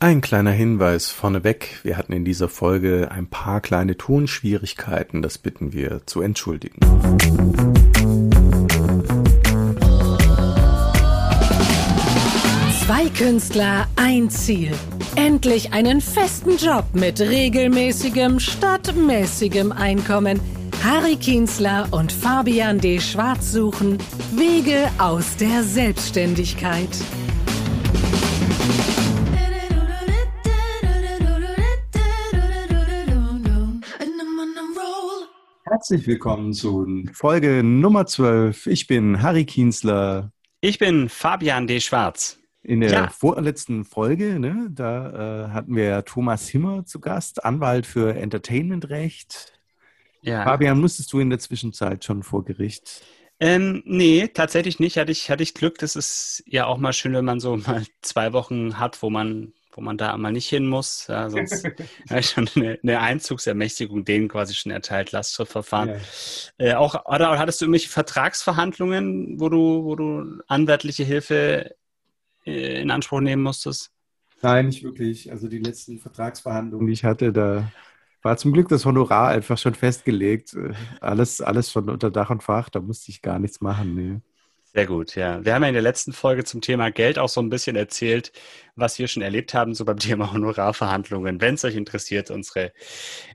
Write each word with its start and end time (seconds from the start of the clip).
Ein 0.00 0.20
kleiner 0.20 0.52
Hinweis 0.52 1.10
vorneweg. 1.10 1.80
Wir 1.82 1.96
hatten 1.96 2.12
in 2.12 2.24
dieser 2.24 2.48
Folge 2.48 3.10
ein 3.10 3.26
paar 3.26 3.60
kleine 3.60 3.96
Tonschwierigkeiten. 3.96 5.22
Das 5.22 5.38
bitten 5.38 5.72
wir 5.72 6.02
zu 6.06 6.20
entschuldigen. 6.20 6.78
Zwei 12.86 13.08
Künstler, 13.08 13.88
ein 13.96 14.30
Ziel. 14.30 14.70
Endlich 15.16 15.72
einen 15.72 16.00
festen 16.00 16.56
Job 16.58 16.84
mit 16.92 17.20
regelmäßigem 17.20 18.38
statt 18.38 18.94
mäßigem 18.94 19.72
Einkommen. 19.72 20.38
Harry 20.84 21.16
Kienzler 21.16 21.88
und 21.90 22.12
Fabian 22.12 22.78
D. 22.78 23.00
Schwarz 23.00 23.50
suchen 23.50 23.98
Wege 24.36 24.88
aus 24.98 25.36
der 25.38 25.64
Selbstständigkeit. 25.64 26.88
Herzlich 35.88 36.06
willkommen 36.06 36.52
zu 36.52 36.86
Folge 37.14 37.62
Nummer 37.62 38.04
12. 38.04 38.66
Ich 38.66 38.86
bin 38.86 39.22
Harry 39.22 39.46
Kienzler. 39.46 40.32
Ich 40.60 40.78
bin 40.78 41.08
Fabian 41.08 41.66
D. 41.66 41.80
Schwarz. 41.80 42.38
In 42.62 42.82
der 42.82 42.90
ja. 42.90 43.08
vorletzten 43.08 43.86
Folge, 43.86 44.38
ne, 44.38 44.68
da 44.70 45.46
äh, 45.46 45.48
hatten 45.48 45.74
wir 45.74 46.04
Thomas 46.04 46.46
Himmer 46.46 46.84
zu 46.84 47.00
Gast, 47.00 47.42
Anwalt 47.42 47.86
für 47.86 48.14
Entertainmentrecht. 48.14 49.58
Ja. 50.20 50.44
Fabian, 50.44 50.78
musstest 50.78 51.10
du 51.14 51.20
in 51.20 51.30
der 51.30 51.38
Zwischenzeit 51.38 52.04
schon 52.04 52.22
vor 52.22 52.44
Gericht? 52.44 53.02
Ähm, 53.40 53.82
nee, 53.86 54.28
tatsächlich 54.28 54.80
nicht. 54.80 54.98
Hatte 54.98 55.12
ich, 55.12 55.30
hatte 55.30 55.42
ich 55.42 55.54
Glück. 55.54 55.78
Das 55.78 55.96
ist 55.96 56.44
ja 56.44 56.66
auch 56.66 56.76
mal 56.76 56.92
schön, 56.92 57.14
wenn 57.14 57.24
man 57.24 57.40
so 57.40 57.56
mal 57.66 57.86
zwei 58.02 58.34
Wochen 58.34 58.78
hat, 58.78 59.02
wo 59.02 59.08
man 59.08 59.54
wo 59.78 59.80
man 59.80 59.96
da 59.96 60.16
mal 60.16 60.32
nicht 60.32 60.48
hin 60.48 60.66
muss. 60.66 61.06
Ja, 61.06 61.30
sonst 61.30 61.64
habe 62.10 62.18
ich 62.18 62.30
schon 62.30 62.50
eine, 62.56 62.80
eine, 62.82 62.98
Einzugsermächtigung 62.98 64.04
denen 64.04 64.26
quasi 64.26 64.54
schon 64.54 64.72
erteilt, 64.72 65.12
Lastschriftverfahren. 65.12 66.00
Ja. 66.58 66.66
Äh, 66.66 66.74
auch, 66.74 67.06
oder 67.06 67.38
hattest 67.38 67.60
du 67.60 67.66
irgendwelche 67.66 67.88
Vertragsverhandlungen, 67.88 69.38
wo 69.38 69.48
du, 69.48 69.84
wo 69.84 69.94
du 69.94 70.42
anwaltliche 70.48 71.04
Hilfe 71.04 71.76
äh, 72.44 72.82
in 72.82 72.90
Anspruch 72.90 73.20
nehmen 73.20 73.44
musstest? 73.44 73.92
Nein, 74.42 74.66
nicht 74.66 74.82
wirklich. 74.82 75.30
Also 75.30 75.46
die 75.46 75.58
letzten 75.58 76.00
Vertragsverhandlungen, 76.00 76.88
die 76.88 76.94
ich 76.94 77.04
hatte, 77.04 77.32
da 77.32 77.70
war 78.22 78.36
zum 78.36 78.52
Glück 78.52 78.66
das 78.68 78.84
Honorar 78.84 79.28
einfach 79.28 79.58
schon 79.58 79.74
festgelegt. 79.74 80.54
Äh, 80.54 80.72
alles, 81.00 81.40
alles 81.40 81.70
schon 81.70 81.88
unter 81.88 82.10
Dach 82.10 82.30
und 82.30 82.42
Fach, 82.42 82.68
da 82.68 82.80
musste 82.80 83.12
ich 83.12 83.22
gar 83.22 83.38
nichts 83.38 83.60
machen. 83.60 83.94
Nee. 83.94 84.20
Sehr 84.74 84.86
gut, 84.86 85.16
ja. 85.16 85.42
Wir 85.44 85.54
haben 85.54 85.62
ja 85.62 85.68
in 85.68 85.74
der 85.74 85.82
letzten 85.82 86.12
Folge 86.12 86.44
zum 86.44 86.60
Thema 86.60 86.90
Geld 86.90 87.18
auch 87.18 87.30
so 87.30 87.40
ein 87.40 87.48
bisschen 87.48 87.74
erzählt, 87.74 88.32
was 88.76 88.98
wir 88.98 89.08
schon 89.08 89.22
erlebt 89.22 89.54
haben, 89.54 89.74
so 89.74 89.84
beim 89.84 89.96
Thema 89.98 90.32
Honorarverhandlungen. 90.32 91.40
Wenn 91.40 91.54
es 91.54 91.64
euch 91.64 91.74
interessiert, 91.74 92.30
unsere 92.30 92.72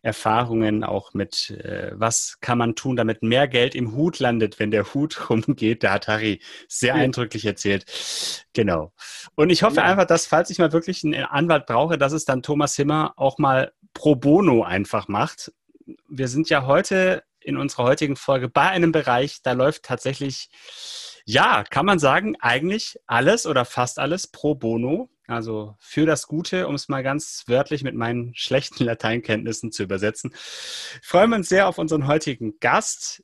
Erfahrungen 0.03 0.84
auch 0.84 1.14
mit, 1.14 1.50
äh, 1.50 1.92
was 1.95 2.38
kann 2.40 2.59
man 2.59 2.75
tun, 2.75 2.95
damit 2.95 3.23
mehr 3.23 3.48
Geld 3.48 3.73
im 3.73 3.95
Hut 3.95 4.20
landet, 4.20 4.59
wenn 4.59 4.70
der 4.70 4.94
Hut 4.94 5.30
rumgeht, 5.30 5.84
da 5.84 5.94
hat 5.94 6.08
Harry 6.08 6.40
sehr 6.67 6.95
ja. 6.95 7.02
eindrücklich 7.02 7.45
erzählt. 7.45 7.86
Genau. 8.53 8.94
Und 9.34 9.50
ich 9.50 9.64
hoffe 9.64 9.78
ja. 9.78 9.84
einfach, 9.84 10.06
dass, 10.06 10.28
falls 10.28 10.52
ich 10.52 10.59
mal 10.59 10.72
wirklich 10.72 11.03
einen 11.03 11.25
Anwalt 11.25 11.66
brauche, 11.66 11.97
dass 11.97 12.14
es 12.14 12.25
dann 12.25 12.44
Thomas 12.44 12.75
Himmer 12.75 13.14
auch 13.18 13.40
mal 13.40 13.73
pro 13.95 14.16
bono 14.16 14.64
einfach 14.64 15.08
macht. 15.08 15.52
Wir 16.08 16.28
sind 16.28 16.50
ja 16.50 16.68
heute 16.68 17.23
in 17.40 17.58
unserer 17.58 17.84
heutigen 17.84 18.16
Folge 18.16 18.50
bei 18.50 18.70
einem 18.70 18.92
Bereich, 18.92 19.42
da 19.44 19.52
läuft 19.53 19.84
tatsächlich 19.84 20.50
ja, 21.26 21.64
kann 21.64 21.86
man 21.86 22.00
sagen, 22.00 22.36
eigentlich 22.40 22.98
alles 23.08 23.46
oder 23.46 23.66
fast 23.66 24.00
alles 24.00 24.28
pro 24.28 24.56
bono. 24.56 25.10
Also 25.26 25.76
für 25.80 26.06
das 26.06 26.28
Gute, 26.28 26.68
um 26.68 26.76
es 26.76 26.90
mal 26.90 27.02
ganz 27.02 27.44
wörtlich 27.48 27.84
mit 27.84 27.96
meinen 27.96 28.34
schlechten 28.36 28.84
Lateinkenntnissen 28.84 29.72
zu 29.72 29.84
übersetzen. 29.84 30.34
Freuen 31.02 31.30
wir 31.30 31.38
uns 31.38 31.50
sehr 31.50 31.68
auf 31.68 31.78
unseren 31.78 32.08
heutigen 32.08 32.60
Gast. 32.60 33.24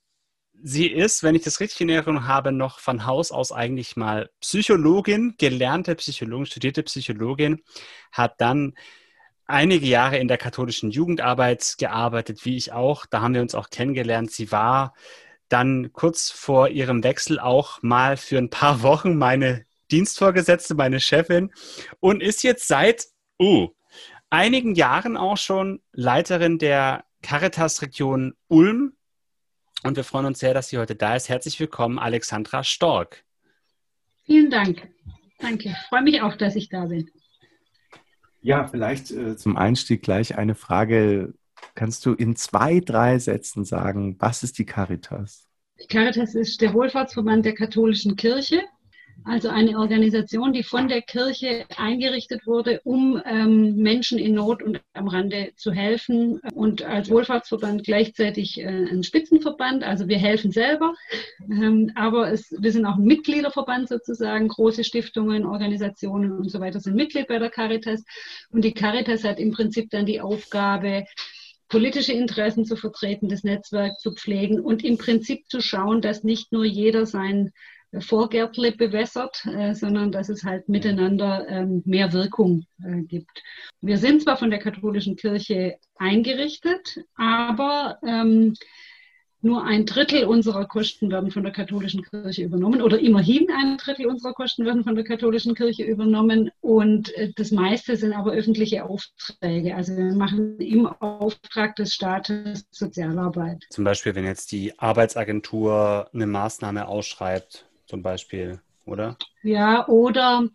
Sie 0.61 0.88
ist, 0.88 1.23
wenn 1.23 1.35
ich 1.35 1.44
das 1.44 1.59
richtig 1.59 1.81
in 1.81 1.90
Erinnerung 1.90 2.28
habe, 2.28 2.51
noch 2.51 2.79
von 2.79 3.06
Haus 3.06 3.31
aus 3.31 3.51
eigentlich 3.51 3.96
mal 3.96 4.29
Psychologin, 4.41 5.35
gelernte 5.38 5.96
Psychologin, 5.96 6.46
studierte 6.46 6.84
Psychologin, 6.84 7.63
hat 8.12 8.41
dann 8.41 8.73
einige 9.46 9.88
Jahre 9.88 10.18
in 10.18 10.28
der 10.28 10.38
katholischen 10.38 10.91
Jugendarbeit 10.91 11.75
gearbeitet, 11.78 12.46
wie 12.46 12.57
ich 12.57 12.72
auch. 12.72 13.06
Da 13.06 13.22
haben 13.22 13.34
wir 13.34 13.41
uns 13.41 13.56
auch 13.56 13.69
kennengelernt. 13.69 14.31
Sie 14.31 14.52
war 14.52 14.94
dann 15.49 15.91
kurz 15.93 16.29
vor 16.29 16.69
ihrem 16.69 17.03
Wechsel 17.03 17.39
auch 17.39 17.81
mal 17.81 18.17
für 18.17 18.37
ein 18.37 18.49
paar 18.49 18.81
Wochen 18.83 19.17
meine 19.17 19.65
Dienstvorgesetzte, 19.91 20.75
meine 20.75 20.99
Chefin 20.99 21.51
und 21.99 22.21
ist 22.21 22.43
jetzt 22.43 22.67
seit 22.67 23.07
uh, 23.41 23.69
einigen 24.29 24.75
Jahren 24.75 25.17
auch 25.17 25.37
schon 25.37 25.81
Leiterin 25.91 26.59
der 26.59 27.05
Caritas-Region 27.21 28.35
Ulm. 28.47 28.93
Und 29.83 29.97
wir 29.97 30.03
freuen 30.03 30.25
uns 30.25 30.39
sehr, 30.39 30.53
dass 30.53 30.69
sie 30.69 30.77
heute 30.77 30.95
da 30.95 31.15
ist. 31.15 31.29
Herzlich 31.29 31.59
willkommen, 31.59 31.99
Alexandra 31.99 32.63
Stork. 32.63 33.23
Vielen 34.25 34.51
Dank. 34.51 34.87
Danke. 35.39 35.69
Ich 35.69 35.87
freue 35.87 36.03
mich 36.03 36.21
auch, 36.21 36.35
dass 36.35 36.55
ich 36.55 36.69
da 36.69 36.85
bin. 36.85 37.09
Ja, 38.41 38.67
vielleicht 38.67 39.11
äh, 39.11 39.35
zum 39.35 39.57
Einstieg 39.57 40.01
gleich 40.01 40.37
eine 40.37 40.55
Frage 40.55 41.33
Kannst 41.75 42.06
du 42.06 42.14
in 42.14 42.36
zwei, 42.36 42.80
drei 42.80 43.20
Sätzen 43.20 43.66
sagen, 43.66 44.16
was 44.20 44.44
ist 44.44 44.58
die 44.58 44.66
Caritas? 44.66 45.47
Die 45.81 45.88
Caritas 45.88 46.36
ist 46.36 46.62
der 46.62 46.74
Wohlfahrtsverband 46.74 47.46
der 47.46 47.53
katholischen 47.53 48.16
Kirche, 48.16 48.62
also 49.25 49.50
eine 49.50 49.78
Organisation, 49.78 50.53
die 50.53 50.64
von 50.64 50.88
der 50.88 51.02
Kirche 51.02 51.66
eingerichtet 51.75 52.47
wurde, 52.47 52.81
um 52.84 53.22
ähm, 53.25 53.75
Menschen 53.75 54.18
in 54.18 54.34
Not 54.34 54.64
und 54.64 54.81
am 54.94 55.08
Rande 55.08 55.52
zu 55.56 55.72
helfen 55.72 56.40
und 56.53 56.84
als 56.84 57.09
Wohlfahrtsverband 57.09 57.84
gleichzeitig 57.84 58.59
äh, 58.59 58.66
ein 58.66 59.03
Spitzenverband. 59.03 59.84
Also 59.84 60.08
wir 60.08 60.18
helfen 60.18 60.52
selber, 60.52 60.94
ähm, 61.50 61.91
aber 61.96 62.31
es, 62.31 62.56
wir 62.58 62.72
sind 62.72 62.86
auch 62.86 62.96
ein 62.96 63.03
Mitgliederverband 63.03 63.90
sozusagen. 63.90 64.47
Große 64.47 64.84
Stiftungen, 64.84 65.46
Organisationen 65.46 66.31
und 66.31 66.50
so 66.50 66.59
weiter 66.59 66.80
sind 66.80 66.96
Mitglied 66.96 67.28
bei 67.28 67.40
der 67.40 67.50
Caritas 67.50 68.03
und 68.52 68.64
die 68.64 68.74
Caritas 68.74 69.24
hat 69.24 69.40
im 69.40 69.52
Prinzip 69.52 69.90
dann 69.90 70.06
die 70.06 70.22
Aufgabe, 70.22 71.06
politische 71.69 72.13
Interessen 72.13 72.66
zu 72.66 72.75
vertreten, 72.75 73.30
das 73.30 73.44
Netzwerk 73.44 74.00
zu 74.00 74.13
pflegen 74.13 74.59
und 74.59 74.84
im 74.84 74.97
Prinzip 74.97 75.47
zu 75.47 75.62
schauen, 75.62 76.02
dass 76.02 76.24
nicht 76.24 76.52
nur 76.52 76.66
jeder 76.66 77.06
sein 77.06 77.52
Vorgärtle 77.97 78.72
bewässert, 78.72 79.44
äh, 79.46 79.74
sondern 79.74 80.12
dass 80.12 80.29
es 80.29 80.44
halt 80.44 80.69
miteinander 80.69 81.47
ähm, 81.47 81.81
mehr 81.85 82.13
Wirkung 82.13 82.66
äh, 82.84 83.02
gibt. 83.02 83.41
Wir 83.81 83.97
sind 83.97 84.22
zwar 84.22 84.38
von 84.38 84.52
der 84.52 84.59
katholischen 84.59 85.16
Kirche 85.16 85.78
eingerichtet, 85.96 87.00
aber 87.16 87.97
ähm, 88.06 88.53
nur 89.41 89.63
ein 89.63 89.85
Drittel 89.85 90.25
unserer 90.25 90.66
Kosten 90.66 91.11
werden 91.11 91.31
von 91.31 91.44
der 91.44 91.53
katholischen 91.53 92.03
Kirche 92.03 92.44
übernommen 92.44 92.81
oder 92.81 93.00
immerhin 93.00 93.47
ein 93.51 93.77
Drittel 93.77 94.05
unserer 94.05 94.33
Kosten 94.33 94.66
werden 94.66 94.83
von 94.83 94.95
der 94.95 95.03
katholischen 95.03 95.55
Kirche 95.55 95.83
übernommen 95.83 96.51
und 96.61 97.16
äh, 97.16 97.31
das 97.35 97.51
meiste 97.51 97.95
sind 97.95 98.13
aber 98.13 98.31
öffentliche 98.33 98.83
Aufträge. 98.83 99.75
Also 99.75 99.95
wir 99.95 100.13
machen 100.13 100.59
im 100.59 100.88
Auftrag 100.88 101.75
des 101.75 101.94
Staates 101.94 102.66
Sozialarbeit. 102.72 103.66
Zum 103.69 103.83
Beispiel, 103.83 104.16
wenn 104.16 104.25
jetzt 104.25 104.51
die 104.51 104.78
Arbeitsagentur 104.78 106.09
eine 106.13 106.28
Maßnahme 106.28 106.88
ausschreibt, 106.88 107.66
zum 107.85 108.03
Beispiel, 108.03 108.59
oder? 108.85 109.17
Ja, 109.44 109.88
oder 109.88 110.49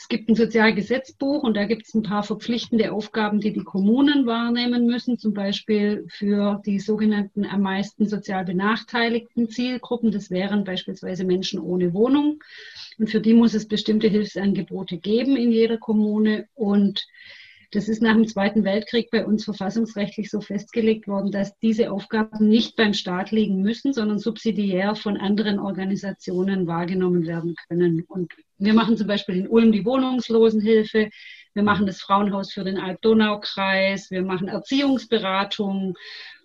es 0.00 0.06
gibt 0.06 0.28
ein 0.28 0.36
Sozialgesetzbuch 0.36 1.42
und 1.42 1.56
da 1.56 1.64
gibt 1.64 1.86
es 1.86 1.92
ein 1.92 2.04
paar 2.04 2.22
verpflichtende 2.22 2.92
Aufgaben, 2.92 3.40
die 3.40 3.52
die 3.52 3.64
Kommunen 3.64 4.26
wahrnehmen 4.26 4.86
müssen, 4.86 5.18
zum 5.18 5.34
Beispiel 5.34 6.06
für 6.08 6.62
die 6.64 6.78
sogenannten 6.78 7.44
am 7.44 7.62
meisten 7.62 8.06
sozial 8.06 8.44
benachteiligten 8.44 9.48
Zielgruppen. 9.50 10.12
Das 10.12 10.30
wären 10.30 10.62
beispielsweise 10.62 11.24
Menschen 11.24 11.58
ohne 11.58 11.94
Wohnung. 11.94 12.38
Und 12.98 13.10
für 13.10 13.20
die 13.20 13.34
muss 13.34 13.54
es 13.54 13.66
bestimmte 13.66 14.06
Hilfsangebote 14.06 14.98
geben 14.98 15.36
in 15.36 15.50
jeder 15.50 15.78
Kommune. 15.78 16.46
Und 16.54 17.08
das 17.70 17.88
ist 17.88 18.00
nach 18.00 18.14
dem 18.14 18.26
Zweiten 18.26 18.64
Weltkrieg 18.64 19.10
bei 19.10 19.26
uns 19.26 19.44
verfassungsrechtlich 19.44 20.30
so 20.30 20.40
festgelegt 20.40 21.06
worden, 21.06 21.30
dass 21.30 21.58
diese 21.58 21.90
Aufgaben 21.90 22.48
nicht 22.48 22.76
beim 22.76 22.94
Staat 22.94 23.30
liegen 23.30 23.60
müssen, 23.60 23.92
sondern 23.92 24.18
subsidiär 24.18 24.94
von 24.94 25.18
anderen 25.18 25.58
Organisationen 25.58 26.66
wahrgenommen 26.66 27.26
werden 27.26 27.54
können. 27.68 28.04
Und 28.08 28.32
wir 28.56 28.72
machen 28.72 28.96
zum 28.96 29.06
Beispiel 29.06 29.36
in 29.36 29.48
Ulm 29.48 29.72
die 29.72 29.84
Wohnungslosenhilfe. 29.84 31.10
Wir 31.54 31.62
machen 31.62 31.86
das 31.86 32.00
Frauenhaus 32.00 32.52
für 32.52 32.64
den 32.64 32.78
Alb-Donau-Kreis. 32.78 34.10
Wir 34.10 34.22
machen 34.22 34.48
Erziehungsberatung. 34.48 35.96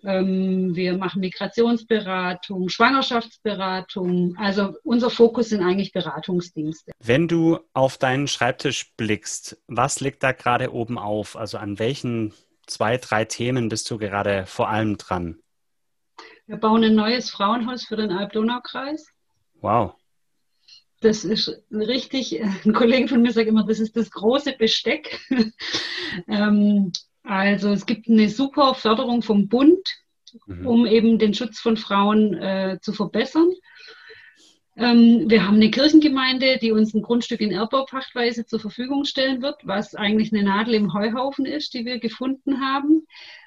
Ähm, 0.04 0.74
wir 0.74 0.96
machen 0.96 1.20
Migrationsberatung, 1.20 2.68
Schwangerschaftsberatung. 2.68 4.36
Also 4.38 4.74
unser 4.82 5.10
Fokus 5.10 5.48
sind 5.50 5.62
eigentlich 5.62 5.92
Beratungsdienste. 5.92 6.92
Wenn 7.02 7.28
du 7.28 7.58
auf 7.72 7.96
deinen 7.96 8.28
Schreibtisch 8.28 8.92
blickst, 8.96 9.62
was 9.66 10.00
liegt 10.00 10.22
da 10.22 10.32
gerade 10.32 10.72
oben 10.72 10.98
auf? 10.98 11.36
Also 11.36 11.58
an 11.58 11.78
welchen 11.78 12.34
zwei, 12.66 12.98
drei 12.98 13.24
Themen 13.24 13.68
bist 13.68 13.90
du 13.90 13.98
gerade 13.98 14.44
vor 14.46 14.68
allem 14.68 14.98
dran? 14.98 15.38
Wir 16.46 16.56
bauen 16.58 16.84
ein 16.84 16.94
neues 16.94 17.30
Frauenhaus 17.30 17.84
für 17.86 17.96
den 17.96 18.12
Alb-Donau-Kreis. 18.12 19.06
Wow. 19.60 19.94
Das 21.04 21.24
ist 21.24 21.62
richtig, 21.70 22.42
ein 22.42 22.72
Kollege 22.72 23.08
von 23.08 23.22
mir 23.22 23.32
sagt 23.32 23.48
immer, 23.48 23.64
das 23.64 23.80
ist 23.80 23.96
das 23.96 24.10
große 24.10 24.54
Besteck. 24.58 25.20
ähm, 26.28 26.92
also 27.22 27.70
es 27.70 27.86
gibt 27.86 28.08
eine 28.08 28.28
super 28.28 28.74
Förderung 28.74 29.22
vom 29.22 29.48
Bund, 29.48 29.86
mhm. 30.46 30.66
um 30.66 30.86
eben 30.86 31.18
den 31.18 31.34
Schutz 31.34 31.60
von 31.60 31.76
Frauen 31.76 32.34
äh, 32.34 32.78
zu 32.80 32.92
verbessern. 32.92 33.50
Ähm, 34.76 35.30
wir 35.30 35.46
haben 35.46 35.56
eine 35.56 35.70
Kirchengemeinde, 35.70 36.58
die 36.60 36.72
uns 36.72 36.94
ein 36.94 37.02
Grundstück 37.02 37.40
in 37.40 37.52
Erbbaupachtweise 37.52 38.44
zur 38.44 38.58
Verfügung 38.58 39.04
stellen 39.04 39.40
wird, 39.40 39.60
was 39.62 39.94
eigentlich 39.94 40.32
eine 40.32 40.42
Nadel 40.42 40.74
im 40.74 40.92
Heuhaufen 40.92 41.46
ist, 41.46 41.74
die 41.74 41.84
wir 41.84 42.00
gefunden 42.00 42.60
haben. 42.60 43.06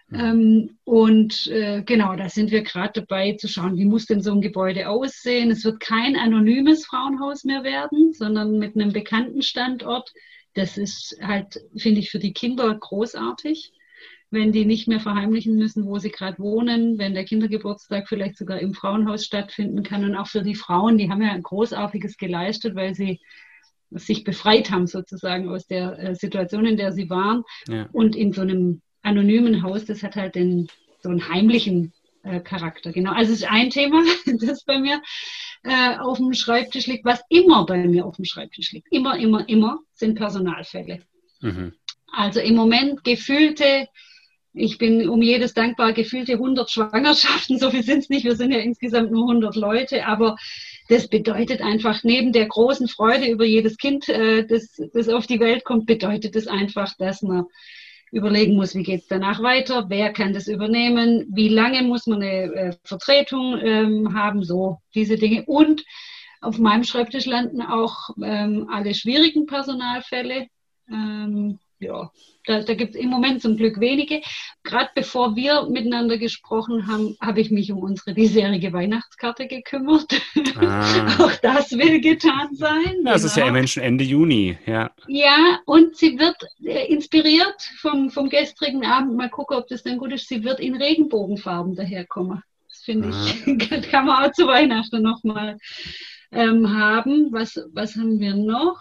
Mhm. 0.10 0.20
Ähm, 0.20 0.78
und 0.84 1.48
äh, 1.48 1.84
genau, 1.84 2.16
da 2.16 2.30
sind 2.30 2.52
wir 2.52 2.64
gerade 2.64 3.02
dabei 3.02 3.34
zu 3.34 3.48
schauen, 3.48 3.78
wie 3.78 3.86
muss 3.86 4.06
denn 4.06 4.22
so 4.22 4.32
ein 4.32 4.42
Gebäude 4.42 4.90
aussehen. 4.90 5.52
Es 5.52 5.66
wird 5.66 5.80
kein 5.80 6.16
anonymes 6.16 6.86
Frauenhaus 6.86 7.44
mehr 7.44 7.64
werden, 7.64 8.14
sondern 8.14 8.58
mit 8.58 8.76
einem 8.76 8.94
bekannten 8.94 9.42
Standort. 9.42 10.14
Das 10.54 10.78
ist 10.78 11.18
halt, 11.22 11.60
finde 11.76 12.00
ich, 12.00 12.10
für 12.10 12.20
die 12.20 12.34
Kinder 12.34 12.74
großartig 12.74 13.74
wenn 14.30 14.52
die 14.52 14.66
nicht 14.66 14.88
mehr 14.88 15.00
verheimlichen 15.00 15.56
müssen, 15.56 15.86
wo 15.86 16.00
sie 16.00 16.12
gerade 16.12 16.40
wohnen, 16.40 16.98
wenn 16.98 17.14
der 17.14 17.24
Kindergeburtstag 17.24 18.10
vielleicht 18.10 18.38
sogar 18.38 18.60
im 18.60 18.74
Frauenhaus 18.74 19.26
stattfinden 19.26 19.84
kann 19.84 20.04
und 20.04 20.16
auch 20.16 20.28
für 20.28 20.42
die 20.42 20.56
Frauen, 20.56 20.98
die 20.98 21.10
haben 21.10 21.22
ja 21.22 21.32
ein 21.32 21.44
großartiges 21.44 22.18
geleistet, 22.18 22.76
weil 22.76 22.94
sie 22.94 23.22
sich 23.92 24.26
befreit 24.26 24.70
haben 24.70 24.86
sozusagen 24.86 25.48
aus 25.48 25.66
der 25.66 25.98
äh, 25.98 26.16
Situation, 26.16 26.66
in 26.66 26.76
der 26.76 26.92
sie 26.92 27.10
waren. 27.10 27.44
Ja. 27.70 27.88
Und 27.94 28.18
in 28.18 28.34
so 28.34 28.42
einem 28.42 28.82
anonymen 29.08 29.64
Haus, 29.64 29.86
das 29.86 30.04
hat 30.04 30.16
halt 30.16 30.36
den, 30.36 30.68
so 31.02 31.10
einen 31.10 31.28
heimlichen 31.30 31.94
äh, 32.24 32.40
Charakter. 32.40 32.92
Genau, 32.92 33.12
also 33.12 33.32
es 33.32 33.40
ist 33.40 33.50
ein 33.50 33.70
Thema, 33.70 34.04
das 34.42 34.64
bei 34.64 34.78
mir 34.78 35.02
äh, 35.64 35.98
auf 35.98 36.18
dem 36.18 36.34
Schreibtisch 36.34 36.88
liegt, 36.88 37.06
was 37.06 37.22
immer 37.30 37.66
bei 37.66 37.78
mir 37.88 38.06
auf 38.06 38.18
dem 38.18 38.26
Schreibtisch 38.26 38.72
liegt. 38.72 38.88
Immer, 38.92 39.18
immer, 39.18 39.48
immer 39.48 39.80
sind 39.94 40.16
Personalfälle. 40.16 41.00
Mhm. 41.42 41.74
Also 42.12 42.40
im 42.40 42.56
Moment 42.56 43.04
gefühlte 43.04 43.88
ich 44.58 44.78
bin 44.78 45.08
um 45.08 45.22
jedes 45.22 45.54
dankbar 45.54 45.94
gefühlte 45.94 46.34
100 46.34 46.70
Schwangerschaften. 46.70 47.60
So 47.60 47.70
viel 47.70 47.84
sind 47.84 48.00
es 48.00 48.10
nicht. 48.10 48.26
Wir 48.26 48.36
sind 48.36 48.52
ja 48.52 48.60
insgesamt 48.60 49.12
nur 49.12 49.30
100 49.30 49.56
Leute. 49.56 50.06
Aber 50.06 50.36
das 50.90 51.08
bedeutet 51.08 51.62
einfach, 51.62 52.04
neben 52.04 52.34
der 52.34 52.48
großen 52.48 52.88
Freude 52.88 53.28
über 53.28 53.46
jedes 53.46 53.78
Kind, 53.78 54.10
äh, 54.10 54.46
das, 54.46 54.82
das 54.94 55.10
auf 55.10 55.28
die 55.28 55.40
Welt 55.40 55.64
kommt, 55.64 55.86
bedeutet 55.86 56.36
es 56.36 56.48
einfach, 56.48 56.96
dass 56.98 57.22
man 57.22 57.46
überlegen 58.12 58.56
muss, 58.56 58.76
wie 58.76 58.84
geht 58.84 59.02
es 59.02 59.08
danach 59.08 59.42
weiter, 59.42 59.90
wer 59.90 60.14
kann 60.14 60.34
das 60.34 60.48
übernehmen, 60.48 61.28
wie 61.30 61.50
lange 61.50 61.84
muss 61.84 62.08
man 62.08 62.22
eine 62.22 62.44
äh, 62.54 62.74
Vertretung 62.84 63.60
ähm, 63.62 64.14
haben, 64.14 64.44
so 64.44 64.80
diese 64.96 65.18
Dinge. 65.18 65.44
Und 65.46 65.84
auf 66.42 66.58
meinem 66.60 66.84
Schreibtisch 66.84 67.26
landen 67.26 67.62
auch 67.62 68.10
ähm, 68.24 68.70
alle 68.72 68.94
schwierigen 68.94 69.46
Personalfälle. 69.46 70.48
Ähm, 70.90 71.60
ja, 71.80 72.12
da, 72.46 72.62
da 72.62 72.74
gibt 72.74 72.96
es 72.96 73.02
im 73.02 73.10
Moment 73.10 73.42
zum 73.42 73.56
Glück 73.56 73.80
wenige. 73.80 74.22
Gerade 74.64 74.90
bevor 74.96 75.36
wir 75.36 75.68
miteinander 75.70 76.18
gesprochen 76.18 76.88
haben, 76.88 77.16
habe 77.22 77.42
ich 77.42 77.52
mich 77.52 77.72
um 77.72 77.80
unsere 77.80 78.14
diesjährige 78.14 78.74
Weihnachtskarte 78.74 79.48
gekümmert. 79.48 80.08
Ah. 80.56 81.18
Auch 81.20 81.36
das 81.36 81.72
will 81.72 82.02
getan 82.02 82.50
sein. 82.54 83.04
Das 83.04 83.04
genau. 83.04 83.14
ist 83.14 83.24
ja 83.24 83.36
genau. 83.36 83.48
immerhin 83.48 83.68
schon 83.68 83.84
Ende 83.84 84.04
Juni, 84.04 84.58
ja. 84.66 84.92
Ja, 85.08 85.60
und 85.66 85.98
sie 85.98 86.18
wird 86.18 86.38
äh, 86.64 86.88
inspiriert 86.88 87.62
vom, 87.80 88.10
vom 88.10 88.30
gestrigen 88.30 88.86
Abend. 88.86 89.16
Mal 89.16 89.30
gucken, 89.30 89.58
ob 89.58 89.68
das 89.68 89.84
dann 89.84 89.98
gut 89.98 90.14
ist. 90.14 90.28
Sie 90.28 90.44
wird 90.44 90.60
in 90.60 90.76
Regenbogenfarben 90.76 91.76
daherkommen. 91.76 92.42
Das 92.70 92.80
finde 92.84 93.10
ich, 93.10 93.48
ah. 93.48 93.82
kann 93.92 94.06
man 94.06 94.24
auch 94.24 94.32
zu 94.32 94.48
Weihnachten 94.48 95.04
nochmal 95.04 95.58
ähm, 96.32 96.74
haben. 96.76 97.32
Was, 97.32 97.62
was 97.74 97.96
haben 97.96 98.20
wir 98.20 98.36
noch? 98.36 98.80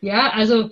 Ja, 0.00 0.30
also 0.30 0.70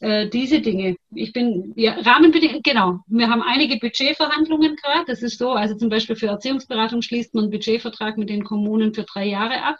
äh, 0.00 0.28
diese 0.28 0.60
Dinge. 0.60 0.96
Ich 1.14 1.32
bin, 1.32 1.72
ja, 1.76 1.94
Rahmenbedingungen, 2.00 2.62
genau. 2.62 3.00
Wir 3.06 3.28
haben 3.28 3.42
einige 3.42 3.78
Budgetverhandlungen 3.78 4.76
gerade. 4.76 5.04
Das 5.06 5.22
ist 5.22 5.38
so, 5.38 5.52
also 5.52 5.74
zum 5.74 5.88
Beispiel 5.88 6.16
für 6.16 6.26
Erziehungsberatung 6.26 7.02
schließt 7.02 7.34
man 7.34 7.44
einen 7.44 7.50
Budgetvertrag 7.50 8.18
mit 8.18 8.28
den 8.28 8.44
Kommunen 8.44 8.94
für 8.94 9.04
drei 9.04 9.26
Jahre 9.26 9.62
ab. 9.62 9.76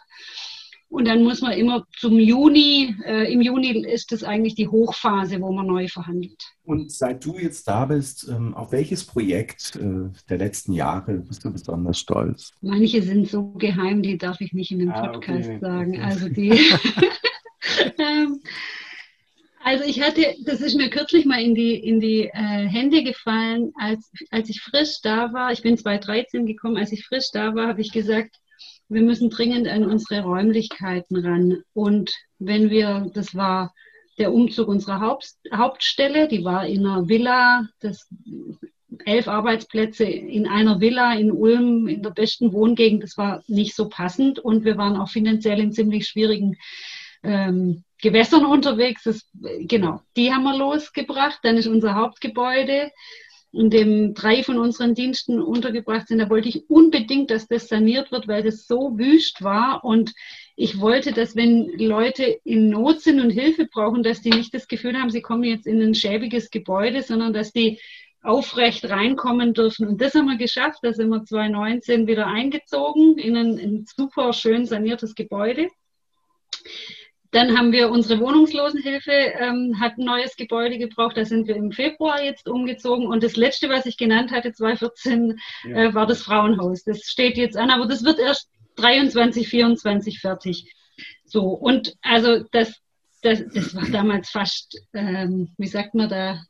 Und 0.89 1.05
dann 1.05 1.21
muss 1.21 1.41
man 1.41 1.51
immer 1.51 1.85
zum 1.97 2.17
Juni, 2.17 2.95
äh, 3.05 3.31
im 3.31 3.41
Juni 3.41 3.85
ist 3.85 4.13
das 4.13 4.23
eigentlich 4.23 4.55
die 4.55 4.69
Hochphase, 4.69 5.41
wo 5.41 5.51
man 5.51 5.67
neu 5.67 5.87
verhandelt. 5.89 6.41
Und 6.63 6.91
seit 6.91 7.25
du 7.25 7.37
jetzt 7.37 7.67
da 7.67 7.85
bist, 7.85 8.27
ähm, 8.29 8.53
auf 8.53 8.71
welches 8.71 9.03
Projekt 9.03 9.75
äh, 9.75 10.09
der 10.29 10.37
letzten 10.37 10.71
Jahre 10.71 11.15
bist 11.15 11.43
du 11.43 11.51
besonders 11.51 11.99
stolz? 11.99 12.53
Manche 12.61 13.01
sind 13.01 13.27
so 13.27 13.51
geheim, 13.51 14.01
die 14.01 14.17
darf 14.17 14.39
ich 14.39 14.53
nicht 14.53 14.71
in 14.71 14.79
dem 14.79 14.91
ah, 14.91 15.07
Podcast 15.07 15.49
okay. 15.49 15.59
sagen. 15.59 16.01
Also 16.01 16.29
die. 16.29 16.51
ähm, 17.99 18.39
also 19.67 19.83
ich 19.83 20.01
hatte, 20.01 20.33
das 20.45 20.61
ist 20.61 20.75
mir 20.75 20.89
kürzlich 20.89 21.25
mal 21.25 21.41
in 21.41 21.53
die, 21.53 21.75
in 21.75 21.99
die 21.99 22.21
äh, 22.21 22.31
Hände 22.31 23.03
gefallen, 23.03 23.73
als, 23.77 24.09
als 24.31 24.49
ich 24.49 24.61
frisch 24.61 25.01
da 25.03 25.33
war. 25.33 25.51
Ich 25.51 25.61
bin 25.61 25.77
2013 25.77 26.45
gekommen, 26.45 26.77
als 26.77 26.93
ich 26.93 27.05
frisch 27.05 27.31
da 27.33 27.53
war, 27.53 27.67
habe 27.67 27.81
ich 27.81 27.91
gesagt, 27.91 28.37
wir 28.87 29.01
müssen 29.01 29.29
dringend 29.29 29.67
an 29.67 29.83
unsere 29.83 30.21
Räumlichkeiten 30.21 31.17
ran. 31.17 31.63
Und 31.73 32.13
wenn 32.39 32.69
wir, 32.69 33.11
das 33.13 33.35
war 33.35 33.73
der 34.17 34.31
Umzug 34.31 34.69
unserer 34.69 35.01
Haupt, 35.01 35.33
Hauptstelle, 35.53 36.29
die 36.29 36.45
war 36.45 36.65
in 36.65 36.85
einer 36.85 37.09
Villa, 37.09 37.67
das 37.81 38.07
elf 39.03 39.27
Arbeitsplätze 39.27 40.05
in 40.05 40.47
einer 40.47 40.79
Villa 40.79 41.13
in 41.15 41.29
Ulm, 41.29 41.89
in 41.89 42.03
der 42.03 42.11
besten 42.11 42.53
Wohngegend, 42.53 43.03
das 43.03 43.17
war 43.17 43.43
nicht 43.47 43.75
so 43.75 43.89
passend 43.89 44.39
und 44.39 44.63
wir 44.63 44.77
waren 44.77 44.95
auch 44.95 45.09
finanziell 45.09 45.59
in 45.59 45.73
ziemlich 45.73 46.07
schwierigen 46.07 46.55
ähm, 47.23 47.83
Gewässern 48.01 48.45
unterwegs. 48.45 49.03
Das, 49.03 49.29
genau, 49.61 50.01
die 50.15 50.31
haben 50.31 50.43
wir 50.43 50.57
losgebracht. 50.57 51.39
Dann 51.43 51.57
ist 51.57 51.67
unser 51.67 51.95
Hauptgebäude, 51.95 52.91
in 53.51 53.69
dem 53.69 54.13
drei 54.13 54.43
von 54.43 54.59
unseren 54.59 54.93
Diensten 54.93 55.41
untergebracht 55.41 56.07
sind. 56.07 56.19
Da 56.19 56.29
wollte 56.29 56.49
ich 56.49 56.69
unbedingt, 56.69 57.31
dass 57.31 57.47
das 57.47 57.67
saniert 57.67 58.11
wird, 58.11 58.27
weil 58.27 58.43
das 58.43 58.67
so 58.67 58.97
wüst 58.97 59.43
war. 59.43 59.83
Und 59.83 60.13
ich 60.55 60.79
wollte, 60.79 61.11
dass 61.11 61.35
wenn 61.35 61.67
Leute 61.77 62.39
in 62.43 62.69
Not 62.69 63.01
sind 63.01 63.19
und 63.19 63.31
Hilfe 63.31 63.65
brauchen, 63.65 64.03
dass 64.03 64.21
die 64.21 64.29
nicht 64.29 64.53
das 64.53 64.67
Gefühl 64.67 64.97
haben, 64.97 65.09
sie 65.09 65.21
kommen 65.21 65.43
jetzt 65.43 65.65
in 65.65 65.81
ein 65.81 65.95
schäbiges 65.95 66.51
Gebäude, 66.51 67.01
sondern 67.01 67.33
dass 67.33 67.51
die 67.51 67.79
aufrecht 68.21 68.89
reinkommen 68.89 69.53
dürfen. 69.53 69.87
Und 69.87 70.01
das 70.01 70.13
haben 70.13 70.27
wir 70.27 70.37
geschafft. 70.37 70.79
Da 70.81 70.93
sind 70.93 71.09
wir 71.09 71.23
2019 71.23 72.07
wieder 72.07 72.27
eingezogen 72.27 73.17
in 73.17 73.37
ein, 73.37 73.57
ein 73.57 73.85
super 73.95 74.33
schön 74.33 74.65
saniertes 74.65 75.15
Gebäude. 75.15 75.69
Dann 77.31 77.57
haben 77.57 77.71
wir 77.71 77.89
unsere 77.89 78.19
Wohnungslosenhilfe, 78.19 79.11
ähm, 79.11 79.79
hat 79.79 79.97
ein 79.97 80.05
neues 80.05 80.35
Gebäude 80.35 80.77
gebraucht. 80.77 81.17
Da 81.17 81.25
sind 81.25 81.47
wir 81.47 81.55
im 81.55 81.71
Februar 81.71 82.23
jetzt 82.23 82.47
umgezogen. 82.47 83.07
Und 83.07 83.23
das 83.23 83.35
letzte, 83.35 83.69
was 83.69 83.85
ich 83.85 83.97
genannt 83.97 84.31
hatte, 84.31 84.53
2014, 84.53 85.39
ja. 85.65 85.75
äh, 85.75 85.93
war 85.93 86.05
das 86.05 86.21
Frauenhaus. 86.21 86.83
Das 86.83 87.01
steht 87.01 87.37
jetzt 87.37 87.57
an, 87.57 87.69
aber 87.69 87.85
das 87.85 88.03
wird 88.03 88.19
erst 88.19 88.49
23, 88.77 89.47
24 89.47 90.19
fertig. 90.19 90.73
So, 91.25 91.49
und 91.49 91.95
also 92.01 92.43
das, 92.51 92.73
das, 93.21 93.43
das 93.53 93.75
war 93.75 93.89
damals 93.89 94.29
fast, 94.29 94.79
ähm, 94.93 95.49
wie 95.57 95.67
sagt 95.67 95.95
man 95.95 96.09
da, 96.09 96.41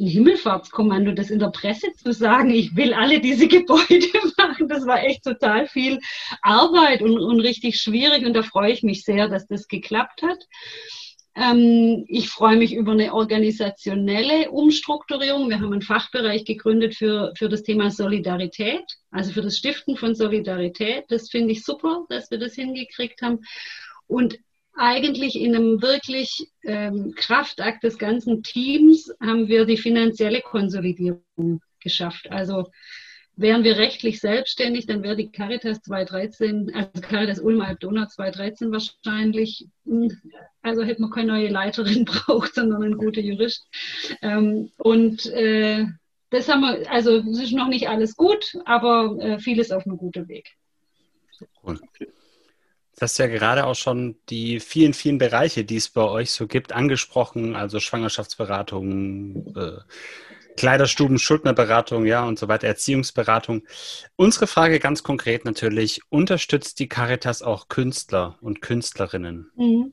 ein 0.00 0.06
Himmelfahrtskommando, 0.06 1.12
das 1.12 1.30
in 1.30 1.38
der 1.38 1.50
Presse 1.50 1.92
zu 1.92 2.12
sagen, 2.12 2.50
ich 2.50 2.74
will 2.74 2.94
alle 2.94 3.20
diese 3.20 3.46
Gebäude 3.48 4.06
machen, 4.36 4.68
das 4.68 4.86
war 4.86 5.04
echt 5.04 5.24
total 5.24 5.66
viel 5.66 6.00
Arbeit 6.42 7.02
und, 7.02 7.18
und 7.18 7.40
richtig 7.40 7.76
schwierig 7.76 8.24
und 8.24 8.34
da 8.34 8.42
freue 8.42 8.72
ich 8.72 8.82
mich 8.82 9.04
sehr, 9.04 9.28
dass 9.28 9.46
das 9.46 9.68
geklappt 9.68 10.22
hat. 10.22 10.46
Ähm, 11.36 12.04
ich 12.08 12.28
freue 12.28 12.56
mich 12.56 12.74
über 12.74 12.92
eine 12.92 13.14
organisationelle 13.14 14.50
Umstrukturierung. 14.50 15.48
Wir 15.48 15.60
haben 15.60 15.72
einen 15.72 15.82
Fachbereich 15.82 16.44
gegründet 16.44 16.96
für, 16.96 17.32
für 17.36 17.48
das 17.48 17.62
Thema 17.62 17.90
Solidarität, 17.90 18.84
also 19.10 19.32
für 19.32 19.42
das 19.42 19.56
Stiften 19.56 19.96
von 19.96 20.14
Solidarität. 20.14 21.04
Das 21.08 21.30
finde 21.30 21.52
ich 21.52 21.64
super, 21.64 22.04
dass 22.08 22.30
wir 22.30 22.38
das 22.38 22.54
hingekriegt 22.54 23.22
haben. 23.22 23.40
Und 24.08 24.38
eigentlich 24.74 25.36
in 25.36 25.54
einem 25.54 25.82
wirklich 25.82 26.48
ähm, 26.64 27.14
Kraftakt 27.16 27.84
des 27.84 27.98
ganzen 27.98 28.42
Teams 28.42 29.12
haben 29.20 29.48
wir 29.48 29.64
die 29.64 29.76
finanzielle 29.76 30.40
Konsolidierung 30.40 31.60
geschafft. 31.80 32.30
Also 32.30 32.70
wären 33.36 33.64
wir 33.64 33.78
rechtlich 33.78 34.20
selbstständig, 34.20 34.86
dann 34.86 35.02
wäre 35.02 35.16
die 35.16 35.30
Caritas 35.30 35.80
2013, 35.82 36.74
also 36.74 37.00
Caritas 37.00 37.40
Ulm 37.40 37.62
Alb-Donau 37.62 38.06
2013 38.06 38.70
wahrscheinlich, 38.70 39.66
hm, 39.86 40.10
also 40.62 40.82
hätte 40.82 41.00
man 41.00 41.10
keine 41.10 41.32
neue 41.32 41.48
Leiterin 41.48 42.04
braucht, 42.06 42.54
sondern 42.54 42.82
einen 42.82 42.98
guten 42.98 43.24
Jurist. 43.24 43.66
Ähm, 44.20 44.70
und 44.76 45.26
äh, 45.26 45.86
das 46.30 46.48
haben 46.48 46.60
wir, 46.60 46.90
also 46.90 47.16
es 47.16 47.42
ist 47.42 47.52
noch 47.52 47.68
nicht 47.68 47.88
alles 47.88 48.14
gut, 48.16 48.56
aber 48.66 49.16
äh, 49.20 49.38
vieles 49.38 49.72
auf 49.72 49.86
einem 49.86 49.96
guten 49.96 50.28
Weg. 50.28 50.56
Cool. 51.64 51.80
Du 51.98 52.06
hast 53.02 53.18
ja 53.18 53.26
gerade 53.26 53.66
auch 53.66 53.74
schon 53.74 54.16
die 54.28 54.60
vielen, 54.60 54.94
vielen 54.94 55.18
Bereiche, 55.18 55.64
die 55.64 55.76
es 55.76 55.88
bei 55.88 56.02
euch 56.02 56.32
so 56.32 56.46
gibt, 56.46 56.72
angesprochen, 56.72 57.56
also 57.56 57.80
Schwangerschaftsberatung, 57.80 59.54
äh, 59.56 59.78
Kleiderstuben, 60.56 61.18
Schuldnerberatung, 61.18 62.04
ja 62.06 62.24
und 62.24 62.38
so 62.38 62.48
weiter, 62.48 62.66
Erziehungsberatung. 62.66 63.62
Unsere 64.16 64.46
Frage 64.46 64.78
ganz 64.78 65.02
konkret 65.02 65.44
natürlich, 65.44 66.00
unterstützt 66.10 66.78
die 66.80 66.88
Caritas 66.88 67.42
auch 67.42 67.68
Künstler 67.68 68.36
und 68.40 68.60
Künstlerinnen? 68.60 69.50
Mhm. 69.56 69.92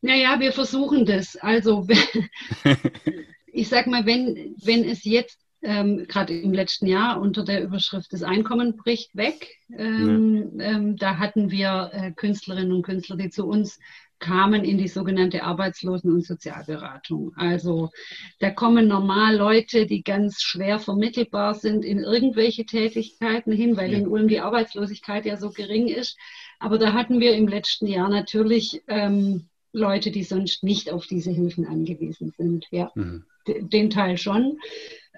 Naja, 0.00 0.40
wir 0.40 0.52
versuchen 0.52 1.06
das. 1.06 1.36
Also 1.36 1.86
ich 3.52 3.68
sag 3.68 3.86
mal, 3.86 4.06
wenn, 4.06 4.56
wenn 4.62 4.84
es 4.84 5.04
jetzt 5.04 5.38
ähm, 5.62 6.06
gerade 6.08 6.38
im 6.38 6.52
letzten 6.52 6.86
Jahr 6.86 7.20
unter 7.20 7.44
der 7.44 7.62
Überschrift 7.62 8.12
Das 8.12 8.22
Einkommen 8.22 8.76
bricht 8.76 9.16
weg. 9.16 9.60
Ähm, 9.76 10.58
ja. 10.58 10.64
ähm, 10.64 10.96
da 10.96 11.18
hatten 11.18 11.50
wir 11.50 11.90
äh, 11.92 12.12
Künstlerinnen 12.12 12.72
und 12.72 12.82
Künstler, 12.82 13.16
die 13.16 13.30
zu 13.30 13.46
uns 13.46 13.78
kamen 14.22 14.64
in 14.64 14.78
die 14.78 14.88
sogenannte 14.88 15.42
Arbeitslosen- 15.42 16.12
und 16.12 16.24
Sozialberatung. 16.24 17.32
Also 17.36 17.90
da 18.38 18.50
kommen 18.50 18.86
normal 18.86 19.36
Leute, 19.36 19.86
die 19.86 20.02
ganz 20.02 20.40
schwer 20.40 20.78
vermittelbar 20.78 21.54
sind 21.54 21.84
in 21.84 21.98
irgendwelche 21.98 22.64
Tätigkeiten 22.64 23.52
hin, 23.52 23.76
weil 23.76 23.92
ja. 23.92 23.98
in 23.98 24.06
Ulm 24.06 24.28
die 24.28 24.40
Arbeitslosigkeit 24.40 25.26
ja 25.26 25.36
so 25.36 25.50
gering 25.50 25.88
ist. 25.88 26.16
Aber 26.60 26.78
da 26.78 26.92
hatten 26.92 27.20
wir 27.20 27.34
im 27.34 27.48
letzten 27.48 27.88
Jahr 27.88 28.08
natürlich 28.08 28.82
ähm, 28.86 29.48
Leute, 29.72 30.10
die 30.12 30.22
sonst 30.22 30.62
nicht 30.62 30.90
auf 30.90 31.06
diese 31.06 31.32
Hilfen 31.32 31.66
angewiesen 31.66 32.32
sind. 32.36 32.66
Ja, 32.70 32.92
mhm. 32.94 33.24
den 33.46 33.90
Teil 33.90 34.18
schon. 34.18 34.58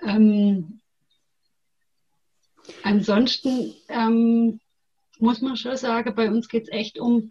Ähm, 0.02 0.80
ansonsten 2.82 3.74
ähm, 3.88 4.60
muss 5.18 5.40
man 5.40 5.56
schon 5.56 5.76
sagen, 5.76 6.14
bei 6.14 6.30
uns 6.30 6.48
geht 6.48 6.64
es 6.64 6.72
echt 6.72 6.98
um 6.98 7.30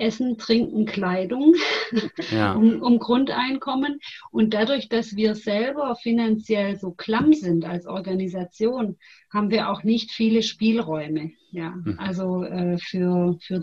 Essen, 0.00 0.38
Trinken, 0.38 0.86
Kleidung, 0.86 1.54
ja. 2.30 2.54
um, 2.54 2.80
um, 2.80 2.98
Grundeinkommen. 2.98 4.00
Und 4.30 4.54
dadurch, 4.54 4.88
dass 4.88 5.14
wir 5.14 5.34
selber 5.34 5.94
finanziell 5.94 6.78
so 6.78 6.92
klamm 6.92 7.34
sind 7.34 7.64
als 7.64 7.86
Organisation, 7.86 8.96
haben 9.30 9.50
wir 9.50 9.68
auch 9.68 9.82
nicht 9.82 10.10
viele 10.10 10.42
Spielräume. 10.42 11.32
Ja, 11.52 11.70
mhm. 11.70 11.98
also 11.98 12.44
äh, 12.44 12.78
für, 12.78 13.36
für 13.42 13.62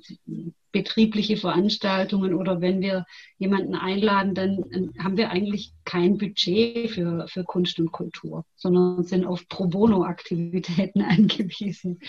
betriebliche 0.72 1.38
Veranstaltungen 1.38 2.34
oder 2.34 2.62
wenn 2.62 2.82
wir 2.82 3.06
jemanden 3.40 3.74
einladen, 3.76 4.36
dann 4.36 4.94
haben 5.00 5.18
wir 5.18 5.32
eigentlich 5.32 5.72
kein 5.86 6.18
Budget 6.18 6.92
für, 6.92 7.28
für 7.28 7.44
Kunst 7.46 7.80
und 7.80 7.92
Kultur, 7.92 8.46
sondern 8.56 9.04
sind 9.04 9.26
auf 9.26 9.48
Pro 9.48 9.68
Bono-Aktivitäten 9.68 11.02
angewiesen. 11.02 12.00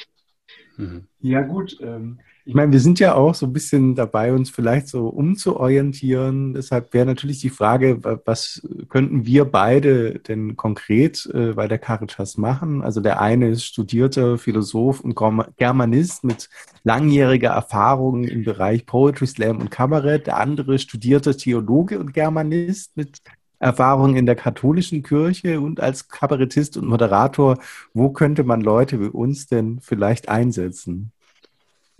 Mhm. 0.76 1.06
Ja, 1.20 1.42
gut. 1.42 1.76
Ähm, 1.80 2.18
ich 2.48 2.54
meine, 2.54 2.72
wir 2.72 2.80
sind 2.80 2.98
ja 2.98 3.14
auch 3.14 3.34
so 3.34 3.44
ein 3.44 3.52
bisschen 3.52 3.94
dabei, 3.94 4.32
uns 4.32 4.48
vielleicht 4.48 4.88
so 4.88 5.08
umzuorientieren. 5.08 6.54
Deshalb 6.54 6.94
wäre 6.94 7.04
natürlich 7.04 7.40
die 7.40 7.50
Frage, 7.50 8.00
was 8.24 8.66
könnten 8.88 9.26
wir 9.26 9.44
beide 9.44 10.18
denn 10.20 10.56
konkret 10.56 11.28
äh, 11.34 11.52
bei 11.52 11.68
der 11.68 11.76
Caritas 11.76 12.38
machen? 12.38 12.80
Also 12.80 13.02
der 13.02 13.20
eine 13.20 13.50
ist 13.50 13.64
studierter 13.64 14.38
Philosoph 14.38 15.00
und 15.00 15.14
Germanist 15.58 16.24
mit 16.24 16.48
langjähriger 16.84 17.50
Erfahrung 17.50 18.24
im 18.24 18.44
Bereich 18.44 18.86
Poetry 18.86 19.26
Slam 19.26 19.58
und 19.58 19.70
Kabarett. 19.70 20.26
Der 20.26 20.38
andere 20.38 20.78
studierter 20.78 21.36
Theologe 21.36 21.98
und 21.98 22.14
Germanist 22.14 22.96
mit 22.96 23.18
Erfahrung 23.58 24.16
in 24.16 24.26
der 24.26 24.36
katholischen 24.36 25.02
Kirche 25.02 25.60
und 25.60 25.80
als 25.80 26.08
Kabarettist 26.08 26.76
und 26.76 26.86
Moderator. 26.86 27.58
Wo 27.92 28.10
könnte 28.10 28.44
man 28.44 28.60
Leute 28.60 29.00
wie 29.00 29.08
uns 29.08 29.46
denn 29.46 29.80
vielleicht 29.80 30.28
einsetzen? 30.28 31.12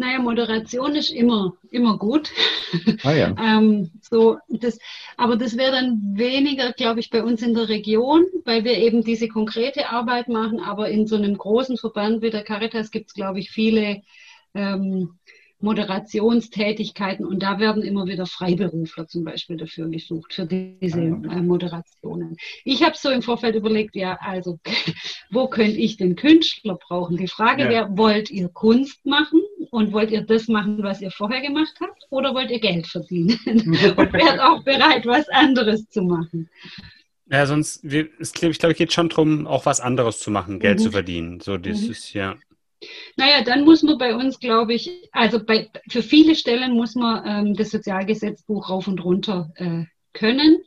Naja, 0.00 0.20
Moderation 0.20 0.94
ist 0.94 1.10
immer, 1.10 1.54
immer 1.70 1.98
gut. 1.98 2.30
Ah, 3.02 3.12
ja. 3.12 3.34
ähm, 3.42 3.90
so, 4.00 4.38
das, 4.48 4.78
aber 5.16 5.36
das 5.36 5.56
wäre 5.56 5.72
dann 5.72 6.00
weniger, 6.14 6.72
glaube 6.72 7.00
ich, 7.00 7.10
bei 7.10 7.24
uns 7.24 7.42
in 7.42 7.52
der 7.52 7.68
Region, 7.68 8.24
weil 8.44 8.62
wir 8.62 8.78
eben 8.78 9.02
diese 9.02 9.26
konkrete 9.26 9.90
Arbeit 9.90 10.28
machen. 10.28 10.60
Aber 10.60 10.88
in 10.88 11.08
so 11.08 11.16
einem 11.16 11.36
großen 11.36 11.76
Verband 11.78 12.22
wie 12.22 12.30
der 12.30 12.44
Caritas 12.44 12.92
gibt 12.92 13.08
es, 13.08 13.14
glaube 13.14 13.40
ich, 13.40 13.50
viele 13.50 14.02
ähm, 14.54 15.18
Moderationstätigkeiten 15.60 17.26
und 17.26 17.42
da 17.42 17.58
werden 17.58 17.82
immer 17.82 18.06
wieder 18.06 18.26
Freiberufler 18.26 19.08
zum 19.08 19.24
Beispiel 19.24 19.56
dafür 19.56 19.88
gesucht, 19.88 20.32
für 20.34 20.46
diese 20.46 21.00
äh, 21.00 21.42
Moderationen. 21.42 22.36
Ich 22.64 22.82
habe 22.82 22.96
so 22.96 23.10
im 23.10 23.22
Vorfeld 23.22 23.56
überlegt, 23.56 23.96
ja, 23.96 24.18
also 24.20 24.58
wo 25.30 25.48
könnte 25.48 25.78
ich 25.78 25.96
den 25.96 26.14
Künstler 26.14 26.76
brauchen? 26.76 27.16
Die 27.16 27.28
Frage 27.28 27.64
ja. 27.64 27.70
wäre, 27.70 27.96
wollt 27.96 28.30
ihr 28.30 28.48
Kunst 28.48 29.04
machen 29.04 29.40
und 29.70 29.92
wollt 29.92 30.10
ihr 30.12 30.22
das 30.22 30.46
machen, 30.46 30.82
was 30.82 31.00
ihr 31.00 31.10
vorher 31.10 31.40
gemacht 31.40 31.74
habt 31.80 32.06
oder 32.10 32.34
wollt 32.34 32.50
ihr 32.50 32.60
Geld 32.60 32.86
verdienen 32.86 33.38
und 33.46 34.12
wärt 34.12 34.40
auch 34.40 34.62
bereit, 34.62 35.06
was 35.06 35.28
anderes 35.28 35.88
zu 35.88 36.02
machen? 36.02 36.48
Ja, 37.30 37.46
sonst, 37.46 37.84
es, 37.84 38.32
ich 38.40 38.58
glaube, 38.58 38.74
geht 38.74 38.92
schon 38.92 39.08
darum, 39.10 39.46
auch 39.46 39.66
was 39.66 39.80
anderes 39.80 40.20
zu 40.20 40.30
machen, 40.30 40.60
Geld 40.60 40.78
mhm. 40.78 40.82
zu 40.82 40.90
verdienen. 40.92 41.40
So, 41.40 41.58
das 41.58 41.82
mhm. 41.82 41.90
ist 41.90 42.12
ja. 42.14 42.36
Naja, 43.16 43.42
dann 43.42 43.64
muss 43.64 43.82
man 43.82 43.98
bei 43.98 44.14
uns, 44.14 44.38
glaube 44.38 44.74
ich, 44.74 45.08
also 45.12 45.42
bei, 45.42 45.68
für 45.88 46.02
viele 46.02 46.34
Stellen 46.34 46.74
muss 46.74 46.94
man 46.94 47.22
ähm, 47.26 47.54
das 47.54 47.70
Sozialgesetzbuch 47.70 48.70
rauf 48.70 48.86
und 48.86 49.04
runter 49.04 49.50
äh, 49.56 49.84
können 50.12 50.58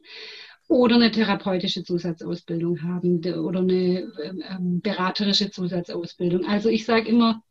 oder 0.68 0.96
eine 0.96 1.12
therapeutische 1.12 1.84
Zusatzausbildung 1.84 2.84
haben 2.84 3.22
oder 3.26 3.60
eine 3.60 4.12
ähm, 4.50 4.82
beraterische 4.82 5.52
Zusatzausbildung. 5.52 6.46
Also 6.46 6.70
ich 6.70 6.86
sage 6.86 7.10
immer, 7.10 7.44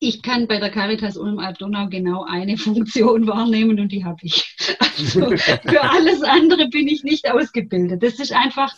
ich 0.00 0.22
kann 0.22 0.46
bei 0.46 0.58
der 0.58 0.70
Caritas 0.70 1.16
Ulm 1.16 1.38
Alb-Donau 1.38 1.88
genau 1.88 2.24
eine 2.24 2.56
Funktion 2.58 3.26
wahrnehmen 3.26 3.80
und 3.80 3.92
die 3.92 4.04
habe 4.04 4.18
ich. 4.22 4.56
Also 4.80 5.36
für 5.36 5.82
alles 5.90 6.22
andere 6.22 6.68
bin 6.68 6.88
ich 6.88 7.04
nicht 7.04 7.30
ausgebildet. 7.30 8.02
Das 8.02 8.18
ist 8.20 8.32
einfach, 8.32 8.74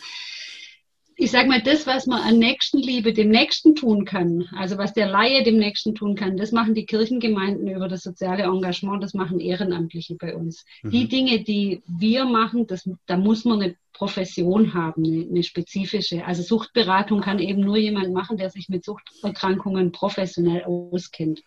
ich 1.19 1.31
sage 1.31 1.49
mal, 1.49 1.63
das, 1.63 1.87
was 1.87 2.07
man 2.07 2.21
an 2.21 2.39
Nächstenliebe 2.39 3.15
dem 3.15 3.31
Nächsten 3.31 3.75
tun 3.75 4.05
kann, 4.05 4.49
also 4.55 4.77
was 4.77 4.93
der 4.93 5.09
Laie 5.09 5.43
dem 5.43 5.57
Nächsten 5.57 5.95
tun 5.95 6.15
kann, 6.15 6.37
das 6.37 6.53
machen 6.53 6.75
die 6.75 6.85
Kirchengemeinden 6.85 7.69
über 7.69 7.89
das 7.89 8.03
soziale 8.03 8.43
Engagement, 8.43 9.03
das 9.03 9.15
machen 9.15 9.41
Ehrenamtliche 9.41 10.17
bei 10.17 10.37
uns. 10.37 10.67
Mhm. 10.83 10.91
Die 10.91 11.09
Dinge, 11.09 11.43
die 11.43 11.83
wir 11.87 12.27
machen, 12.27 12.67
das, 12.67 12.89
da 13.07 13.17
muss 13.17 13.47
man 13.47 13.63
eine 13.63 13.77
Profession 13.95 14.75
haben, 14.75 15.05
eine, 15.05 15.27
eine, 15.27 15.43
spezifische. 15.43 16.27
Also 16.27 16.43
Suchtberatung 16.43 17.23
kann 17.23 17.39
eben 17.39 17.63
nur 17.63 17.79
jemand 17.79 18.13
machen, 18.13 18.37
der 18.37 18.51
sich 18.51 18.69
mit 18.69 18.85
Suchterkrankungen 18.85 19.93
professionell 19.93 20.65
auskennt. 20.65 21.43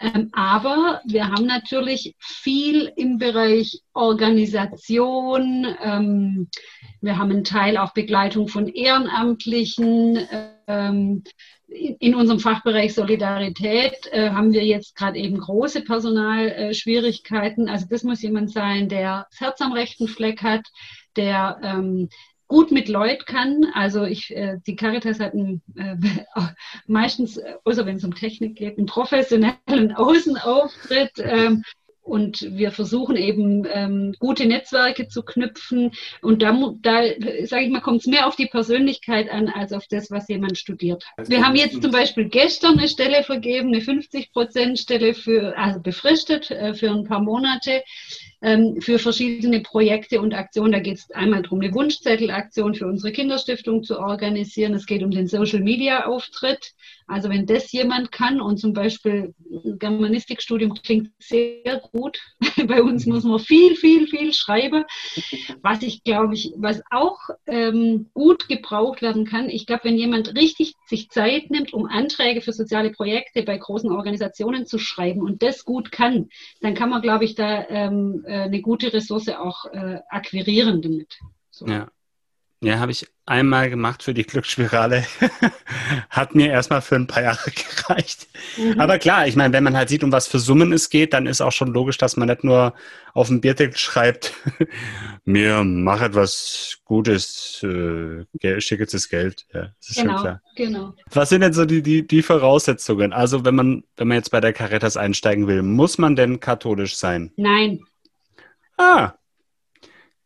Ähm, 0.00 0.30
aber 0.32 1.00
wir 1.04 1.28
haben 1.28 1.46
natürlich 1.46 2.14
viel 2.18 2.92
im 2.96 3.18
Bereich 3.18 3.82
Organisation. 3.92 5.66
Ähm, 5.82 6.48
wir 7.00 7.18
haben 7.18 7.30
einen 7.30 7.44
Teil 7.44 7.76
auch 7.76 7.92
Begleitung 7.92 8.48
von 8.48 8.68
Ehrenamtlichen. 8.68 10.26
Ähm, 10.66 11.24
in 11.68 12.14
unserem 12.14 12.40
Fachbereich 12.40 12.94
Solidarität 12.94 14.10
äh, 14.10 14.30
haben 14.30 14.52
wir 14.52 14.64
jetzt 14.64 14.96
gerade 14.96 15.18
eben 15.18 15.38
große 15.38 15.82
Personalschwierigkeiten. 15.82 17.68
also 17.68 17.86
das 17.90 18.04
muss 18.04 18.22
jemand 18.22 18.50
sein, 18.50 18.88
der 18.88 19.26
das 19.30 19.40
Herz 19.40 19.60
am 19.60 19.72
rechten 19.72 20.08
Fleck 20.08 20.42
hat, 20.42 20.66
der 21.16 21.58
ähm, 21.62 22.08
gut 22.48 22.72
mit 22.72 22.88
Leuten 22.88 23.24
kann. 23.26 23.66
Also 23.74 24.04
ich, 24.04 24.34
äh, 24.34 24.56
die 24.66 24.74
Caritas 24.76 25.20
hat 25.20 25.34
einen, 25.34 25.62
äh, 25.76 25.96
meistens, 26.86 27.40
außer 27.64 27.86
wenn 27.86 27.96
es 27.96 28.04
um 28.04 28.14
Technik 28.14 28.56
geht, 28.56 28.78
einen 28.78 28.86
professionellen 28.86 29.94
Außenauftritt. 29.94 31.12
Ähm, 31.18 31.62
und 32.08 32.40
wir 32.56 32.72
versuchen 32.72 33.16
eben 33.16 33.66
ähm, 33.70 34.14
gute 34.18 34.46
Netzwerke 34.46 35.08
zu 35.08 35.22
knüpfen. 35.22 35.92
Und 36.22 36.42
da, 36.42 36.52
da 36.80 37.02
sage 37.44 37.64
ich 37.64 37.70
mal, 37.70 37.82
kommt 37.82 38.00
es 38.00 38.06
mehr 38.06 38.26
auf 38.26 38.34
die 38.34 38.46
Persönlichkeit 38.46 39.30
an, 39.30 39.48
als 39.48 39.74
auf 39.74 39.86
das, 39.88 40.10
was 40.10 40.26
jemand 40.28 40.56
studiert 40.56 41.04
hat. 41.16 41.28
Wir 41.28 41.46
haben 41.46 41.54
jetzt 41.54 41.82
zum 41.82 41.90
Beispiel 41.90 42.30
gestern 42.30 42.78
eine 42.78 42.88
Stelle 42.88 43.22
vergeben, 43.24 43.68
eine 43.68 43.80
50-Prozent-Stelle 43.80 45.12
für, 45.12 45.56
also 45.58 45.80
befristet 45.80 46.50
äh, 46.50 46.72
für 46.72 46.90
ein 46.90 47.04
paar 47.04 47.20
Monate 47.20 47.82
ähm, 48.40 48.80
für 48.80 48.98
verschiedene 48.98 49.60
Projekte 49.60 50.20
und 50.20 50.34
Aktionen. 50.34 50.72
Da 50.72 50.80
geht 50.80 50.98
es 50.98 51.10
einmal 51.10 51.42
darum, 51.42 51.60
eine 51.60 51.74
Wunschzettelaktion 51.74 52.74
für 52.74 52.86
unsere 52.86 53.12
Kinderstiftung 53.12 53.82
zu 53.82 53.98
organisieren. 53.98 54.74
Es 54.74 54.86
geht 54.86 55.02
um 55.02 55.10
den 55.10 55.26
Social-Media-Auftritt. 55.26 56.74
Also 57.08 57.30
wenn 57.30 57.46
das 57.46 57.72
jemand 57.72 58.12
kann 58.12 58.40
und 58.40 58.58
zum 58.58 58.74
Beispiel 58.74 59.34
Germanistikstudium 59.78 60.74
klingt 60.74 61.10
sehr 61.18 61.80
gut. 61.92 62.18
Bei 62.66 62.82
uns 62.82 63.06
muss 63.06 63.24
man 63.24 63.38
viel, 63.38 63.76
viel, 63.76 64.06
viel 64.06 64.34
schreiben. 64.34 64.84
Was 65.62 65.82
ich 65.82 66.04
glaube 66.04 66.34
ich, 66.34 66.52
was 66.56 66.82
auch 66.90 67.18
ähm, 67.46 68.10
gut 68.12 68.46
gebraucht 68.48 69.00
werden 69.00 69.24
kann. 69.24 69.48
Ich 69.48 69.66
glaube, 69.66 69.84
wenn 69.84 69.96
jemand 69.96 70.34
richtig 70.34 70.74
sich 70.86 71.08
Zeit 71.08 71.50
nimmt, 71.50 71.72
um 71.72 71.86
Anträge 71.86 72.42
für 72.42 72.52
soziale 72.52 72.90
Projekte 72.90 73.42
bei 73.42 73.56
großen 73.56 73.90
Organisationen 73.90 74.66
zu 74.66 74.78
schreiben 74.78 75.22
und 75.22 75.42
das 75.42 75.64
gut 75.64 75.90
kann, 75.90 76.28
dann 76.60 76.74
kann 76.74 76.90
man, 76.90 77.00
glaube 77.00 77.24
ich, 77.24 77.34
da 77.34 77.66
ähm, 77.68 78.22
äh, 78.26 78.42
eine 78.42 78.60
gute 78.60 78.92
Ressource 78.92 79.28
auch 79.28 79.64
äh, 79.72 80.00
akquirieren 80.10 80.82
damit. 80.82 81.18
So. 81.50 81.66
Ja. 81.66 81.88
Ja, 82.60 82.80
habe 82.80 82.90
ich 82.90 83.06
einmal 83.24 83.70
gemacht 83.70 84.02
für 84.02 84.14
die 84.14 84.24
Glücksspirale. 84.24 85.06
Hat 86.10 86.34
mir 86.34 86.50
erstmal 86.50 86.82
für 86.82 86.96
ein 86.96 87.06
paar 87.06 87.22
Jahre 87.22 87.50
gereicht. 87.76 88.26
Mhm. 88.56 88.80
Aber 88.80 88.98
klar, 88.98 89.28
ich 89.28 89.36
meine, 89.36 89.52
wenn 89.52 89.62
man 89.62 89.76
halt 89.76 89.88
sieht, 89.88 90.02
um 90.02 90.10
was 90.10 90.26
für 90.26 90.40
Summen 90.40 90.72
es 90.72 90.90
geht, 90.90 91.12
dann 91.12 91.26
ist 91.26 91.40
auch 91.40 91.52
schon 91.52 91.72
logisch, 91.72 91.98
dass 91.98 92.16
man 92.16 92.26
nicht 92.26 92.42
nur 92.42 92.74
auf 93.14 93.28
dem 93.28 93.40
Bierdeckel 93.40 93.76
schreibt, 93.76 94.34
mir 95.24 95.62
mach 95.62 96.02
etwas 96.02 96.78
Gutes, 96.84 97.62
äh, 97.62 98.60
schick 98.60 98.80
jetzt 98.80 98.94
das 98.94 99.08
Geld. 99.08 99.46
Ja, 99.54 99.70
das 99.78 99.90
ist 99.90 99.96
genau, 99.96 100.14
schon 100.14 100.22
klar. 100.22 100.42
Genau. 100.56 100.94
Was 101.12 101.28
sind 101.28 101.42
denn 101.42 101.52
so 101.52 101.64
die, 101.64 101.82
die, 101.82 102.04
die 102.04 102.22
Voraussetzungen? 102.22 103.12
Also 103.12 103.44
wenn 103.44 103.54
man, 103.54 103.84
wenn 103.96 104.08
man 104.08 104.16
jetzt 104.16 104.30
bei 104.30 104.40
der 104.40 104.52
Caritas 104.52 104.96
einsteigen 104.96 105.46
will, 105.46 105.62
muss 105.62 105.96
man 105.96 106.16
denn 106.16 106.40
katholisch 106.40 106.96
sein? 106.96 107.30
Nein. 107.36 107.84
Ah. 108.76 109.14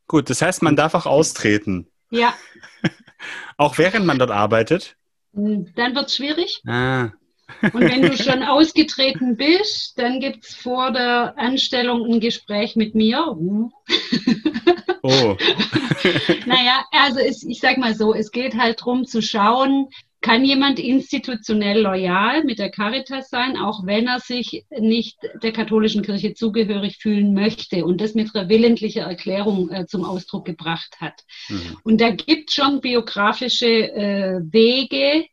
Gut, 0.07 0.31
das 0.31 0.41
heißt, 0.41 0.62
man 0.62 0.77
darf 0.77 0.95
auch 0.95 1.07
austreten. 1.07 1.89
Ja. 2.12 2.35
Auch 3.57 3.78
während 3.78 4.07
man 4.07 4.19
dort 4.19 4.31
arbeitet? 4.31 4.97
Hm, 5.35 5.73
dann 5.75 5.95
wird 5.95 6.07
es 6.07 6.16
schwierig. 6.16 6.62
Ah. 6.66 7.11
Und 7.62 7.81
wenn 7.81 8.02
du 8.02 8.16
schon 8.16 8.42
ausgetreten 8.42 9.37
bist, 9.37 9.99
dann 9.99 10.21
gibt 10.21 10.45
es 10.45 10.54
vor 10.54 10.92
der 10.92 11.35
Anstellung 11.38 12.04
ein 12.04 12.21
Gespräch 12.21 12.76
mit 12.76 12.95
mir. 12.95 13.26
Hm. 13.26 13.73
Oh. 15.02 15.37
naja, 16.47 16.85
also 16.92 17.19
es, 17.19 17.42
ich 17.42 17.61
sag 17.61 17.78
mal 17.78 17.95
so, 17.95 18.14
es 18.14 18.31
geht 18.31 18.57
halt 18.57 18.81
darum 18.81 19.04
zu 19.07 19.23
schauen, 19.23 19.88
kann 20.23 20.45
jemand 20.45 20.79
institutionell 20.79 21.83
loyal 21.83 22.45
mit 22.45 22.61
der 22.61 22.71
Caritas 22.71 23.29
sein, 23.29 23.57
auch 23.57 23.85
wenn 23.85 24.07
er 24.07 24.21
sich 24.21 24.64
nicht 24.71 25.19
der 25.43 25.52
katholischen 25.52 26.02
Kirche 26.02 26.33
zugehörig 26.33 26.99
fühlen 26.99 27.35
möchte 27.35 27.85
und 27.85 28.00
das 28.00 28.14
mit 28.14 28.35
einer 28.35 28.49
willentlicher 28.49 29.02
Erklärung 29.02 29.69
äh, 29.71 29.87
zum 29.87 30.05
Ausdruck 30.05 30.45
gebracht 30.45 31.00
hat. 31.00 31.25
Mhm. 31.49 31.79
Und 31.83 32.00
da 32.00 32.11
gibt 32.11 32.50
es 32.50 32.55
schon 32.55 32.81
biografische 32.81 33.67
äh, 33.67 34.41
Wege, 34.45 35.26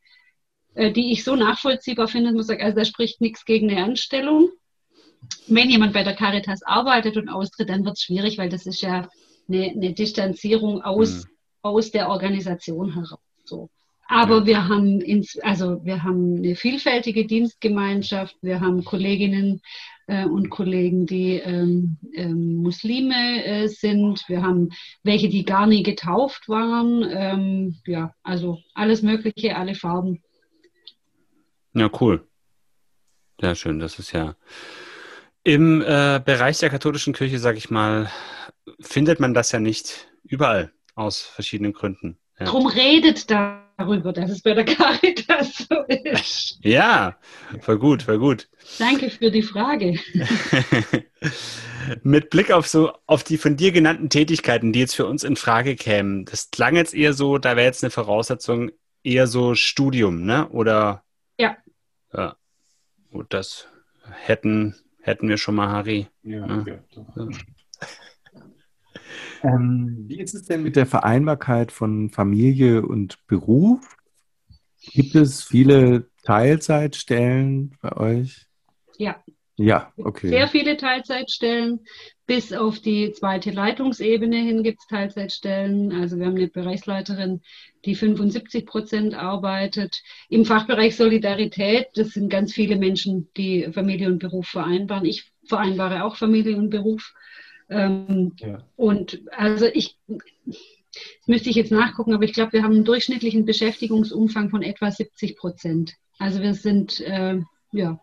äh, 0.74 0.92
die 0.92 1.12
ich 1.12 1.24
so 1.24 1.36
nachvollziehbar 1.36 2.08
finde, 2.08 2.34
muss 2.34 2.48
sagen, 2.48 2.64
also 2.64 2.76
da 2.76 2.84
spricht 2.84 3.22
nichts 3.22 3.46
gegen 3.46 3.70
eine 3.70 3.84
Anstellung. 3.84 4.50
Wenn 5.48 5.70
jemand 5.70 5.94
bei 5.94 6.04
der 6.04 6.16
Caritas 6.16 6.64
arbeitet 6.64 7.16
und 7.16 7.30
austritt, 7.30 7.70
dann 7.70 7.86
wird 7.86 7.98
es 7.98 8.04
schwierig, 8.04 8.40
weil 8.40 8.50
das 8.50 8.66
ist 8.66 8.82
ja 8.82 9.08
eine, 9.48 9.70
eine 9.70 9.94
Distanzierung 9.94 10.82
aus, 10.82 11.26
mhm. 11.26 11.30
aus 11.62 11.92
der 11.92 12.10
Organisation 12.10 12.94
heraus. 12.96 13.20
So. 13.46 13.70
Aber 14.12 14.48
wir 14.48 14.68
haben 14.68 15.02
ins, 15.02 15.38
also 15.40 15.86
wir 15.86 16.02
haben 16.02 16.38
eine 16.38 16.56
vielfältige 16.56 17.28
Dienstgemeinschaft. 17.28 18.36
Wir 18.42 18.60
haben 18.60 18.84
Kolleginnen 18.84 19.62
äh, 20.08 20.26
und 20.26 20.50
Kollegen, 20.50 21.06
die 21.06 21.34
ähm, 21.34 21.98
ähm, 22.16 22.56
Muslime 22.56 23.46
äh, 23.46 23.68
sind. 23.68 24.28
Wir 24.28 24.42
haben 24.42 24.70
welche, 25.04 25.30
die 25.30 25.46
gar 25.46 25.68
nie 25.68 25.84
getauft 25.84 26.50
waren. 26.50 27.08
Ähm, 27.08 27.76
ja, 27.86 28.16
also 28.24 28.58
alles 28.74 29.04
Mögliche, 29.04 29.56
alle 29.56 29.76
Farben. 29.76 30.24
Ja, 31.76 31.92
cool. 32.02 32.28
Sehr 33.40 33.54
schön. 33.54 33.78
Das 33.78 34.00
ist 34.00 34.12
ja 34.12 34.36
im 35.44 35.82
äh, 35.82 36.20
Bereich 36.26 36.58
der 36.58 36.72
katholischen 36.72 37.14
Kirche, 37.14 37.38
sage 37.38 37.60
ich 37.60 37.70
mal, 37.70 38.10
findet 38.80 39.20
man 39.20 39.36
das 39.36 39.52
ja 39.52 39.60
nicht 39.60 40.10
überall 40.24 40.72
aus 40.96 41.22
verschiedenen 41.22 41.74
Gründen. 41.74 42.18
Ja. 42.40 42.48
Drum 42.48 42.66
redet 42.66 43.30
darüber, 43.80 44.14
dass 44.14 44.30
es 44.30 44.42
bei 44.42 44.54
der 44.54 44.66
Caritas 44.66 45.58
so 45.70 45.76
ist. 45.88 46.60
Ja, 46.62 47.18
voll 47.62 47.80
gut, 47.80 48.04
voll 48.04 48.20
gut. 48.20 48.50
Danke 48.78 49.10
für 49.10 49.32
die 49.32 49.42
Frage. 49.42 50.00
Mit 52.04 52.30
Blick 52.30 52.52
auf 52.52 52.68
so 52.68 52.92
auf 53.08 53.24
die 53.24 53.38
von 53.38 53.56
dir 53.56 53.72
genannten 53.72 54.10
Tätigkeiten, 54.10 54.74
die 54.74 54.80
jetzt 54.80 54.96
für 54.96 55.08
uns 55.08 55.24
in 55.24 55.36
Frage 55.36 55.76
kämen, 55.76 56.26
das 56.26 56.52
klang 56.52 56.76
jetzt 56.76 56.94
eher 56.94 57.14
so, 57.14 57.38
da 57.38 57.56
wäre 57.56 57.66
jetzt 57.66 57.84
eine 57.84 57.92
Voraussetzung 57.92 58.72
eher 59.04 59.28
so 59.28 59.56
Studium, 59.56 60.26
ne? 60.26 60.50
Oder? 60.50 61.04
Ja. 61.38 61.58
Ja. 62.14 62.36
Gut, 63.12 63.28
das 63.30 63.68
hätten 64.26 64.76
hätten 65.02 65.30
wir 65.30 65.38
schon 65.38 65.56
mal, 65.56 65.70
Harry. 65.70 66.08
Ja, 66.24 66.46
ne? 66.46 66.84
ja. 67.16 67.28
Ähm, 69.44 70.06
wie 70.08 70.20
ist 70.20 70.34
es 70.34 70.44
denn 70.44 70.64
mit 70.64 70.76
der 70.76 70.86
Vereinbarkeit 70.86 71.72
von 71.72 72.10
Familie 72.10 72.82
und 72.82 73.26
Beruf? 73.28 73.98
Gibt 74.82 75.16
es 75.16 75.44
viele 75.44 76.10
Teilzeitstellen 76.24 77.76
bei 77.82 77.96
euch? 77.98 78.48
Ja. 78.98 79.22
Ja, 79.62 79.92
okay. 79.98 80.30
Sehr 80.30 80.48
viele 80.48 80.78
Teilzeitstellen. 80.78 81.82
Bis 82.26 82.54
auf 82.54 82.80
die 82.80 83.12
zweite 83.12 83.52
Leitungsebene 83.52 84.38
hin 84.38 84.64
gibt 84.64 84.80
es 84.80 84.88
Teilzeitstellen. 84.88 85.92
Also 85.92 86.18
wir 86.18 86.28
haben 86.28 86.38
eine 86.38 86.48
Bereichsleiterin, 86.48 87.42
die 87.84 87.96
75 87.96 88.66
Prozent 88.66 89.16
arbeitet. 89.16 90.02
Im 90.30 90.46
Fachbereich 90.46 90.96
Solidarität, 90.96 91.88
das 91.96 92.12
sind 92.12 92.30
ganz 92.30 92.54
viele 92.54 92.78
Menschen, 92.78 93.30
die 93.36 93.68
Familie 93.74 94.08
und 94.08 94.20
Beruf 94.20 94.48
vereinbaren. 94.48 95.04
Ich 95.04 95.30
vereinbare 95.46 96.06
auch 96.06 96.16
Familie 96.16 96.56
und 96.56 96.70
Beruf. 96.70 97.14
Ähm, 97.70 98.34
ja. 98.38 98.64
Und 98.76 99.22
also 99.32 99.66
ich, 99.66 99.98
das 100.46 101.28
müsste 101.28 101.50
ich 101.50 101.56
jetzt 101.56 101.72
nachgucken, 101.72 102.14
aber 102.14 102.24
ich 102.24 102.34
glaube, 102.34 102.54
wir 102.54 102.64
haben 102.64 102.76
einen 102.76 102.86
durchschnittlichen 102.86 103.46
Beschäftigungsumfang 103.46 104.50
von 104.50 104.62
etwa 104.62 104.92
70 104.92 105.38
Prozent. 105.38 105.94
Also 106.18 106.42
wir 106.42 106.54
sind, 106.54 107.00
äh, 107.02 107.40
ja. 107.72 108.00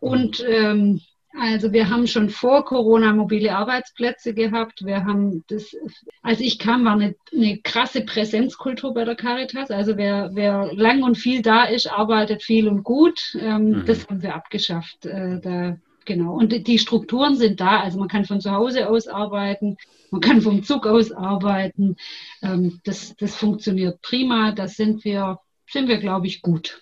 Und 0.00 0.44
ähm, 0.48 1.00
also 1.38 1.72
wir 1.72 1.88
haben 1.88 2.06
schon 2.08 2.28
vor 2.28 2.64
Corona 2.64 3.12
mobile 3.12 3.54
Arbeitsplätze 3.54 4.34
gehabt. 4.34 4.84
Wir 4.84 5.04
haben 5.04 5.44
das, 5.48 5.76
als 6.22 6.40
ich 6.40 6.58
kam, 6.58 6.84
war 6.84 6.94
eine, 6.94 7.14
eine 7.32 7.58
krasse 7.58 8.00
Präsenzkultur 8.00 8.94
bei 8.94 9.04
der 9.04 9.14
Caritas. 9.14 9.70
Also 9.70 9.96
wer, 9.96 10.30
wer 10.34 10.72
lang 10.74 11.02
und 11.02 11.16
viel 11.16 11.40
da 11.42 11.64
ist, 11.64 11.86
arbeitet 11.86 12.42
viel 12.42 12.68
und 12.68 12.82
gut. 12.82 13.36
Ähm, 13.40 13.70
mhm. 13.70 13.84
Das 13.86 14.08
haben 14.08 14.22
wir 14.22 14.34
abgeschafft. 14.34 15.06
Äh, 15.06 15.40
da 15.40 15.76
Genau. 16.04 16.34
Und 16.34 16.66
die 16.66 16.78
Strukturen 16.78 17.36
sind 17.36 17.60
da. 17.60 17.80
Also 17.80 17.98
man 17.98 18.08
kann 18.08 18.24
von 18.24 18.40
zu 18.40 18.50
Hause 18.50 18.88
aus 18.88 19.06
arbeiten, 19.06 19.76
man 20.10 20.20
kann 20.20 20.40
vom 20.40 20.64
Zug 20.64 20.86
aus 20.86 21.12
arbeiten. 21.12 21.96
Ähm, 22.42 22.80
das, 22.84 23.14
das 23.16 23.36
funktioniert 23.36 24.00
prima. 24.02 24.52
Da 24.52 24.66
sind 24.68 25.04
wir, 25.04 25.38
sind 25.68 25.88
wir, 25.88 25.98
glaube 25.98 26.26
ich, 26.26 26.42
gut. 26.42 26.80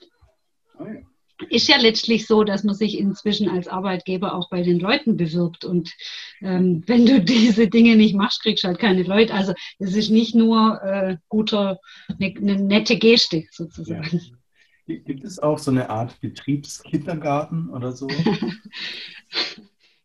Oh 0.79 0.85
ja. 0.85 1.01
Ist 1.51 1.69
ja 1.69 1.77
letztlich 1.77 2.27
so, 2.27 2.43
dass 2.43 2.65
man 2.65 2.75
sich 2.75 2.99
inzwischen 2.99 3.49
als 3.49 3.69
Arbeitgeber 3.69 4.35
auch 4.35 4.51
bei 4.51 4.63
den 4.63 4.81
Leuten 4.81 5.17
bewirbt. 5.17 5.65
Und 5.65 5.93
ähm, 6.41 6.83
wenn 6.87 7.07
du 7.07 7.21
diese 7.25 7.69
Dinge 7.69 7.95
nicht 7.97 8.15
machst, 8.15 8.43
kriegst 8.43 8.65
du 8.65 8.69
halt 8.69 8.81
keine 8.81 9.03
Leute. 9.05 9.35
Also 9.35 9.55
es 9.79 9.95
ist 9.95 10.11
nicht 10.11 10.35
nur 10.35 10.83
äh, 10.83 11.17
guter, 11.29 11.79
eine, 12.09 12.35
eine 12.37 12.57
nette 12.57 12.97
Geste 12.99 13.45
sozusagen. 13.53 14.19
Ja. 14.19 14.38
Gibt 14.89 15.23
es 15.23 15.39
auch 15.39 15.59
so 15.59 15.71
eine 15.71 15.91
Art 15.91 16.19
Betriebskindergarten 16.21 17.69
oder 17.69 17.93
so? 17.93 18.09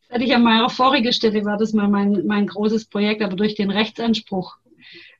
hatte 0.10 0.24
ich 0.26 0.36
an 0.36 0.43
meiner 0.43 0.69
vorigen 0.69 1.13
Stelle, 1.13 1.46
war 1.46 1.58
das 1.58 1.74
mal 1.74 1.88
mein, 1.88 2.26
mein 2.26 2.48
großes 2.48 2.86
Projekt, 2.86 3.22
aber 3.22 3.36
durch 3.38 3.56
den 3.56 3.72
Rechtsanspruch, 3.72 4.58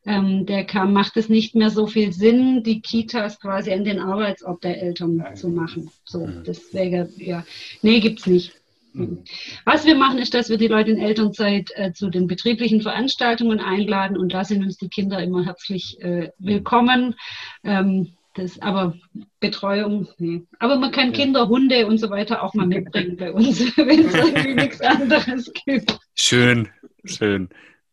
ähm, 0.06 0.46
der 0.46 0.66
kam, 0.66 0.92
macht 0.92 1.16
es 1.16 1.30
nicht 1.30 1.56
mehr 1.56 1.70
so 1.70 1.88
viel 1.88 2.12
Sinn, 2.12 2.62
die 2.64 2.82
Kitas 2.82 3.40
quasi 3.40 3.72
an 3.72 3.86
den 3.86 4.00
Arbeitsort 4.00 4.66
der 4.66 4.82
Eltern 4.82 5.16
Nein. 5.16 5.36
zu 5.38 5.48
machen. 5.48 5.90
So, 6.04 6.28
mhm. 6.28 6.44
deswegen, 6.46 7.10
ja. 7.18 7.46
Nee, 7.82 8.02
gibt's 8.02 8.28
nicht. 8.28 8.52
Mhm. 8.92 9.20
Was 9.64 9.86
wir 9.86 9.96
machen, 9.96 10.20
ist, 10.20 10.34
dass 10.34 10.50
wir 10.50 10.58
die 10.58 10.68
Leute 10.68 10.92
in 10.92 11.00
Elternzeit 11.00 11.72
äh, 11.76 11.94
zu 11.94 12.10
den 12.10 12.28
betrieblichen 12.28 12.82
Veranstaltungen 12.82 13.62
einladen 13.62 14.18
und 14.18 14.34
da 14.34 14.44
sind 14.44 14.62
uns 14.62 14.78
die 14.78 14.90
Kinder 14.90 15.24
immer 15.24 15.46
herzlich 15.46 16.00
äh, 16.02 16.32
willkommen. 16.38 17.16
Ähm, 17.64 18.10
das, 18.34 18.60
aber 18.62 18.96
Betreuung, 19.40 20.08
nee. 20.18 20.42
Aber 20.60 20.78
man 20.78 20.92
kann 20.92 21.12
ja. 21.12 21.14
Kinder, 21.14 21.48
Hunde 21.48 21.86
und 21.86 22.00
so 22.00 22.10
weiter 22.10 22.44
auch 22.44 22.54
mal 22.54 22.66
mitbringen 22.66 23.16
bei 23.16 23.32
uns, 23.32 23.60
wenn 23.78 24.06
es 24.06 24.14
irgendwie 24.14 24.56
nichts 24.56 24.82
anderes 24.82 25.52
gibt. 25.66 26.00
Schön, 26.16 26.70
schön. 27.06 27.50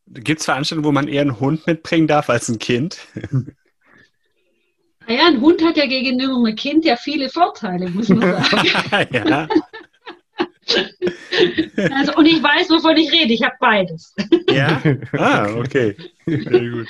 Gibt 0.07 0.41
es 0.41 0.47
Veranstaltungen, 0.47 0.87
wo 0.87 0.93
man 0.93 1.09
eher 1.09 1.23
einen 1.23 1.39
Hund 1.39 1.67
mitbringen 1.67 2.07
darf 2.07 2.31
als 2.31 2.49
ein 2.49 2.59
Kind? 2.59 2.99
Naja, 5.07 5.27
ein 5.27 5.41
Hund 5.41 5.61
hat 5.65 5.77
ja 5.77 5.87
gegenüber 5.87 6.37
einem 6.37 6.55
Kind 6.55 6.85
ja 6.85 6.95
viele 6.95 7.31
Vorteile, 7.31 7.89
muss 7.91 8.11
man 8.11 8.21
sagen. 8.21 9.09
ja. 9.13 9.49
Also, 11.91 12.15
und 12.15 12.27
ich 12.27 12.41
weiß, 12.41 12.71
wovon 12.71 12.97
ich 12.97 13.11
rede. 13.11 13.33
Ich 13.33 13.43
habe 13.43 13.57
beides. 13.59 14.15
Ja? 14.49 14.81
Ah, 15.15 15.53
okay. 15.57 15.97
Sehr 16.27 16.71
gut. 16.71 16.87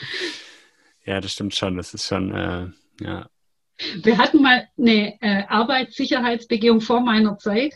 Ja, 1.07 1.21
das 1.21 1.33
stimmt 1.33 1.55
schon. 1.55 1.79
Das 1.79 1.95
ist 1.95 2.07
schon, 2.07 2.35
äh, 2.35 2.67
ja. 3.01 3.27
Wir 4.03 4.19
hatten 4.19 4.43
mal 4.43 4.69
eine 4.79 5.21
äh, 5.21 5.45
Arbeitssicherheitsbegehung 5.49 6.81
vor 6.81 7.01
meiner 7.01 7.39
Zeit 7.39 7.75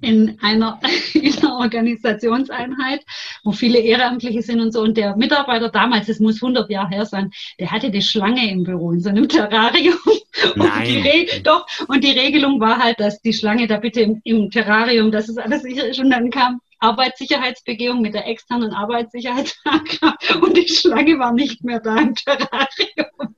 in 0.00 0.38
einer, 0.40 0.80
in 1.14 1.36
einer 1.38 1.56
Organisationseinheit, 1.56 3.04
wo 3.44 3.52
viele 3.52 3.78
Ehrenamtliche 3.78 4.42
sind 4.42 4.60
und 4.60 4.72
so. 4.72 4.80
Und 4.82 4.96
der 4.96 5.16
Mitarbeiter 5.16 5.68
damals, 5.68 6.06
das 6.06 6.20
muss 6.20 6.42
100 6.42 6.70
Jahre 6.70 6.88
her 6.88 7.06
sein, 7.06 7.30
der 7.58 7.70
hatte 7.70 7.90
die 7.90 8.02
Schlange 8.02 8.50
im 8.50 8.64
Büro 8.64 8.92
in 8.92 9.00
so 9.00 9.08
einem 9.08 9.28
Terrarium. 9.28 9.96
Nein. 10.56 11.26
Und 11.36 11.46
doch, 11.46 11.66
und 11.88 12.04
die 12.04 12.12
Regelung 12.18 12.60
war 12.60 12.78
halt, 12.78 13.00
dass 13.00 13.20
die 13.22 13.32
Schlange 13.32 13.66
da 13.66 13.78
bitte 13.78 14.00
im, 14.00 14.20
im 14.24 14.50
Terrarium, 14.50 15.10
dass 15.10 15.28
es 15.28 15.38
alles 15.38 15.62
sicher 15.62 15.86
ist. 15.86 15.98
Und 15.98 16.10
dann 16.10 16.30
kam 16.30 16.60
Arbeitssicherheitsbegehung 16.78 18.00
mit 18.00 18.14
der 18.14 18.26
externen 18.26 18.72
Arbeitssicherheitsfachkraft 18.72 20.36
und 20.42 20.56
die 20.56 20.68
Schlange 20.68 21.18
war 21.18 21.32
nicht 21.32 21.64
mehr 21.64 21.80
da 21.80 21.96
im 21.96 22.14
Terrarium. 22.14 23.34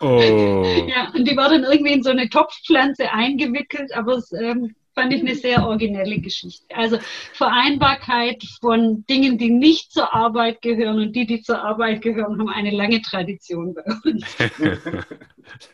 Oh. 0.00 0.86
Ja, 0.88 1.12
und 1.14 1.28
die 1.28 1.36
war 1.36 1.50
dann 1.50 1.64
irgendwie 1.64 1.92
in 1.92 2.02
so 2.02 2.10
eine 2.10 2.28
Topfpflanze 2.28 3.10
eingewickelt, 3.12 3.92
aber 3.94 4.14
es 4.14 4.32
ähm, 4.32 4.74
fand 4.94 5.12
ich 5.12 5.20
eine 5.20 5.34
sehr 5.34 5.66
originelle 5.66 6.20
Geschichte. 6.20 6.74
Also 6.74 6.98
Vereinbarkeit 7.32 8.42
von 8.60 9.04
Dingen, 9.06 9.38
die 9.38 9.50
nicht 9.50 9.92
zur 9.92 10.14
Arbeit 10.14 10.62
gehören 10.62 10.98
und 10.98 11.12
die, 11.14 11.26
die 11.26 11.42
zur 11.42 11.62
Arbeit 11.62 12.02
gehören, 12.02 12.38
haben 12.38 12.48
eine 12.48 12.70
lange 12.70 13.02
Tradition 13.02 13.74
bei 13.74 13.82
uns. 14.04 14.24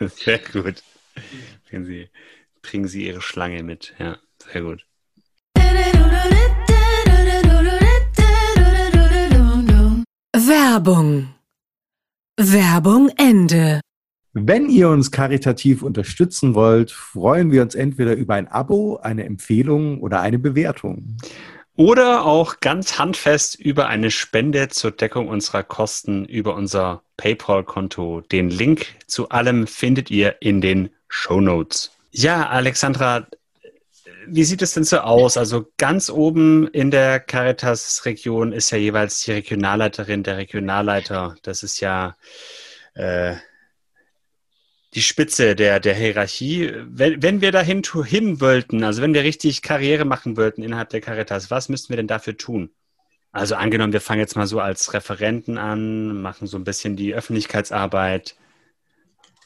sehr 0.16 0.38
gut. 0.38 0.82
Bringen 1.68 1.84
Sie, 1.84 2.08
bringen 2.62 2.88
Sie 2.88 3.06
Ihre 3.06 3.22
Schlange 3.22 3.62
mit. 3.62 3.94
Ja, 3.98 4.18
sehr 4.38 4.62
gut. 4.62 4.86
Werbung. 10.76 11.28
Werbung 12.36 13.08
Ende. 13.16 13.80
Wenn 14.34 14.68
ihr 14.68 14.90
uns 14.90 15.10
karitativ 15.10 15.82
unterstützen 15.82 16.54
wollt, 16.54 16.90
freuen 16.90 17.50
wir 17.50 17.62
uns 17.62 17.74
entweder 17.74 18.14
über 18.14 18.34
ein 18.34 18.46
Abo, 18.46 18.98
eine 18.98 19.24
Empfehlung 19.24 20.00
oder 20.02 20.20
eine 20.20 20.38
Bewertung. 20.38 21.16
Oder 21.76 22.26
auch 22.26 22.60
ganz 22.60 22.98
handfest 22.98 23.58
über 23.58 23.88
eine 23.88 24.10
Spende 24.10 24.68
zur 24.68 24.90
Deckung 24.90 25.28
unserer 25.28 25.62
Kosten 25.62 26.26
über 26.26 26.54
unser 26.54 27.02
PayPal-Konto. 27.16 28.20
Den 28.30 28.50
Link 28.50 28.86
zu 29.06 29.30
allem 29.30 29.66
findet 29.66 30.10
ihr 30.10 30.36
in 30.40 30.60
den 30.60 30.90
Show 31.08 31.40
Notes. 31.40 31.90
Ja, 32.12 32.48
Alexandra, 32.48 33.26
wie 34.28 34.44
sieht 34.44 34.62
es 34.62 34.74
denn 34.74 34.84
so 34.84 34.98
aus? 34.98 35.36
Also 35.36 35.72
ganz 35.76 36.10
oben 36.10 36.68
in 36.68 36.90
der 36.90 37.20
Caritas-Region 37.20 38.52
ist 38.52 38.70
ja 38.70 38.78
jeweils 38.78 39.22
die 39.22 39.32
Regionalleiterin, 39.32 40.22
der 40.22 40.36
Regionalleiter. 40.36 41.36
Das 41.42 41.62
ist 41.62 41.80
ja 41.80 42.16
äh, 42.94 43.36
die 44.94 45.02
Spitze 45.02 45.54
der, 45.54 45.80
der 45.80 45.94
Hierarchie. 45.94 46.72
Wenn, 46.86 47.22
wenn 47.22 47.40
wir 47.40 47.52
dahin 47.52 47.82
hin 48.04 48.40
wollten, 48.40 48.84
also 48.84 49.02
wenn 49.02 49.14
wir 49.14 49.22
richtig 49.22 49.62
Karriere 49.62 50.04
machen 50.04 50.36
wollten 50.36 50.62
innerhalb 50.62 50.90
der 50.90 51.00
Caritas, 51.00 51.50
was 51.50 51.68
müssten 51.68 51.90
wir 51.90 51.96
denn 51.96 52.08
dafür 52.08 52.36
tun? 52.36 52.70
Also 53.32 53.54
angenommen, 53.54 53.92
wir 53.92 54.00
fangen 54.00 54.20
jetzt 54.20 54.36
mal 54.36 54.46
so 54.46 54.60
als 54.60 54.94
Referenten 54.94 55.58
an, 55.58 56.22
machen 56.22 56.46
so 56.46 56.56
ein 56.56 56.64
bisschen 56.64 56.96
die 56.96 57.14
Öffentlichkeitsarbeit. 57.14 58.36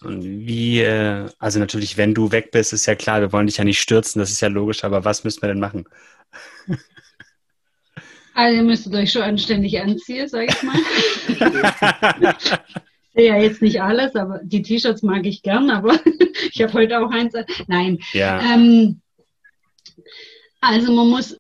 Und 0.02 0.22
wie, 0.24 0.80
äh, 0.80 1.28
also 1.38 1.58
natürlich, 1.58 1.96
wenn 1.96 2.14
du 2.14 2.32
weg 2.32 2.50
bist, 2.52 2.72
ist 2.72 2.86
ja 2.86 2.94
klar, 2.94 3.20
wir 3.20 3.32
wollen 3.32 3.46
dich 3.46 3.58
ja 3.58 3.64
nicht 3.64 3.80
stürzen, 3.80 4.18
das 4.18 4.30
ist 4.30 4.40
ja 4.40 4.48
logisch, 4.48 4.82
aber 4.84 5.04
was 5.04 5.24
müssen 5.24 5.42
wir 5.42 5.48
denn 5.48 5.60
machen? 5.60 5.84
Also 8.32 8.56
ihr 8.56 8.62
müsstet 8.62 8.94
euch 8.94 9.10
schon 9.12 9.22
anständig 9.22 9.78
anziehen, 9.80 10.28
sage 10.28 10.46
ich 10.46 10.62
mal. 10.62 10.78
ja 13.14 13.36
jetzt 13.36 13.60
nicht 13.60 13.82
alles, 13.82 14.14
aber 14.14 14.40
die 14.42 14.62
T-Shirts 14.62 15.02
mag 15.02 15.26
ich 15.26 15.42
gern, 15.42 15.68
aber 15.68 15.98
ich 16.52 16.62
habe 16.62 16.72
heute 16.72 17.00
auch 17.00 17.10
eins. 17.10 17.34
Nein. 17.66 17.98
Ja. 18.12 18.40
Ähm, 18.40 19.00
also 20.60 20.92
man 20.92 21.08
muss. 21.08 21.36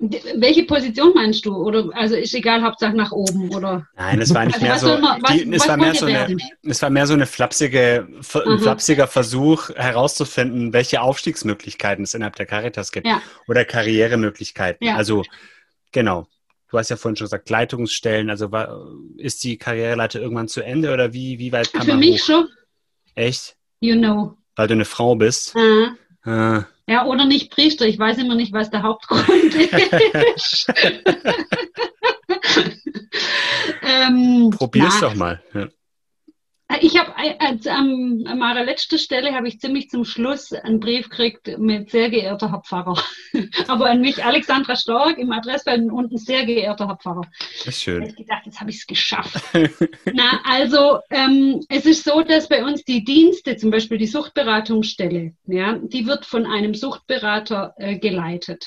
Welche 0.00 0.62
Position 0.62 1.12
meinst 1.12 1.44
du? 1.44 1.56
Oder 1.56 1.88
also 1.92 2.14
ist 2.14 2.32
egal, 2.32 2.62
Hauptsache 2.62 2.94
nach 2.94 3.10
oben 3.10 3.52
oder? 3.52 3.84
Nein, 3.96 4.20
es 4.20 4.32
war 4.32 4.44
nicht 4.44 4.54
also 4.54 4.66
mehr 4.66 4.78
so. 4.78 4.94
Immer, 4.94 5.18
was, 5.20 5.32
die, 5.32 5.52
es, 5.52 5.66
war 5.66 5.76
mehr 5.76 5.94
so 5.94 6.06
eine, 6.06 6.36
es 6.62 6.82
war 6.82 6.90
mehr 6.90 7.06
so 7.08 7.14
eine 7.14 7.26
flapsige, 7.26 8.06
ein 8.08 8.58
flapsiger 8.60 9.08
Versuch 9.08 9.70
herauszufinden, 9.70 10.72
welche 10.72 11.00
Aufstiegsmöglichkeiten 11.02 12.04
es 12.04 12.14
innerhalb 12.14 12.36
der 12.36 12.46
Caritas 12.46 12.92
gibt 12.92 13.08
ja. 13.08 13.20
oder 13.48 13.64
Karrieremöglichkeiten. 13.64 14.86
Ja. 14.86 14.94
Also 14.94 15.24
genau. 15.90 16.28
Du 16.70 16.78
hast 16.78 16.90
ja 16.90 16.96
vorhin 16.96 17.16
schon 17.16 17.24
gesagt, 17.24 17.50
Leitungsstellen. 17.50 18.30
Also 18.30 18.52
war, 18.52 18.86
ist 19.16 19.42
die 19.42 19.56
Karriereleiter 19.56 20.20
irgendwann 20.20 20.46
zu 20.46 20.60
Ende 20.60 20.92
oder 20.92 21.12
wie, 21.12 21.40
wie 21.40 21.50
weit 21.50 21.72
kann 21.72 21.82
Für 21.82 21.92
man 21.92 22.00
mich 22.00 22.22
hoch? 22.22 22.26
schon. 22.26 22.48
Echt? 23.16 23.56
You 23.80 23.96
know. 23.96 24.36
Weil 24.54 24.68
du 24.68 24.74
eine 24.74 24.84
Frau 24.84 25.16
bist? 25.16 25.56
Uh. 25.56 25.88
Ja, 26.86 27.04
oder 27.04 27.24
nicht 27.26 27.50
Priester. 27.50 27.86
Ich 27.86 27.98
weiß 27.98 28.18
immer 28.18 28.34
nicht, 28.34 28.52
was 28.52 28.70
der 28.70 28.82
Hauptgrund 28.82 29.28
ist. 30.36 30.72
ähm, 33.82 34.50
Probier's 34.50 35.00
na, 35.00 35.08
doch 35.08 35.14
mal. 35.14 35.42
Ja. 35.54 35.68
Ich 36.80 36.98
habe 36.98 37.14
also 37.38 37.70
an 37.70 38.38
meiner 38.38 38.62
letzten 38.62 38.98
Stelle 38.98 39.34
habe 39.34 39.48
ich 39.48 39.58
ziemlich 39.58 39.88
zum 39.88 40.04
Schluss 40.04 40.52
einen 40.52 40.80
Brief 40.80 41.08
gekriegt 41.08 41.58
mit 41.58 41.90
sehr 41.90 42.10
geehrter 42.10 42.50
Herr 42.52 42.60
Pfarrer. 42.60 43.02
Aber 43.68 43.88
an 43.88 44.02
mich 44.02 44.22
Alexandra 44.22 44.76
Stork 44.76 45.16
im 45.16 45.32
Adressfeld 45.32 45.90
und 45.90 46.12
ein 46.12 46.18
sehr 46.18 46.44
geehrter 46.44 46.86
Herr 46.86 46.98
Pfarrer. 46.98 47.22
Das 47.64 47.68
ist 47.68 47.82
schön. 47.82 48.02
Ich 48.02 48.16
gedacht, 48.16 48.42
jetzt 48.44 48.60
habe 48.60 48.68
ich 48.68 48.76
es 48.76 48.86
geschafft. 48.86 49.42
Na, 50.12 50.40
also 50.44 50.98
ähm, 51.10 51.64
es 51.70 51.86
ist 51.86 52.04
so, 52.04 52.20
dass 52.20 52.48
bei 52.48 52.62
uns 52.62 52.84
die 52.84 53.02
Dienste, 53.02 53.56
zum 53.56 53.70
Beispiel 53.70 53.96
die 53.96 54.06
Suchtberatungsstelle, 54.06 55.32
ja, 55.46 55.78
die 55.78 56.06
wird 56.06 56.26
von 56.26 56.44
einem 56.44 56.74
Suchtberater 56.74 57.74
äh, 57.78 57.98
geleitet. 57.98 58.66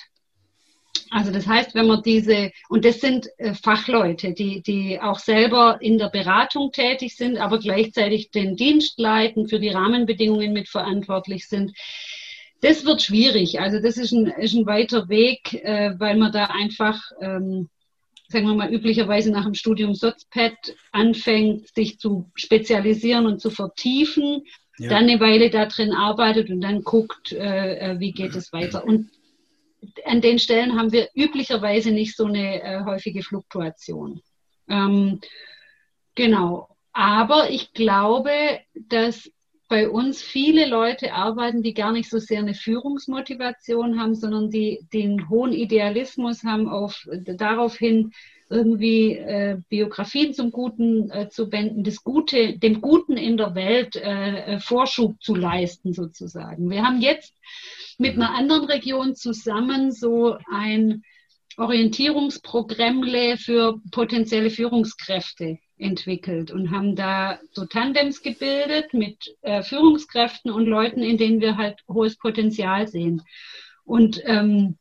Also 1.12 1.32
das 1.32 1.45
heißt, 1.45 1.75
wenn 1.75 1.88
man 1.88 2.01
diese, 2.04 2.51
und 2.69 2.86
das 2.86 3.01
sind 3.01 3.27
äh, 3.38 3.54
Fachleute, 3.54 4.34
die, 4.34 4.62
die 4.62 4.99
auch 4.99 5.19
selber 5.19 5.77
in 5.82 5.97
der 5.97 6.10
Beratung 6.10 6.71
tätig 6.71 7.17
sind, 7.17 7.38
aber 7.38 7.60
gleichzeitig 7.60 8.32
den 8.32 8.56
Dienst 8.56 8.97
leiten, 8.97 9.49
für 9.49 9.60
die 9.60 9.69
Rahmenbedingungen 9.69 10.54
mitverantwortlich 10.54 11.49
sind. 11.49 11.73
Das 12.62 12.86
wird 12.86 13.01
schwierig. 13.01 13.60
Also 13.60 13.82
das 13.82 13.97
ist 13.97 14.13
ein, 14.13 14.27
ist 14.27 14.54
ein 14.54 14.65
weiter 14.65 15.10
Weg, 15.10 15.54
äh, 15.54 15.93
weil 15.99 16.15
man 16.15 16.32
da 16.32 16.45
einfach, 16.45 17.01
ähm, 17.19 17.69
sagen 18.30 18.47
wir 18.47 18.56
mal, 18.56 18.73
üblicherweise 18.73 19.32
nach 19.32 19.43
dem 19.43 19.56
Studium 19.56 19.93
Sozped 19.93 20.77
anfängt, 20.93 21.67
sich 21.75 21.99
zu 21.99 22.32
spezialisieren 22.36 23.25
und 23.25 23.41
zu 23.41 23.49
vertiefen, 23.49 24.43
ja. 24.77 24.88
dann 24.89 25.10
eine 25.10 25.19
Weile 25.19 25.49
da 25.49 25.65
drin 25.65 25.91
arbeitet 25.91 26.49
und 26.49 26.62
dann 26.62 26.84
guckt, 26.84 27.34
äh, 27.34 27.91
äh 27.91 27.99
wie 27.99 28.13
geht 28.13 28.36
es 28.36 28.54
weiter. 28.54 28.86
Und 28.86 29.10
an 30.06 30.22
den 30.22 30.39
Stellen 30.39 30.78
haben 30.78 30.91
wir 30.91 31.10
üblicherweise 31.15 31.91
nicht 31.91 32.15
so 32.15 32.26
eine 32.26 32.62
äh, 32.62 32.84
häufige 32.84 33.24
Fluktuation. 33.24 34.22
Ähm, 34.67 35.20
genau. 36.15 36.67
Aber 36.94 37.50
ich 37.50 37.74
glaube, 37.74 38.60
dass 38.74 39.32
bei 39.70 39.89
uns 39.89 40.22
viele 40.22 40.67
Leute 40.67 41.13
arbeiten, 41.13 41.63
die 41.63 41.74
gar 41.74 41.94
nicht 41.94 42.10
so 42.10 42.20
sehr 42.20 42.39
eine 42.39 42.54
Führungsmotivation 42.54 44.00
haben, 44.00 44.15
sondern 44.15 44.50
die 44.50 44.86
den 44.91 45.30
hohen 45.30 45.54
Idealismus 45.54 46.44
haben, 46.44 46.67
auf, 46.67 47.08
daraufhin 47.10 48.12
irgendwie 48.52 49.14
äh, 49.16 49.58
Biografien 49.70 50.34
zum 50.34 50.52
Guten 50.52 51.10
äh, 51.10 51.30
zu 51.30 51.52
wenden, 51.52 51.84
das 51.84 52.04
Gute, 52.04 52.58
dem 52.58 52.82
Guten 52.82 53.18
in 53.18 53.38
der 53.38 53.56
Welt 53.56 53.96
äh, 53.96 54.56
äh 54.56 54.60
Vorschub 54.60 55.22
zu 55.22 55.34
leisten, 55.34 55.94
sozusagen. 55.94 56.70
Wir 56.70 56.84
haben 56.84 57.02
jetzt 57.02 57.34
mit 57.98 58.16
einer 58.16 58.36
anderen 58.36 58.66
Region 58.66 59.16
zusammen 59.16 59.92
so 59.92 60.38
ein 60.52 61.04
Orientierungsprogrammle 61.58 63.38
für 63.38 63.80
potenzielle 63.92 64.50
Führungskräfte 64.50 65.60
entwickelt 65.78 66.52
und 66.52 66.72
haben 66.72 66.96
da 66.96 67.40
so 67.52 67.66
Tandems 67.66 68.22
gebildet 68.22 68.94
mit 68.94 69.36
äh, 69.42 69.64
Führungskräften 69.64 70.52
und 70.52 70.66
Leuten, 70.66 71.02
in 71.02 71.18
denen 71.18 71.42
wir 71.42 71.58
halt 71.58 71.80
hohes 71.88 72.18
Potenzial 72.18 72.88
sehen. 72.88 73.22
Und 73.84 74.22
ähm, 74.26 74.78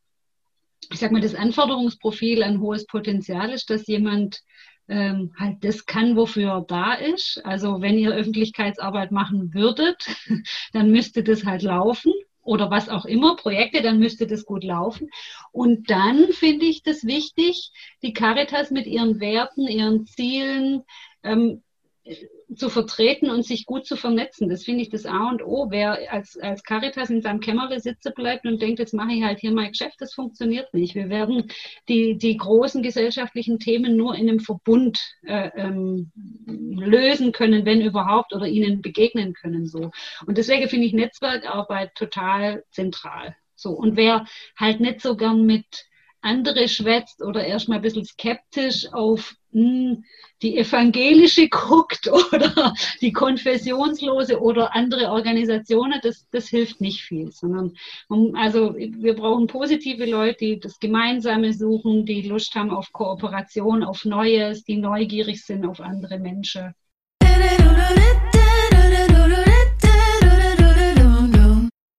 ich 0.89 0.99
sag 0.99 1.11
mal, 1.11 1.21
das 1.21 1.35
Anforderungsprofil 1.35 2.43
an 2.43 2.59
hohes 2.59 2.85
Potenzial 2.85 3.51
ist, 3.51 3.69
dass 3.69 3.87
jemand 3.87 4.41
ähm, 4.87 5.33
halt 5.37 5.63
das 5.63 5.85
kann, 5.85 6.15
wofür 6.15 6.49
er 6.49 6.61
da 6.61 6.93
ist. 6.93 7.41
Also 7.45 7.81
wenn 7.81 7.97
ihr 7.97 8.13
Öffentlichkeitsarbeit 8.13 9.11
machen 9.11 9.53
würdet, 9.53 10.05
dann 10.73 10.91
müsste 10.91 11.23
das 11.23 11.45
halt 11.45 11.61
laufen 11.61 12.11
oder 12.43 12.71
was 12.71 12.89
auch 12.89 13.05
immer, 13.05 13.35
Projekte, 13.35 13.81
dann 13.81 13.99
müsste 13.99 14.27
das 14.27 14.45
gut 14.45 14.63
laufen. 14.63 15.09
Und 15.51 15.89
dann 15.89 16.31
finde 16.31 16.65
ich 16.65 16.83
das 16.83 17.05
wichtig, 17.05 17.71
die 18.01 18.13
Caritas 18.13 18.71
mit 18.71 18.87
ihren 18.87 19.19
Werten, 19.19 19.67
ihren 19.67 20.05
Zielen 20.05 20.83
ähm, 21.23 21.63
zu 22.55 22.69
vertreten 22.69 23.29
und 23.29 23.43
sich 23.45 23.65
gut 23.65 23.85
zu 23.85 23.95
vernetzen. 23.95 24.49
Das 24.49 24.63
finde 24.63 24.81
ich 24.81 24.89
das 24.89 25.05
A 25.05 25.29
und 25.29 25.43
O. 25.43 25.67
Wer 25.69 26.11
als, 26.11 26.37
als 26.37 26.63
Caritas 26.63 27.09
in 27.09 27.21
seinem 27.21 27.39
Kämmerle 27.39 27.79
sitzen 27.79 28.13
bleibt 28.15 28.45
und 28.45 28.61
denkt, 28.61 28.79
jetzt 28.79 28.93
mache 28.93 29.13
ich 29.13 29.23
halt 29.23 29.39
hier 29.39 29.51
mein 29.51 29.71
Geschäft, 29.71 29.95
das 29.99 30.13
funktioniert 30.13 30.73
nicht. 30.73 30.95
Wir 30.95 31.09
werden 31.09 31.51
die, 31.87 32.17
die 32.17 32.37
großen 32.37 32.81
gesellschaftlichen 32.81 33.59
Themen 33.59 33.95
nur 33.95 34.15
in 34.15 34.27
einem 34.27 34.39
Verbund 34.39 34.99
äh, 35.23 35.51
ähm, 35.55 36.11
lösen 36.45 37.31
können, 37.31 37.65
wenn 37.65 37.81
überhaupt, 37.81 38.33
oder 38.33 38.47
ihnen 38.47 38.81
begegnen 38.81 39.33
können. 39.33 39.67
So. 39.67 39.91
Und 40.25 40.37
deswegen 40.37 40.67
finde 40.69 40.87
ich 40.87 40.93
Netzwerkarbeit 40.93 41.93
total 41.95 42.63
zentral. 42.71 43.35
So. 43.55 43.71
Und 43.71 43.95
wer 43.95 44.25
halt 44.57 44.79
nicht 44.79 45.01
so 45.01 45.15
gern 45.15 45.45
mit 45.45 45.85
andere 46.21 46.67
schwätzt 46.67 47.21
oder 47.21 47.45
erstmal 47.45 47.79
ein 47.79 47.81
bisschen 47.81 48.05
skeptisch 48.05 48.91
auf 48.93 49.35
hm, 49.51 50.03
die 50.41 50.57
evangelische 50.57 51.49
guckt 51.49 52.07
oder 52.11 52.73
die 53.01 53.11
konfessionslose 53.11 54.39
oder 54.39 54.75
andere 54.75 55.11
Organisationen, 55.11 55.99
das, 56.01 56.25
das 56.31 56.47
hilft 56.47 56.79
nicht 56.81 57.01
viel, 57.01 57.31
sondern 57.31 57.73
also 58.35 58.75
wir 58.75 59.15
brauchen 59.15 59.47
positive 59.47 60.05
Leute, 60.05 60.37
die 60.39 60.59
das 60.59 60.79
Gemeinsame 60.79 61.53
suchen, 61.53 62.05
die 62.05 62.21
Lust 62.21 62.55
haben 62.55 62.71
auf 62.71 62.91
Kooperation, 62.91 63.83
auf 63.83 64.05
Neues, 64.05 64.63
die 64.63 64.77
neugierig 64.77 65.43
sind 65.43 65.65
auf 65.65 65.81
andere 65.81 66.17
Menschen. 66.19 66.73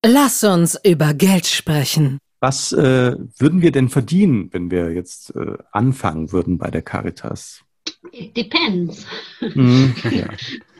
Lass 0.05 0.43
uns 0.43 0.77
über 0.83 1.15
Geld 1.15 1.47
sprechen. 1.47 2.19
Was 2.43 2.73
äh, 2.73 3.15
würden 3.39 3.63
wir 3.63 3.71
denn 3.71 3.89
verdienen, 3.89 4.53
wenn 4.53 4.73
wir 4.73 4.91
jetzt 4.91 5.33
äh, 5.37 5.59
anfangen 5.71 6.33
würden 6.33 6.59
bei 6.59 6.73
der 6.73 6.83
Caritas? 6.83 7.63
It 8.11 8.37
depends. 8.37 9.07
Mm, 9.41 9.91
ja. 10.11 10.27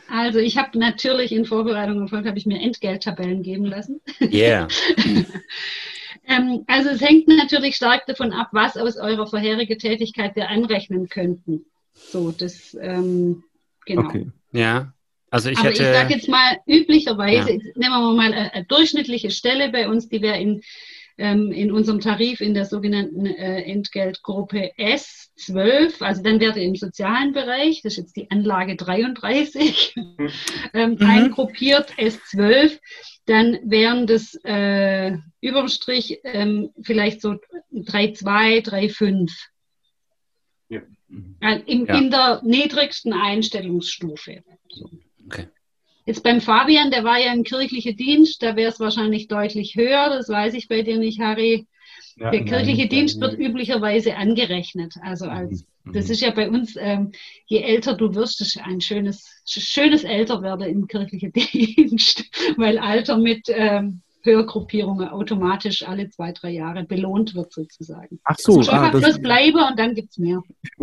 Also 0.09 0.39
ich 0.39 0.57
habe 0.57 0.77
natürlich 0.77 1.31
in 1.31 1.45
Vorbereitung 1.45 2.03
auf 2.03 2.11
habe 2.11 2.37
ich 2.37 2.45
mir 2.45 2.59
Entgelttabellen 2.59 3.43
geben 3.43 3.63
lassen. 3.63 4.01
Yeah. 4.19 4.67
ähm, 6.27 6.65
also 6.67 6.89
es 6.89 6.99
hängt 6.99 7.29
natürlich 7.29 7.77
stark 7.77 8.07
davon 8.07 8.33
ab, 8.33 8.49
was 8.51 8.75
aus 8.75 8.97
eurer 8.97 9.25
vorherigen 9.25 9.79
Tätigkeit 9.79 10.35
wir 10.35 10.49
anrechnen 10.49 11.07
könnten. 11.07 11.63
So, 11.93 12.33
das 12.33 12.77
ähm, 12.81 13.45
genau. 13.85 14.01
Okay. 14.01 14.27
Ja. 14.51 14.91
Also 15.29 15.49
ich 15.49 15.57
Aber 15.59 15.69
hätte, 15.69 15.81
ich 15.83 15.89
sage 15.89 16.13
jetzt 16.13 16.27
mal, 16.27 16.57
üblicherweise, 16.67 17.53
ja. 17.53 17.57
nehmen 17.75 18.01
wir 18.01 18.13
mal 18.13 18.33
eine, 18.33 18.53
eine 18.53 18.65
durchschnittliche 18.65 19.31
Stelle 19.31 19.71
bei 19.71 19.87
uns, 19.87 20.09
die 20.09 20.21
wäre 20.21 20.41
in 20.41 20.61
in 21.15 21.71
unserem 21.71 21.99
Tarif 21.99 22.41
in 22.41 22.55
der 22.55 22.65
sogenannten 22.65 23.25
äh, 23.25 23.61
Entgeltgruppe 23.61 24.71
S12, 24.79 26.01
also 26.01 26.23
dann 26.23 26.39
wäre 26.39 26.59
im 26.59 26.75
sozialen 26.75 27.33
Bereich, 27.33 27.81
das 27.83 27.93
ist 27.93 27.97
jetzt 27.97 28.15
die 28.15 28.31
Anlage 28.31 28.75
33, 28.75 29.95
ähm, 30.73 30.97
mhm. 30.99 31.05
eingruppiert 31.05 31.93
S12, 31.93 32.79
dann 33.25 33.59
wären 33.63 34.07
das 34.07 34.35
äh, 34.43 35.17
überm 35.39 35.67
Strich 35.67 36.19
ähm, 36.23 36.71
vielleicht 36.81 37.21
so 37.21 37.33
3,2, 37.71 38.65
3,5. 38.65 39.31
Ja. 40.69 40.81
Mhm. 41.07 41.35
Äh, 41.41 41.59
in, 41.67 41.85
ja. 41.85 41.97
in 41.97 42.09
der 42.09 42.41
niedrigsten 42.43 43.13
Einstellungsstufe. 43.13 44.43
So. 44.69 44.89
Okay. 45.25 45.47
Jetzt 46.05 46.23
beim 46.23 46.41
Fabian, 46.41 46.91
der 46.91 47.03
war 47.03 47.19
ja 47.19 47.33
im 47.33 47.43
kirchlichen 47.43 47.95
Dienst, 47.95 48.43
da 48.43 48.55
wäre 48.55 48.71
es 48.71 48.79
wahrscheinlich 48.79 49.27
deutlich 49.27 49.75
höher, 49.75 50.09
das 50.09 50.29
weiß 50.29 50.53
ich 50.53 50.67
bei 50.67 50.81
dir 50.81 50.97
nicht, 50.97 51.19
Harry. 51.19 51.65
Ja, 52.15 52.29
der 52.29 52.45
kirchliche 52.45 52.81
nein, 52.81 52.89
Dienst 52.89 53.19
wird 53.21 53.39
üblicherweise 53.39 54.15
angerechnet. 54.15 54.95
Also 55.01 55.25
als 55.25 55.65
mhm. 55.83 55.93
das 55.93 56.09
ist 56.09 56.21
ja 56.21 56.29
bei 56.29 56.47
uns, 56.49 56.75
ähm, 56.77 57.11
je 57.47 57.59
älter 57.59 57.95
du 57.95 58.13
wirst, 58.13 58.41
ist 58.41 58.59
ein 58.59 58.81
schönes, 58.81 59.41
schönes 59.45 60.03
Älterwerden 60.03 60.67
im 60.67 60.87
kirchlichen 60.87 61.31
Dienst, 61.33 62.25
weil 62.57 62.77
Alter 62.77 63.17
mit 63.17 63.47
ähm, 63.47 64.02
Hörgruppierungen 64.23 65.09
automatisch 65.09 65.87
alle 65.87 66.09
zwei, 66.09 66.31
drei 66.31 66.51
Jahre 66.51 66.83
belohnt 66.83 67.35
wird 67.35 67.51
sozusagen. 67.51 68.19
Ach 68.23 68.37
so. 68.37 68.59
Also 68.59 68.71
ah, 68.71 68.91
das 68.91 69.21
bleibe 69.21 69.59
und 69.59 69.77
dann 69.77 69.93
gibt 69.93 70.11
es 70.11 70.17
mehr. 70.17 70.41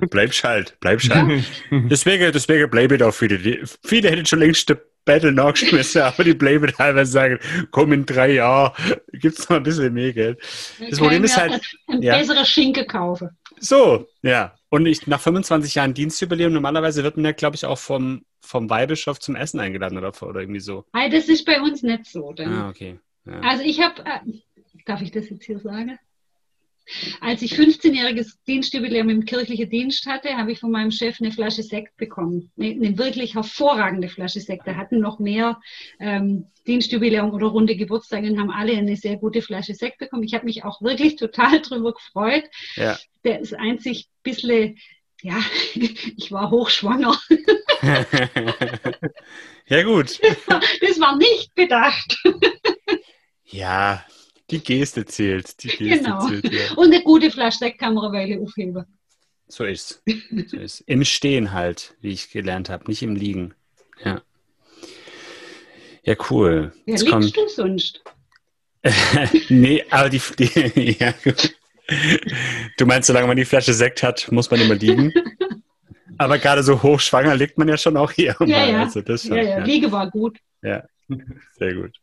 bleib 0.10 0.34
schalt, 0.34 0.76
bleib 0.80 1.00
schalt. 1.00 1.44
deswegen, 1.70 2.32
deswegen 2.32 2.70
bleibe 2.70 2.96
ich 2.96 3.02
auch 3.02 3.14
viele. 3.14 3.66
Viele 3.82 4.10
hätten 4.10 4.26
schon 4.26 4.40
längst 4.40 4.68
die 4.68 4.74
Battle 5.04 5.32
nachgeschmissen, 5.32 6.02
aber 6.02 6.24
die 6.24 6.34
bleiben 6.34 6.70
teilweise 6.70 7.12
sagen, 7.12 7.38
komm 7.70 7.92
in 7.92 8.06
drei 8.06 8.32
Jahren, 8.34 8.72
gibt 9.12 9.38
es 9.38 9.48
noch 9.48 9.56
ein 9.56 9.62
bisschen 9.62 9.92
mehr 9.92 10.12
Geld. 10.12 10.38
Das 10.90 10.98
Problem 10.98 11.24
ist 11.24 11.36
halt... 11.36 11.60
Ein 11.88 12.02
ja. 12.02 12.16
besserer 12.18 12.44
Schinke 12.44 12.86
kaufen. 12.86 13.30
So, 13.58 14.06
ja. 14.22 14.54
Und 14.70 14.86
ich, 14.86 15.06
nach 15.06 15.20
25 15.20 15.74
Jahren 15.74 15.94
Dienstjubiläum, 15.94 16.52
normalerweise 16.52 17.04
wird 17.04 17.16
man 17.16 17.26
ja, 17.26 17.32
glaube 17.32 17.56
ich, 17.56 17.64
auch 17.64 17.78
vom 17.78 18.24
vom 18.44 18.70
Weihbischof 18.70 19.18
zum 19.20 19.36
Essen 19.36 19.60
eingeladen 19.60 19.98
oder, 19.98 20.12
oder 20.22 20.40
irgendwie 20.40 20.60
so? 20.60 20.84
Nein, 20.92 21.10
das 21.10 21.28
ist 21.28 21.44
bei 21.44 21.60
uns 21.60 21.82
nicht 21.82 22.06
so. 22.06 22.32
Dann. 22.32 22.52
Ah, 22.52 22.68
okay. 22.68 22.98
Ja. 23.26 23.40
Also 23.40 23.64
ich 23.64 23.80
habe, 23.80 24.04
äh, 24.04 24.20
darf 24.86 25.02
ich 25.02 25.10
das 25.10 25.30
jetzt 25.30 25.44
hier 25.44 25.58
sagen? 25.58 25.98
Als 27.20 27.40
ich 27.40 27.54
15-jähriges 27.54 28.36
Dienstjubiläum 28.46 29.08
im 29.08 29.24
kirchlichen 29.24 29.70
Dienst 29.70 30.04
hatte, 30.06 30.36
habe 30.36 30.52
ich 30.52 30.60
von 30.60 30.70
meinem 30.70 30.90
Chef 30.90 31.18
eine 31.18 31.32
Flasche 31.32 31.62
Sekt 31.62 31.96
bekommen. 31.96 32.50
Eine, 32.58 32.72
eine 32.72 32.98
wirklich 32.98 33.34
hervorragende 33.34 34.08
Flasche 34.08 34.40
Sekt. 34.40 34.66
Da 34.66 34.74
hatten 34.76 35.00
noch 35.00 35.18
mehr 35.18 35.60
ähm, 35.98 36.46
Dienstjubiläum 36.66 37.32
oder 37.32 37.46
runde 37.46 37.76
Geburtstage 37.76 38.30
und 38.30 38.38
haben 38.38 38.50
alle 38.50 38.76
eine 38.76 38.96
sehr 38.96 39.16
gute 39.16 39.40
Flasche 39.40 39.74
Sekt 39.74 39.98
bekommen. 39.98 40.24
Ich 40.24 40.34
habe 40.34 40.44
mich 40.44 40.64
auch 40.64 40.82
wirklich 40.82 41.16
total 41.16 41.62
drüber 41.62 41.94
gefreut. 41.94 42.44
Ja. 42.76 42.98
Der 43.24 43.40
ist 43.40 43.54
einzig 43.54 44.08
ein 44.08 44.22
bisschen 44.22 44.78
ja, 45.24 45.42
ich 45.74 46.30
war 46.30 46.50
hochschwanger. 46.50 47.18
ja, 49.66 49.82
gut. 49.82 50.20
Das 50.28 50.46
war, 50.46 50.60
das 50.80 51.00
war, 51.00 51.16
nicht 51.16 51.54
bedacht. 51.54 52.22
ja, 53.46 54.04
die 54.50 54.62
Geste 54.62 55.06
zählt. 55.06 55.62
Die 55.62 55.68
Geste 55.68 56.04
genau. 56.04 56.28
Zählt, 56.28 56.52
ja. 56.52 56.74
Und 56.76 56.92
eine 56.92 57.02
gute 57.02 57.30
Flasche 57.30 57.58
Sekt 57.58 57.78
kann 57.78 57.94
man 57.94 58.04
eine 58.04 58.18
Weile 58.18 58.38
aufheben. 58.40 58.84
So 59.48 59.64
ist 59.64 60.02
so 60.46 60.56
ist 60.58 60.80
Im 60.80 61.04
Stehen 61.04 61.52
halt, 61.52 61.94
wie 62.00 62.12
ich 62.12 62.30
gelernt 62.30 62.68
habe, 62.68 62.84
nicht 62.86 63.02
im 63.02 63.16
Liegen. 63.16 63.54
Ja. 64.04 64.20
Ja, 66.02 66.16
cool. 66.28 66.74
Ja, 66.84 66.96
liegst 66.96 67.08
kommt... 67.08 67.36
du 67.36 67.48
sonst? 67.48 68.02
nee, 69.48 69.82
aber 69.88 70.10
die, 70.10 70.20
die 70.38 70.98
ja, 70.98 71.12
gut. 71.12 71.54
Du 72.78 72.86
meinst, 72.86 73.06
solange 73.06 73.26
man 73.26 73.36
die 73.36 73.44
Flasche 73.44 73.74
Sekt 73.74 74.02
hat, 74.02 74.30
muss 74.32 74.50
man 74.50 74.60
immer 74.60 74.74
liegen? 74.74 75.12
Aber 76.18 76.38
gerade 76.38 76.62
so 76.62 76.82
hochschwanger 76.82 77.34
liegt 77.34 77.58
man 77.58 77.68
ja 77.68 77.76
schon 77.76 77.96
auch 77.96 78.10
hier. 78.10 78.36
Ja, 78.40 78.64
ja. 78.64 78.82
Also 78.82 79.00
das 79.00 79.22
schon, 79.22 79.36
ja, 79.36 79.42
ja. 79.42 79.58
Liege 79.64 79.90
war 79.90 80.10
gut. 80.10 80.38
Ja, 80.62 80.84
sehr 81.58 81.74
gut. 81.74 81.98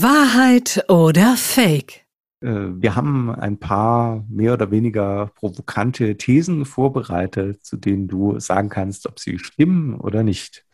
Wahrheit 0.00 0.84
oder 0.88 1.36
Fake? 1.36 2.04
Äh, 2.40 2.46
wir 2.48 2.94
haben 2.94 3.30
ein 3.34 3.58
paar 3.58 4.24
mehr 4.28 4.52
oder 4.52 4.70
weniger 4.70 5.32
provokante 5.34 6.16
Thesen 6.16 6.64
vorbereitet, 6.64 7.64
zu 7.66 7.76
denen 7.76 8.06
du 8.06 8.38
sagen 8.38 8.68
kannst, 8.68 9.06
ob 9.06 9.18
sie 9.18 9.38
stimmen 9.38 9.98
oder 9.98 10.22
nicht. 10.22 10.64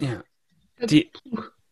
Ja. 0.00 0.22
Die, 0.80 1.10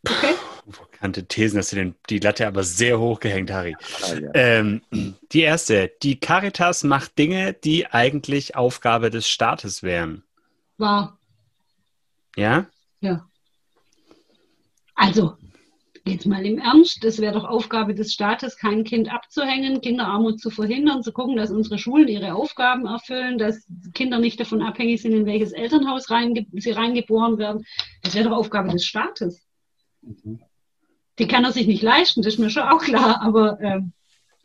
Okay. 0.06 0.34
Provokante 0.64 1.26
Thesen, 1.26 1.58
hast 1.58 1.72
du 1.72 1.76
den, 1.76 1.94
die 2.08 2.20
Latte 2.20 2.46
aber 2.46 2.62
sehr 2.62 2.98
hoch 2.98 3.20
gehängt, 3.20 3.50
Harry. 3.50 3.76
Ah, 4.02 4.14
ja. 4.14 4.30
ähm, 4.32 4.80
die 5.32 5.42
erste, 5.42 5.92
die 6.02 6.18
Caritas 6.18 6.84
macht 6.84 7.18
Dinge, 7.18 7.52
die 7.52 7.86
eigentlich 7.86 8.56
Aufgabe 8.56 9.10
des 9.10 9.28
Staates 9.28 9.82
wären. 9.82 10.24
War. 10.78 11.18
Ja? 12.34 12.66
Ja. 13.00 13.28
Also, 14.94 15.36
jetzt 16.06 16.24
mal 16.24 16.46
im 16.46 16.58
Ernst, 16.58 17.04
das 17.04 17.18
wäre 17.18 17.34
doch 17.34 17.44
Aufgabe 17.44 17.94
des 17.94 18.14
Staates, 18.14 18.56
kein 18.56 18.84
Kind 18.84 19.12
abzuhängen, 19.12 19.82
Kinderarmut 19.82 20.40
zu 20.40 20.48
verhindern, 20.48 21.02
zu 21.02 21.12
gucken, 21.12 21.36
dass 21.36 21.50
unsere 21.50 21.78
Schulen 21.78 22.08
ihre 22.08 22.34
Aufgaben 22.34 22.86
erfüllen, 22.86 23.36
dass 23.36 23.66
Kinder 23.92 24.18
nicht 24.18 24.40
davon 24.40 24.62
abhängig 24.62 25.02
sind, 25.02 25.12
in 25.12 25.26
welches 25.26 25.52
Elternhaus 25.52 26.08
reinge 26.08 26.46
sie 26.52 26.70
reingeboren 26.70 27.36
werden. 27.36 27.66
Das 28.02 28.14
wäre 28.14 28.30
doch 28.30 28.36
Aufgabe 28.38 28.70
des 28.70 28.86
Staates. 28.86 29.46
Mhm. 30.00 30.40
Die 31.18 31.28
kann 31.28 31.44
er 31.44 31.52
sich 31.52 31.66
nicht 31.66 31.82
leisten, 31.82 32.22
das 32.22 32.34
ist 32.34 32.40
mir 32.40 32.50
schon 32.50 32.64
auch 32.64 32.82
klar, 32.82 33.20
aber 33.22 33.60
äh, 33.60 33.80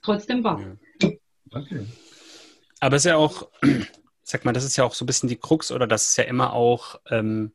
trotzdem 0.04 0.44
wahr. 0.44 0.62
Ja. 1.02 1.10
Okay. 1.52 1.86
Aber 2.80 2.96
es 2.96 3.04
ist 3.04 3.10
ja 3.10 3.16
auch, 3.16 3.50
sag 4.24 4.46
mal, 4.46 4.54
das 4.54 4.64
ist 4.64 4.78
ja 4.78 4.84
auch 4.84 4.94
so 4.94 5.04
ein 5.04 5.08
bisschen 5.08 5.30
die 5.30 5.38
Krux 5.38 5.72
oder 5.72 5.88
das 5.88 6.10
ist 6.10 6.18
ja 6.18 6.26
immer 6.26 6.54
auch 6.54 7.00
ähm, 7.10 7.54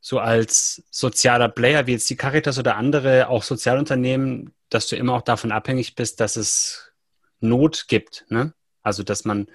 so 0.00 0.18
als 0.18 0.84
sozialer 0.90 1.48
Player 1.48 1.86
wie 1.86 1.92
jetzt 1.92 2.08
die 2.10 2.16
Caritas 2.16 2.58
oder 2.58 2.76
andere, 2.76 3.28
auch 3.28 3.42
Sozialunternehmen, 3.42 4.54
dass 4.68 4.88
du 4.88 4.96
immer 4.96 5.14
auch 5.14 5.22
davon 5.22 5.50
abhängig 5.52 5.94
bist, 5.94 6.20
dass 6.20 6.36
es 6.36 6.92
Not 7.40 7.86
gibt. 7.88 8.24
Ne? 8.28 8.54
Also, 8.82 9.02
dass 9.02 9.24
man, 9.24 9.48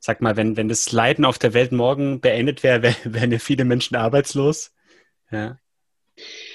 sag 0.00 0.20
mal, 0.20 0.36
wenn, 0.36 0.56
wenn 0.56 0.68
das 0.68 0.90
Leiden 0.90 1.24
auf 1.24 1.38
der 1.38 1.54
Welt 1.54 1.72
morgen 1.72 2.20
beendet 2.20 2.62
wäre, 2.62 2.82
wären 3.04 3.30
ja 3.30 3.38
viele 3.38 3.64
Menschen 3.64 3.96
arbeitslos. 3.96 4.72
Ja. 5.30 5.58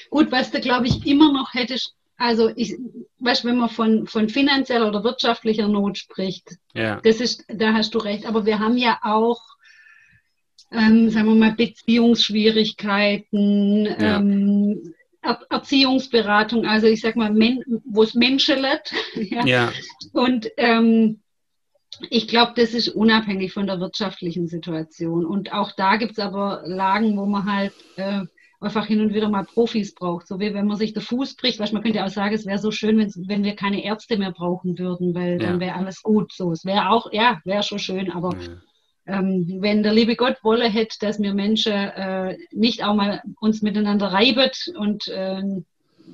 Gut, 0.10 0.32
was 0.32 0.52
du, 0.52 0.60
glaube 0.60 0.88
ich, 0.88 1.06
immer 1.06 1.32
noch 1.32 1.54
hättest, 1.54 1.94
also 2.18 2.50
ich, 2.56 2.76
weißt, 3.20 3.46
wenn 3.46 3.58
man 3.58 3.70
von, 3.70 4.08
von 4.08 4.28
finanzieller 4.30 4.88
oder 4.88 5.04
wirtschaftlicher 5.04 5.68
Not 5.68 5.98
spricht, 5.98 6.58
ja. 6.74 7.00
das 7.02 7.22
ist, 7.22 7.46
da 7.48 7.74
hast 7.74 7.96
du 7.96 8.00
recht. 8.00 8.26
Aber 8.26 8.46
wir 8.46 8.60
haben 8.60 8.78
ja 8.78 9.00
auch, 9.04 9.42
ähm, 10.72 11.10
sagen 11.10 11.28
wir 11.28 11.36
mal, 11.36 11.54
Beziehungsschwierigkeiten, 11.54 13.86
ja. 13.86 14.18
ähm, 14.18 14.94
er 15.22 15.40
Erziehungsberatung, 15.50 16.66
also 16.66 16.88
ich 16.88 17.02
sag 17.02 17.16
mal, 17.16 17.34
wo 17.86 18.04
es 18.04 18.16
menschelt. 18.16 18.92
ja. 19.16 19.46
ja. 19.46 19.72
Und 20.14 20.50
ähm, 20.58 21.22
ich 22.10 22.28
glaube, 22.28 22.54
das 22.56 22.74
ist 22.74 22.90
unabhängig 22.90 23.54
von 23.54 23.68
der 23.68 23.80
wirtschaftlichen 23.80 24.48
Situation. 24.48 25.26
Und 25.26 25.54
auch 25.54 25.72
da 25.74 25.98
gibt 25.98 26.14
es 26.14 26.20
aber 26.20 26.62
Lagen, 26.66 27.18
wo 27.18 27.26
man 27.26 27.52
halt 27.52 27.74
äh, 27.96 28.22
einfach 28.60 28.86
hin 28.86 29.02
und 29.02 29.14
wieder 29.14 29.30
mal 29.30 29.46
Profis 29.46 29.94
braucht. 29.94 30.28
So 30.28 30.40
wie 30.40 30.54
wenn 30.54 30.68
man 30.68 30.78
sich 30.78 30.94
den 30.94 31.02
Fuß 31.02 31.36
bricht, 31.36 31.60
weißt, 31.60 31.74
man 31.74 31.84
könnte 31.84 32.04
auch 32.04 32.10
sagen, 32.10 32.36
es 32.36 32.46
wäre 32.46 32.60
so 32.60 32.72
schön, 32.72 32.98
wenn 32.98 33.44
wir 33.44 33.56
keine 33.56 33.84
Ärzte 33.84 34.18
mehr 34.18 34.32
brauchen 34.32 34.78
würden, 34.78 35.16
weil 35.16 35.42
ja. 35.42 35.48
dann 35.50 35.60
wäre 35.60 35.76
alles 35.76 36.02
gut. 36.02 36.34
So, 36.34 36.52
es 36.52 36.66
wäre 36.66 36.90
auch, 36.90 37.12
ja, 37.14 37.40
wäre 37.46 37.64
schon 37.64 37.80
schön, 37.80 38.12
aber 38.12 38.36
ja. 38.36 39.20
ähm, 39.20 39.60
wenn 39.62 39.84
der 39.84 39.94
liebe 39.94 40.16
Gott 40.16 40.38
wolle 40.44 40.68
hätte, 40.68 40.98
dass 41.00 41.22
wir 41.22 41.34
Menschen 41.34 41.74
äh, 41.74 42.38
nicht 42.52 42.84
auch 42.84 42.96
mal 42.96 43.22
uns 43.40 43.62
miteinander 43.62 44.08
reibet 44.08 44.74
und 44.78 45.08
äh, 45.08 45.42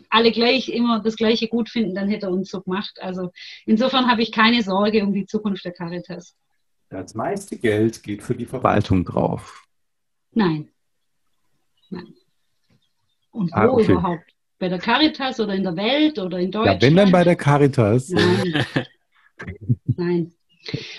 alle 0.09 0.31
gleich 0.31 0.69
immer 0.69 1.01
das 1.01 1.15
Gleiche 1.15 1.47
gut 1.47 1.69
finden, 1.69 1.95
dann 1.95 2.09
hätte 2.09 2.27
er 2.27 2.31
uns 2.31 2.49
so 2.49 2.61
gemacht. 2.61 2.99
Also 3.01 3.31
insofern 3.65 4.07
habe 4.09 4.21
ich 4.21 4.31
keine 4.31 4.61
Sorge 4.61 5.03
um 5.03 5.13
die 5.13 5.25
Zukunft 5.25 5.65
der 5.65 5.71
Caritas. 5.71 6.35
Das 6.89 7.15
meiste 7.15 7.57
Geld 7.57 8.03
geht 8.03 8.21
für 8.21 8.35
die 8.35 8.45
Verwaltung 8.45 9.03
drauf. 9.03 9.65
Nein. 10.31 10.69
Nein. 11.89 12.13
Und 13.35 13.53
ah, 13.53 13.67
wo 13.67 13.73
okay. 13.73 13.91
überhaupt? 13.91 14.23
Bei 14.57 14.69
der 14.69 14.79
Caritas 14.79 15.39
oder 15.39 15.53
in 15.53 15.63
der 15.63 15.75
Welt 15.75 16.17
oder 16.17 16.39
in 16.39 16.51
Deutschland? 16.51 16.81
Ja, 16.81 16.87
wenn 16.87 16.95
dann 16.95 17.11
bei 17.11 17.23
der 17.23 17.35
Caritas. 17.35 18.09
Nein. 18.09 18.65
Nein. 19.97 20.31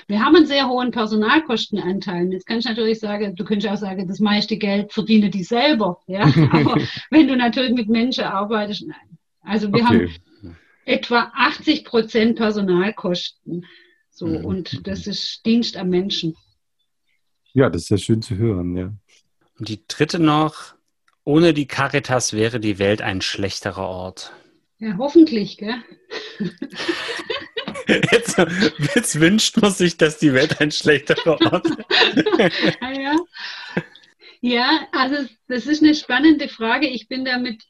Wir 0.07 0.25
haben 0.25 0.37
einen 0.37 0.47
sehr 0.47 0.69
hohen 0.69 0.91
Personalkostenanteil. 0.91 2.33
Jetzt 2.33 2.47
kann 2.47 2.59
ich 2.59 2.67
natürlich 2.67 3.01
sagen, 3.01 3.35
du 3.35 3.45
könntest 3.45 3.73
auch 3.73 3.79
sagen, 3.79 4.07
das 4.07 4.21
meiste 4.21 4.59
Geld 4.59 4.93
verdiene 4.93 5.31
die 5.31 5.43
selber. 5.43 6.01
Ja? 6.07 6.21
Aber 6.53 6.81
wenn 7.11 7.27
du 7.27 7.37
natürlich 7.37 7.73
mit 7.73 7.89
Menschen 7.89 8.25
arbeitest, 8.25 8.87
nein. 8.87 9.19
Also 9.41 9.73
wir 9.73 9.83
okay. 9.83 9.85
haben 9.85 10.57
etwa 10.85 11.33
80 11.35 11.85
Prozent 11.85 12.37
Personalkosten. 12.37 13.65
So, 14.11 14.27
mhm. 14.27 14.45
und 14.45 14.87
das 14.87 15.07
ist 15.07 15.45
Dienst 15.45 15.77
am 15.77 15.89
Menschen. 15.89 16.37
Ja, 17.53 17.71
das 17.71 17.83
ist 17.83 17.89
ja 17.89 17.99
schön 17.99 18.23
zu 18.23 18.37
hören, 18.37 18.77
ja. 18.77 18.93
Und 19.59 19.69
die 19.69 19.81
dritte 19.89 20.19
noch, 20.19 20.76
ohne 21.27 21.53
die 21.53 21.67
Caritas 21.67 22.33
wäre 22.33 22.61
die 22.61 22.79
Welt 22.79 23.03
ein 23.03 23.21
schlechterer 23.21 23.87
Ort. 23.87 24.33
Ja, 24.79 24.97
hoffentlich, 24.97 25.59
gell? 25.59 25.75
Jetzt, 27.89 28.37
jetzt, 28.97 29.21
wünscht 29.21 29.63
man 29.63 29.71
sich, 29.71 29.97
dass 29.97 30.19
die 30.19 30.33
Welt 30.33 30.61
ein 30.61 30.73
schlechterer 30.73 31.41
Ort 31.53 31.67
ist. 31.67 31.79
Ah, 32.81 32.93
ja. 32.93 33.17
ja, 34.41 34.89
also 34.91 35.29
das 35.47 35.67
ist 35.67 35.85
eine 35.85 35.95
spannende 35.95 36.49
Frage. 36.49 36.89
Ich 36.89 37.07
bin 37.07 37.25
da 37.25 37.39
mit, 37.39 37.63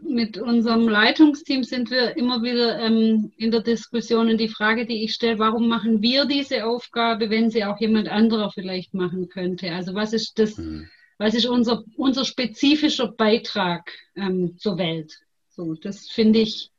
mit 0.00 0.38
unserem 0.38 0.88
Leitungsteam 0.88 1.62
sind 1.62 1.90
wir 1.90 2.16
immer 2.16 2.42
wieder 2.42 2.80
ähm, 2.80 3.32
in 3.36 3.50
der 3.50 3.60
Diskussion 3.60 4.30
und 4.30 4.38
die 4.38 4.48
Frage, 4.48 4.86
die 4.86 5.04
ich 5.04 5.12
stelle, 5.12 5.38
warum 5.38 5.68
machen 5.68 6.00
wir 6.00 6.24
diese 6.24 6.64
Aufgabe, 6.64 7.28
wenn 7.28 7.50
sie 7.50 7.64
auch 7.64 7.78
jemand 7.80 8.08
anderer 8.08 8.50
vielleicht 8.50 8.94
machen 8.94 9.28
könnte? 9.28 9.72
Also 9.72 9.94
was 9.94 10.14
ist 10.14 10.38
das, 10.38 10.56
mhm. 10.56 10.88
Was 11.20 11.34
ist 11.34 11.44
unser, 11.44 11.84
unser 11.96 12.24
spezifischer 12.24 13.12
Beitrag 13.12 13.92
ähm, 14.16 14.56
zur 14.56 14.78
Welt? 14.78 15.18
So, 15.50 15.74
das 15.74 16.08
finde 16.08 16.38
ich 16.38 16.70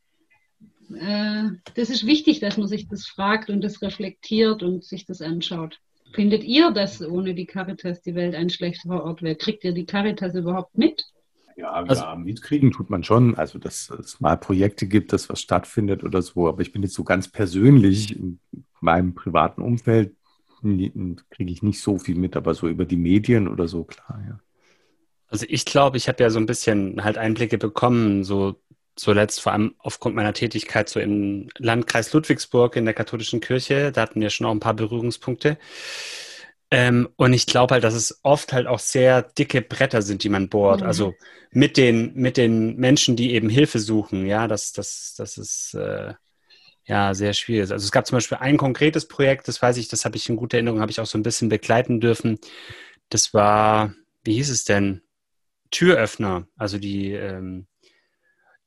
äh, 0.94 1.44
das 1.76 1.92
ist 1.92 2.08
wichtig, 2.08 2.40
dass 2.40 2.58
man 2.58 2.68
sich 2.68 2.88
das 2.88 3.06
fragt 3.06 3.52
und 3.52 3.64
das 3.64 3.84
reflektiert 3.84 4.64
und 4.64 4.84
sich 4.84 5.06
das 5.06 5.22
anschaut. 5.22 5.80
Findet 6.14 6.44
ihr, 6.44 6.72
dass 6.72 7.02
ohne 7.02 7.36
die 7.36 7.46
Caritas 7.46 8.02
die 8.02 8.16
Welt 8.16 8.34
ein 8.34 8.50
schlechterer 8.50 9.04
Ort 9.04 9.22
wäre? 9.22 9.36
Kriegt 9.36 9.64
ihr 9.64 9.74
die 9.74 9.86
Caritas 9.86 10.34
überhaupt 10.34 10.76
mit? 10.76 11.06
Ja, 11.56 11.72
also, 11.74 12.02
ja, 12.02 12.16
mitkriegen 12.16 12.72
tut 12.72 12.90
man 12.90 13.04
schon. 13.04 13.36
Also, 13.36 13.60
dass 13.60 13.92
es 13.92 14.20
mal 14.20 14.38
Projekte 14.38 14.88
gibt, 14.88 15.14
dass 15.14 15.30
was 15.30 15.40
stattfindet 15.40 16.04
oder 16.04 16.24
so. 16.24 16.48
Aber 16.48 16.62
ich 16.64 16.72
bin 16.72 16.82
jetzt 16.82 16.96
so 16.96 17.04
ganz 17.04 17.28
persönlich 17.28 18.18
in 18.18 18.40
meinem 18.80 19.14
privaten 19.14 19.62
Umfeld 19.62 20.16
kriege 20.62 21.52
ich 21.52 21.64
nicht 21.64 21.82
so 21.82 21.98
viel 21.98 22.16
mit, 22.16 22.36
aber 22.36 22.54
so 22.54 22.68
über 22.68 22.86
die 22.86 22.98
Medien 22.98 23.48
oder 23.48 23.68
so, 23.68 23.84
klar, 23.84 24.22
ja. 24.28 24.40
Also 25.28 25.46
ich 25.48 25.64
glaube, 25.64 25.96
ich 25.96 26.10
habe 26.10 26.22
ja 26.22 26.30
so 26.30 26.40
ein 26.40 26.46
bisschen 26.46 27.04
halt 27.04 27.18
Einblicke 27.18 27.58
bekommen, 27.58 28.26
so 28.26 28.60
zuletzt 28.96 29.42
vor 29.42 29.54
allem 29.54 29.76
aufgrund 29.80 30.16
meiner 30.16 30.34
Tätigkeit 30.34 30.90
so 30.90 31.00
im 31.00 31.48
Landkreis 31.58 32.12
Ludwigsburg 32.12 32.76
in 32.76 32.86
der 32.86 32.94
katholischen 32.94 33.40
Kirche. 33.40 33.92
Da 33.92 34.02
hatten 34.02 34.20
wir 34.20 34.30
schon 34.30 34.46
auch 34.46 34.52
ein 34.52 34.60
paar 34.60 34.74
Berührungspunkte. 34.74 35.58
Ähm, 36.70 37.10
und 37.16 37.34
ich 37.34 37.46
glaube 37.46 37.74
halt, 37.74 37.84
dass 37.84 37.94
es 37.94 38.20
oft 38.24 38.54
halt 38.54 38.68
auch 38.68 38.80
sehr 38.80 39.22
dicke 39.22 39.62
Bretter 39.62 40.02
sind, 40.02 40.24
die 40.24 40.30
man 40.30 40.50
bohrt. 40.50 40.82
Mhm. 40.82 40.88
Also 40.88 41.14
mit 41.52 41.78
den, 41.78 42.14
mit 42.14 42.38
den 42.38 42.76
Menschen, 42.78 43.16
die 43.16 43.34
eben 43.34 43.50
Hilfe 43.50 43.80
suchen. 43.80 44.26
Ja, 44.26 44.48
das, 44.48 44.72
das, 44.72 45.16
das 45.18 45.38
ist 45.38 45.74
äh, 45.74 46.14
ja 46.86 47.14
sehr 47.14 47.34
schwierig. 47.34 47.72
Also 47.72 47.84
es 47.84 47.92
gab 47.92 48.08
zum 48.08 48.18
Beispiel 48.18 48.38
ein 48.40 48.58
konkretes 48.58 49.08
Projekt, 49.08 49.48
das 49.48 49.62
weiß 49.62 49.78
ich, 49.78 49.88
das 49.88 50.06
habe 50.06 50.18
ich 50.18 50.28
in 50.30 50.36
guter 50.36 50.58
Erinnerung, 50.58 50.82
habe 50.82 50.92
ich 50.92 51.00
auch 51.00 51.06
so 51.06 51.18
ein 51.18 51.24
bisschen 51.24 51.50
begleiten 51.50 52.00
dürfen. 52.00 52.40
Das 53.10 53.34
war, 53.34 53.94
wie 54.24 54.34
hieß 54.34 54.50
es 54.50 54.66
denn? 54.66 55.02
Türöffner. 55.72 56.48
Also 56.58 56.78
die 56.78 57.14
ähm, 57.14 57.68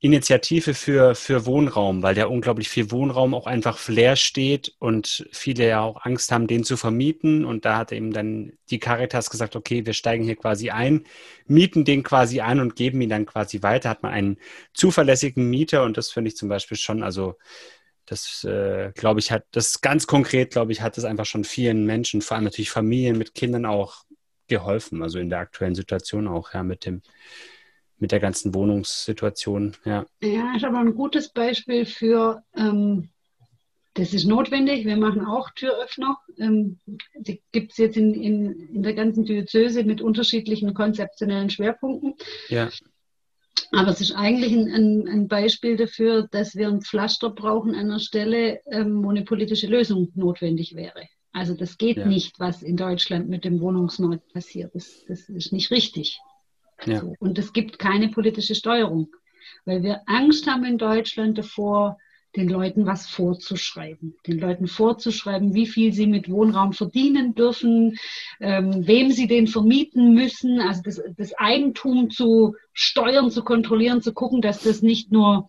Initiative 0.04 0.74
für, 0.74 1.14
für 1.14 1.46
Wohnraum, 1.46 2.02
weil 2.02 2.14
der 2.14 2.30
unglaublich 2.30 2.68
viel 2.68 2.90
Wohnraum 2.90 3.32
auch 3.32 3.46
einfach 3.46 3.88
leer 3.88 4.16
steht 4.16 4.74
und 4.78 5.26
viele 5.32 5.66
ja 5.66 5.80
auch 5.80 6.04
Angst 6.04 6.30
haben, 6.30 6.46
den 6.46 6.62
zu 6.62 6.76
vermieten. 6.76 7.44
Und 7.46 7.64
da 7.64 7.78
hat 7.78 7.90
eben 7.90 8.12
dann 8.12 8.52
die 8.68 8.78
Caritas 8.78 9.30
gesagt, 9.30 9.56
okay, 9.56 9.86
wir 9.86 9.94
steigen 9.94 10.24
hier 10.24 10.36
quasi 10.36 10.68
ein, 10.68 11.04
mieten 11.46 11.86
den 11.86 12.02
quasi 12.02 12.42
ein 12.42 12.60
und 12.60 12.76
geben 12.76 13.00
ihn 13.00 13.08
dann 13.08 13.24
quasi 13.24 13.62
weiter. 13.62 13.88
Hat 13.88 14.02
man 14.02 14.12
einen 14.12 14.36
zuverlässigen 14.74 15.48
Mieter 15.48 15.84
und 15.84 15.96
das 15.96 16.10
finde 16.10 16.28
ich 16.28 16.36
zum 16.36 16.50
Beispiel 16.50 16.76
schon, 16.76 17.02
also 17.02 17.36
das 18.06 18.44
äh, 18.44 18.92
glaube 18.94 19.20
ich 19.20 19.30
hat, 19.30 19.44
das 19.52 19.80
ganz 19.80 20.06
konkret, 20.06 20.52
glaube 20.52 20.72
ich, 20.72 20.80
hat 20.82 20.98
es 20.98 21.04
einfach 21.04 21.26
schon 21.26 21.44
vielen 21.44 21.84
Menschen, 21.84 22.20
vor 22.20 22.36
allem 22.36 22.44
natürlich 22.44 22.70
Familien 22.70 23.18
mit 23.18 23.34
Kindern 23.34 23.66
auch 23.66 24.04
geholfen, 24.48 25.02
also 25.02 25.18
in 25.18 25.30
der 25.30 25.38
aktuellen 25.38 25.74
Situation 25.74 26.28
auch, 26.28 26.52
ja, 26.52 26.62
mit 26.62 26.84
dem 26.84 27.02
mit 27.98 28.12
der 28.12 28.20
ganzen 28.20 28.54
Wohnungssituation. 28.54 29.76
Ja, 29.84 30.04
ja 30.22 30.54
ist 30.56 30.64
aber 30.64 30.78
ein 30.78 30.94
gutes 30.94 31.30
Beispiel 31.30 31.86
für, 31.86 32.42
ähm, 32.56 33.08
das 33.94 34.12
ist 34.12 34.26
notwendig. 34.26 34.84
Wir 34.84 34.96
machen 34.96 35.24
auch 35.24 35.50
Türöffner. 35.50 36.18
Ähm, 36.38 36.80
die 37.16 37.40
gibt 37.52 37.72
es 37.72 37.78
jetzt 37.78 37.96
in, 37.96 38.12
in, 38.12 38.68
in 38.68 38.82
der 38.82 38.94
ganzen 38.94 39.24
Diözese 39.24 39.84
mit 39.84 40.02
unterschiedlichen 40.02 40.74
konzeptionellen 40.74 41.48
Schwerpunkten. 41.48 42.14
Ja. 42.48 42.68
Aber 43.72 43.90
es 43.90 44.00
ist 44.00 44.12
eigentlich 44.12 44.52
ein, 44.52 44.68
ein, 44.68 45.08
ein, 45.08 45.28
Beispiel 45.28 45.76
dafür, 45.76 46.28
dass 46.30 46.54
wir 46.54 46.68
ein 46.68 46.80
Pflaster 46.80 47.30
brauchen 47.30 47.74
an 47.74 47.86
einer 47.86 48.00
Stelle, 48.00 48.60
ähm, 48.70 49.04
wo 49.04 49.10
eine 49.10 49.24
politische 49.24 49.66
Lösung 49.66 50.12
notwendig 50.14 50.74
wäre. 50.74 51.08
Also 51.32 51.54
das 51.54 51.78
geht 51.78 51.96
ja. 51.96 52.06
nicht, 52.06 52.38
was 52.38 52.62
in 52.62 52.76
Deutschland 52.76 53.28
mit 53.28 53.44
dem 53.44 53.60
Wohnungsmarkt 53.60 54.32
passiert. 54.32 54.74
Das, 54.74 55.04
das 55.08 55.28
ist 55.28 55.52
nicht 55.52 55.70
richtig. 55.72 56.20
Ja. 56.84 57.00
So. 57.00 57.14
Und 57.18 57.38
es 57.38 57.52
gibt 57.52 57.78
keine 57.78 58.08
politische 58.08 58.54
Steuerung, 58.54 59.08
weil 59.64 59.82
wir 59.82 60.02
Angst 60.06 60.46
haben 60.46 60.64
in 60.64 60.78
Deutschland 60.78 61.36
davor, 61.38 61.98
den 62.36 62.48
Leuten 62.48 62.86
was 62.86 63.06
vorzuschreiben. 63.06 64.16
Den 64.26 64.38
Leuten 64.38 64.66
vorzuschreiben, 64.66 65.54
wie 65.54 65.66
viel 65.66 65.92
sie 65.92 66.06
mit 66.06 66.28
Wohnraum 66.28 66.72
verdienen 66.72 67.34
dürfen, 67.34 67.96
ähm, 68.40 68.86
wem 68.86 69.10
sie 69.12 69.26
den 69.26 69.46
vermieten 69.46 70.14
müssen, 70.14 70.60
also 70.60 70.82
das, 70.82 71.00
das, 71.16 71.32
Eigentum 71.34 72.10
zu 72.10 72.56
steuern, 72.72 73.30
zu 73.30 73.44
kontrollieren, 73.44 74.02
zu 74.02 74.12
gucken, 74.12 74.42
dass 74.42 74.62
das 74.62 74.82
nicht 74.82 75.12
nur 75.12 75.48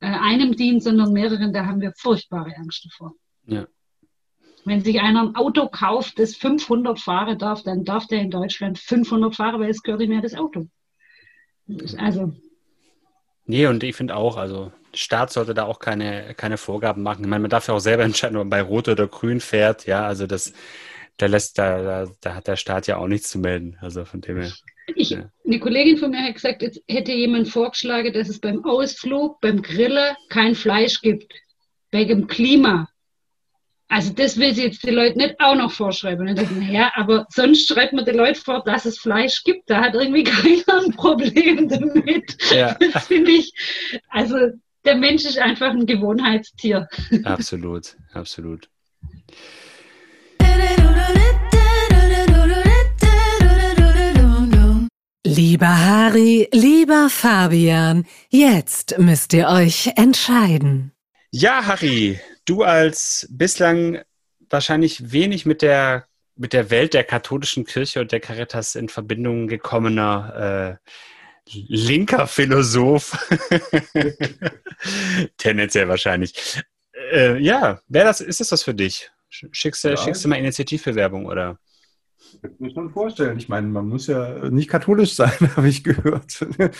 äh, 0.00 0.06
einem 0.06 0.54
dient, 0.54 0.82
sondern 0.82 1.12
mehreren. 1.12 1.52
Da 1.52 1.66
haben 1.66 1.80
wir 1.80 1.92
furchtbare 1.96 2.54
Angst 2.56 2.84
davor. 2.84 3.14
Ja. 3.46 3.66
Wenn 4.64 4.82
sich 4.82 5.00
einer 5.00 5.22
ein 5.22 5.34
Auto 5.34 5.68
kauft, 5.68 6.18
das 6.18 6.36
500 6.36 7.00
fahren 7.00 7.38
darf, 7.38 7.62
dann 7.62 7.84
darf 7.84 8.06
der 8.06 8.20
in 8.20 8.30
Deutschland 8.30 8.78
500 8.78 9.34
fahren, 9.34 9.60
weil 9.60 9.70
es 9.70 9.82
gehört 9.82 10.02
ihm 10.02 10.12
ja 10.12 10.20
das 10.20 10.34
Auto. 10.34 10.66
Also. 11.96 12.34
Nee, 13.46 13.66
und 13.66 13.82
ich 13.82 13.96
finde 13.96 14.16
auch, 14.16 14.36
also 14.36 14.70
Staat 14.94 15.32
sollte 15.32 15.54
da 15.54 15.64
auch 15.64 15.78
keine, 15.78 16.34
keine 16.34 16.56
Vorgaben 16.56 17.02
machen. 17.02 17.22
Ich 17.22 17.28
meine, 17.28 17.42
man 17.42 17.50
darf 17.50 17.68
ja 17.68 17.74
auch 17.74 17.80
selber 17.80 18.02
entscheiden, 18.04 18.36
ob 18.36 18.42
man 18.42 18.50
bei 18.50 18.62
Rot 18.62 18.88
oder 18.88 19.06
Grün 19.06 19.40
fährt. 19.40 19.86
Ja, 19.86 20.06
also 20.06 20.26
das, 20.26 20.52
da 21.16 21.26
lässt, 21.26 21.58
da, 21.58 21.82
da, 21.82 22.12
da 22.20 22.34
hat 22.34 22.46
der 22.46 22.56
Staat 22.56 22.86
ja 22.86 22.96
auch 22.96 23.08
nichts 23.08 23.30
zu 23.30 23.38
melden. 23.38 23.76
Also 23.80 24.04
von 24.04 24.20
dem 24.20 24.40
her. 24.40 24.52
Ich, 24.96 25.10
ja. 25.10 25.30
Eine 25.44 25.60
Kollegin 25.60 25.98
von 25.98 26.10
mir 26.10 26.22
hat 26.22 26.34
gesagt, 26.34 26.62
jetzt 26.62 26.82
hätte 26.88 27.12
jemand 27.12 27.48
vorgeschlagen, 27.48 28.12
dass 28.12 28.28
es 28.28 28.40
beim 28.40 28.64
Ausflug, 28.64 29.40
beim 29.40 29.62
Grillen 29.62 30.16
kein 30.28 30.54
Fleisch 30.54 31.00
gibt. 31.00 31.32
Wegen 31.92 32.20
dem 32.20 32.26
Klima. 32.26 32.88
Also 33.90 34.12
das 34.12 34.38
will 34.38 34.54
sie 34.54 34.62
jetzt 34.62 34.84
die 34.84 34.90
Leute 34.90 35.18
nicht 35.18 35.34
auch 35.40 35.56
noch 35.56 35.72
vorschreiben. 35.72 36.28
Und 36.28 36.70
ja, 36.70 36.92
aber 36.94 37.26
sonst 37.28 37.66
schreibt 37.66 37.92
man 37.92 38.04
den 38.04 38.16
Leuten 38.16 38.36
vor, 38.36 38.62
dass 38.62 38.84
es 38.84 38.98
Fleisch 38.98 39.42
gibt. 39.42 39.68
Da 39.68 39.80
hat 39.80 39.94
irgendwie 39.94 40.22
keiner 40.24 40.84
ein 40.84 40.92
Problem 40.92 41.68
damit. 41.68 42.36
Ja. 42.52 42.76
Das 42.92 43.08
finde 43.08 43.32
ich, 43.32 43.52
also 44.08 44.36
der 44.84 44.96
Mensch 44.96 45.24
ist 45.24 45.38
einfach 45.38 45.70
ein 45.70 45.86
Gewohnheitstier. 45.86 46.88
Absolut, 47.24 47.96
absolut. 48.12 48.68
Lieber 55.24 55.78
Harry, 55.78 56.48
lieber 56.52 57.08
Fabian, 57.08 58.04
jetzt 58.30 58.98
müsst 58.98 59.32
ihr 59.32 59.48
euch 59.48 59.92
entscheiden. 59.96 60.92
Ja, 61.30 61.66
Harry, 61.66 62.18
du 62.46 62.62
als 62.62 63.28
bislang 63.30 64.00
wahrscheinlich 64.48 65.12
wenig 65.12 65.46
mit 65.46 65.62
der, 65.62 66.06
mit 66.36 66.52
der 66.52 66.70
Welt 66.70 66.94
der 66.94 67.04
katholischen 67.04 67.64
Kirche 67.64 68.00
und 68.00 68.10
der 68.10 68.20
Caritas 68.20 68.74
in 68.74 68.88
Verbindung 68.88 69.46
gekommener 69.46 70.78
äh, 70.80 70.90
linker 71.68 72.26
Philosoph. 72.26 73.28
Tendenziell 75.36 75.88
wahrscheinlich. 75.88 76.62
Äh, 77.12 77.38
ja, 77.38 77.80
wer 77.88 78.04
das, 78.04 78.20
ist 78.20 78.40
das 78.40 78.52
was 78.52 78.62
für 78.62 78.74
dich? 78.74 79.10
Schickst 79.28 79.84
du, 79.84 79.90
ja. 79.90 79.96
schickst 79.96 80.24
du 80.24 80.28
mal 80.28 80.36
Initiativbewerbung 80.36 81.26
oder? 81.26 81.58
Ich 82.32 82.42
kann 82.42 82.52
mir 82.58 82.72
schon 82.72 82.90
vorstellen. 82.90 83.38
Ich 83.38 83.48
meine, 83.48 83.66
man 83.66 83.88
muss 83.88 84.06
ja 84.06 84.50
nicht 84.50 84.68
katholisch 84.68 85.14
sein, 85.14 85.32
habe 85.56 85.68
ich 85.68 85.84
gehört. 85.84 86.46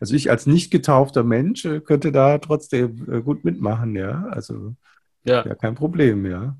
Also 0.00 0.14
ich 0.14 0.30
als 0.30 0.46
nicht 0.46 0.70
getaufter 0.70 1.24
Mensch 1.24 1.64
äh, 1.64 1.80
könnte 1.80 2.12
da 2.12 2.38
trotzdem 2.38 3.06
äh, 3.10 3.20
gut 3.20 3.44
mitmachen, 3.44 3.96
ja. 3.96 4.26
Also 4.30 4.74
ja, 5.24 5.44
ja 5.44 5.54
kein 5.54 5.74
Problem, 5.74 6.26
ja. 6.26 6.56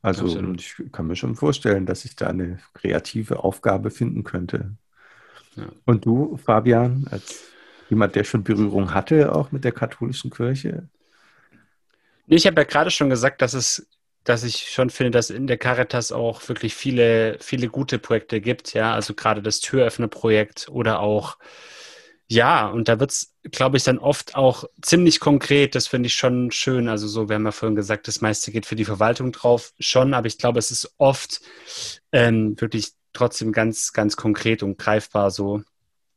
Also 0.00 0.24
Absolut. 0.24 0.60
ich 0.60 0.92
kann 0.92 1.06
mir 1.06 1.16
schon 1.16 1.34
vorstellen, 1.34 1.84
dass 1.84 2.04
ich 2.04 2.16
da 2.16 2.28
eine 2.28 2.58
kreative 2.72 3.42
Aufgabe 3.42 3.90
finden 3.90 4.24
könnte. 4.24 4.76
Ja. 5.58 5.68
Und 5.84 6.04
du, 6.04 6.36
Fabian, 6.36 7.06
als 7.10 7.44
jemand, 7.90 8.14
der 8.14 8.24
schon 8.24 8.44
Berührung 8.44 8.94
hatte, 8.94 9.34
auch 9.34 9.52
mit 9.52 9.64
der 9.64 9.72
katholischen 9.72 10.30
Kirche? 10.30 10.88
Ich 12.26 12.46
habe 12.46 12.60
ja 12.60 12.64
gerade 12.64 12.90
schon 12.90 13.08
gesagt, 13.08 13.40
dass 13.40 13.54
es 13.54 13.88
dass 14.28 14.44
ich 14.44 14.68
schon 14.70 14.90
finde, 14.90 15.12
dass 15.12 15.30
in 15.30 15.46
der 15.46 15.56
Caritas 15.56 16.12
auch 16.12 16.46
wirklich 16.48 16.74
viele, 16.74 17.38
viele 17.40 17.68
gute 17.68 17.98
Projekte 17.98 18.40
gibt, 18.40 18.74
ja, 18.74 18.92
also 18.92 19.14
gerade 19.14 19.42
das 19.42 19.60
Türöffner-Projekt 19.60 20.68
oder 20.68 21.00
auch, 21.00 21.38
ja, 22.26 22.66
und 22.66 22.88
da 22.88 23.00
wird 23.00 23.10
es, 23.10 23.34
glaube 23.44 23.78
ich, 23.78 23.84
dann 23.84 23.98
oft 23.98 24.34
auch 24.34 24.64
ziemlich 24.82 25.18
konkret, 25.18 25.74
das 25.74 25.86
finde 25.86 26.08
ich 26.08 26.14
schon 26.14 26.50
schön, 26.50 26.88
also 26.88 27.08
so, 27.08 27.30
wir 27.30 27.36
haben 27.36 27.46
ja 27.46 27.52
vorhin 27.52 27.76
gesagt, 27.76 28.06
das 28.06 28.20
meiste 28.20 28.52
geht 28.52 28.66
für 28.66 28.76
die 28.76 28.84
Verwaltung 28.84 29.32
drauf, 29.32 29.72
schon, 29.78 30.12
aber 30.12 30.26
ich 30.26 30.36
glaube, 30.36 30.58
es 30.58 30.70
ist 30.70 30.92
oft 30.98 31.40
ähm, 32.12 32.60
wirklich 32.60 32.92
trotzdem 33.12 33.52
ganz, 33.52 33.92
ganz 33.92 34.16
konkret 34.16 34.62
und 34.62 34.78
greifbar 34.78 35.30
so, 35.30 35.62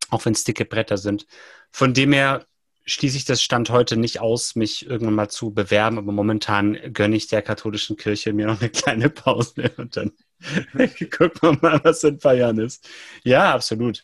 auch 0.10 0.26
wenn 0.26 0.34
es 0.34 0.44
dicke 0.44 0.66
Bretter 0.66 0.98
sind. 0.98 1.26
Von 1.72 1.94
dem 1.94 2.14
her 2.14 2.46
schließe 2.86 3.18
ich 3.18 3.26
das 3.26 3.42
Stand 3.42 3.70
heute 3.70 3.98
nicht 3.98 4.20
aus, 4.20 4.56
mich 4.56 4.86
irgendwann 4.86 5.16
mal 5.16 5.30
zu 5.30 5.52
bewerben, 5.54 5.98
aber 5.98 6.12
momentan 6.12 6.78
gönne 6.94 7.16
ich 7.16 7.28
der 7.28 7.42
katholischen 7.42 7.98
Kirche 7.98 8.34
mir 8.34 8.48
noch 8.48 8.60
eine 8.60 8.70
kleine 8.70 9.10
Pause 9.10 9.72
und 9.78 9.98
dann 9.98 10.12
gucken 11.18 11.42
wir 11.42 11.60
mal, 11.62 11.82
was 11.84 12.04
in 12.04 12.16
ein 12.16 12.20
paar 12.20 12.34
Jahren 12.34 12.60
ist. 12.60 12.90
Ja, 13.24 13.54
absolut. 13.54 14.04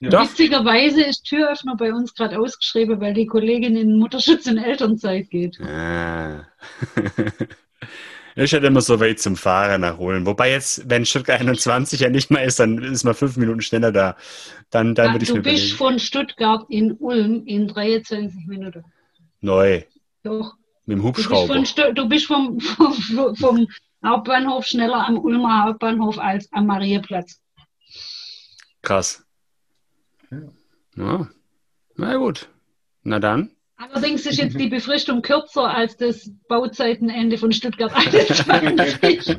Ja. 0.00 0.22
Witzigerweise 0.22 1.02
ist 1.02 1.24
Türöffner 1.24 1.76
bei 1.76 1.92
uns 1.92 2.14
gerade 2.14 2.38
ausgeschrieben, 2.38 3.00
weil 3.00 3.14
die 3.14 3.26
Kollegin 3.26 3.76
in 3.76 3.98
Mutterschutz 3.98 4.46
und 4.46 4.58
Elternzeit 4.58 5.30
geht. 5.30 5.58
Ah. 5.60 6.46
Ist 8.34 8.52
halt 8.52 8.64
immer 8.64 8.80
so 8.80 8.98
weit 9.00 9.18
zum 9.20 9.36
Fahren 9.36 9.82
nachholen. 9.82 10.24
Wobei 10.24 10.50
jetzt, 10.50 10.88
wenn 10.88 11.04
Stuttgart 11.04 11.40
21 11.40 12.00
ja 12.00 12.08
nicht 12.08 12.30
mehr 12.30 12.44
ist, 12.44 12.58
dann 12.60 12.78
ist 12.82 13.04
man 13.04 13.14
fünf 13.14 13.36
Minuten 13.36 13.60
schneller 13.60 13.92
da. 13.92 14.16
Dann, 14.70 14.94
dann 14.94 15.06
ja, 15.08 15.12
würde 15.12 15.22
ich 15.24 15.28
Du 15.28 15.36
mir 15.36 15.42
bist 15.42 15.56
überlegen. 15.58 15.76
von 15.76 15.98
Stuttgart 15.98 16.64
in 16.70 16.92
Ulm 16.92 17.44
in 17.46 17.68
23 17.68 18.46
Minuten. 18.46 18.84
Neu. 19.40 19.82
Doch. 20.22 20.54
Mit 20.86 20.98
dem 20.98 21.04
Hubschrauber. 21.04 21.54
Du 21.54 21.60
bist, 21.60 21.78
von, 21.78 21.94
du 21.94 22.08
bist 22.08 22.26
vom, 22.26 22.60
vom, 22.60 23.36
vom, 23.36 23.66
Hauptbahnhof 24.04 24.64
schneller 24.66 25.06
am 25.06 25.18
Ulmer 25.18 25.64
Hauptbahnhof 25.64 26.18
als 26.18 26.52
am 26.52 26.66
Marieplatz. 26.66 27.40
Krass. 28.82 29.24
Ja. 30.96 31.28
Na 31.96 32.16
gut. 32.16 32.48
Na 33.04 33.20
dann. 33.20 33.50
Allerdings 33.90 34.26
ist 34.26 34.38
jetzt 34.38 34.58
die 34.58 34.68
Befristung 34.68 35.22
kürzer 35.22 35.68
als 35.68 35.96
das 35.96 36.30
Bauzeitenende 36.48 37.36
von 37.36 37.52
Stuttgart 37.52 37.92
21. 38.48 39.36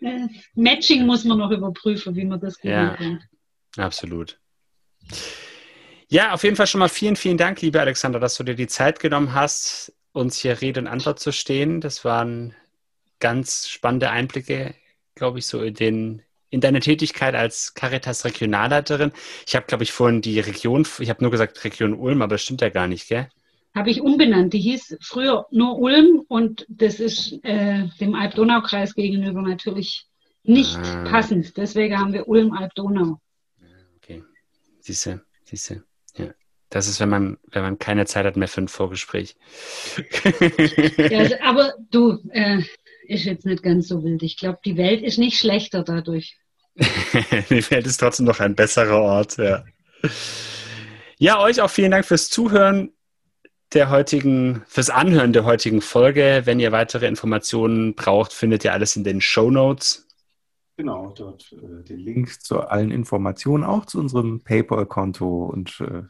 Äh, 0.00 0.28
Matching 0.54 1.06
muss 1.06 1.24
man 1.24 1.38
noch 1.38 1.50
überprüfen, 1.50 2.14
wie 2.14 2.24
man 2.24 2.38
das 2.38 2.58
ja, 2.62 2.90
kann. 2.96 3.24
Absolut. 3.76 4.38
Ja, 6.08 6.34
auf 6.34 6.44
jeden 6.44 6.56
Fall 6.56 6.66
schon 6.66 6.80
mal 6.80 6.88
vielen, 6.88 7.16
vielen 7.16 7.38
Dank, 7.38 7.62
liebe 7.62 7.80
Alexander, 7.80 8.20
dass 8.20 8.36
du 8.36 8.44
dir 8.44 8.54
die 8.54 8.66
Zeit 8.66 9.00
genommen 9.00 9.32
hast, 9.32 9.92
uns 10.12 10.36
hier 10.36 10.60
Rede 10.60 10.80
und 10.80 10.86
Antwort 10.86 11.18
zu 11.18 11.32
stehen. 11.32 11.80
Das 11.80 12.04
waren 12.04 12.54
ganz 13.20 13.68
spannende 13.68 14.10
Einblicke, 14.10 14.74
glaube 15.14 15.38
ich, 15.38 15.46
so 15.46 15.62
in 15.62 15.74
den 15.74 16.22
in 16.50 16.60
deine 16.60 16.80
Tätigkeit 16.80 17.34
als 17.34 17.74
Caritas 17.74 18.24
Regionalleiterin. 18.24 19.12
Ich 19.46 19.56
habe, 19.56 19.66
glaube 19.66 19.84
ich, 19.84 19.92
vorhin 19.92 20.20
die 20.20 20.40
Region, 20.40 20.86
ich 21.00 21.10
habe 21.10 21.22
nur 21.22 21.30
gesagt 21.30 21.62
Region 21.64 21.94
Ulm, 21.94 22.22
aber 22.22 22.34
das 22.34 22.42
stimmt 22.42 22.60
ja 22.60 22.68
gar 22.68 22.86
nicht, 22.86 23.08
gell? 23.08 23.28
Habe 23.74 23.90
ich 23.90 24.00
umbenannt. 24.00 24.54
Die 24.54 24.60
hieß 24.60 24.96
früher 25.02 25.46
nur 25.50 25.78
Ulm 25.78 26.24
und 26.28 26.64
das 26.68 26.98
ist 26.98 27.38
äh, 27.44 27.84
dem 28.00 28.14
Alb-Donau-Kreis 28.14 28.94
gegenüber 28.94 29.42
natürlich 29.42 30.06
nicht 30.44 30.78
ah. 30.78 31.04
passend. 31.04 31.56
Deswegen 31.56 31.98
haben 31.98 32.12
wir 32.12 32.26
Ulm-Alb-Donau. 32.26 33.20
Okay, 33.96 34.22
siehste, 34.80 35.22
siehste. 35.44 35.84
Ja. 36.16 36.32
Das 36.70 36.88
ist, 36.88 37.00
wenn 37.00 37.10
man, 37.10 37.38
wenn 37.48 37.62
man 37.62 37.78
keine 37.78 38.06
Zeit 38.06 38.24
hat 38.24 38.36
mehr 38.36 38.48
für 38.48 38.62
ein 38.62 38.68
Vorgespräch. 38.68 39.36
ja, 40.98 41.18
also, 41.18 41.34
aber 41.42 41.74
du, 41.90 42.18
äh, 42.30 42.62
ist 43.08 43.24
jetzt 43.24 43.46
nicht 43.46 43.62
ganz 43.62 43.88
so 43.88 44.04
wild. 44.04 44.22
Ich 44.22 44.36
glaube, 44.36 44.58
die 44.64 44.76
Welt 44.76 45.02
ist 45.02 45.18
nicht 45.18 45.38
schlechter 45.38 45.82
dadurch. 45.82 46.36
die 46.76 47.70
Welt 47.70 47.86
ist 47.86 47.98
trotzdem 47.98 48.26
noch 48.26 48.40
ein 48.40 48.54
besserer 48.54 49.00
Ort, 49.00 49.38
ja. 49.38 49.64
Ja, 51.18 51.40
euch 51.40 51.60
auch 51.60 51.70
vielen 51.70 51.90
Dank 51.90 52.04
fürs 52.04 52.28
Zuhören 52.28 52.92
der 53.72 53.90
heutigen, 53.90 54.62
fürs 54.66 54.90
Anhören 54.90 55.32
der 55.32 55.44
heutigen 55.44 55.80
Folge. 55.80 56.42
Wenn 56.44 56.60
ihr 56.60 56.72
weitere 56.72 57.06
Informationen 57.06 57.94
braucht, 57.94 58.32
findet 58.32 58.64
ihr 58.64 58.72
alles 58.72 58.96
in 58.96 59.04
den 59.04 59.20
Show 59.20 59.50
Notes. 59.50 60.06
Genau, 60.76 61.14
dort 61.16 61.52
äh, 61.52 61.82
den 61.84 61.98
Link 61.98 62.42
zu 62.42 62.60
allen 62.60 62.90
Informationen, 62.90 63.64
auch 63.64 63.86
zu 63.86 63.98
unserem 63.98 64.40
PayPal-Konto 64.40 65.46
und 65.46 65.80
äh, 65.80 66.02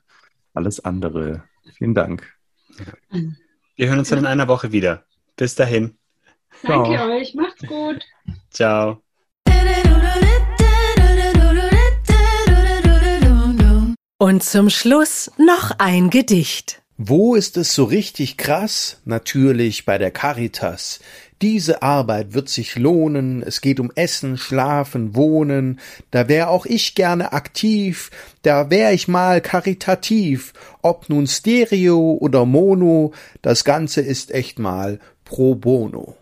alles 0.55 0.85
andere. 0.85 1.45
Vielen 1.77 1.95
Dank. 1.95 2.35
Wir 3.77 3.89
hören 3.89 4.01
uns 4.01 4.09
dann 4.09 4.21
in 4.21 4.27
einer 4.27 4.49
Woche 4.49 4.73
wieder. 4.73 5.05
Bis 5.37 5.55
dahin. 5.55 5.99
Danke 6.63 6.97
Ciao. 6.97 7.11
euch, 7.11 7.35
macht's 7.35 7.67
gut. 7.67 8.05
Ciao. 8.51 9.03
Und 14.19 14.43
zum 14.43 14.71
Schluss 14.71 15.31
noch 15.37 15.73
ein 15.79 16.09
Gedicht. 16.11 16.83
Wo 16.99 17.35
ist 17.35 17.59
es 17.59 17.75
so 17.75 17.85
richtig 17.85 18.39
krass? 18.39 19.03
Natürlich 19.05 19.85
bei 19.85 19.99
der 19.99 20.11
Caritas. 20.11 21.01
Diese 21.43 21.83
Arbeit 21.83 22.33
wird 22.33 22.49
sich 22.49 22.77
lohnen, 22.77 23.43
es 23.43 23.61
geht 23.61 23.79
um 23.79 23.93
Essen, 23.95 24.39
Schlafen, 24.39 25.15
Wohnen, 25.15 25.79
da 26.11 26.29
wär 26.29 26.49
auch 26.49 26.65
ich 26.65 26.95
gerne 26.95 27.35
aktiv, 27.35 28.11
da 28.41 28.71
wär 28.71 28.95
ich 28.95 29.07
mal 29.07 29.43
karitativ, 29.43 30.55
ob 30.81 31.11
nun 31.11 31.27
Stereo 31.27 32.17
oder 32.19 32.47
Mono, 32.47 33.13
das 33.43 33.65
Ganze 33.65 34.01
ist 34.01 34.31
echt 34.31 34.59
mal 34.59 34.99
pro 35.27 35.55
bono. 35.55 36.17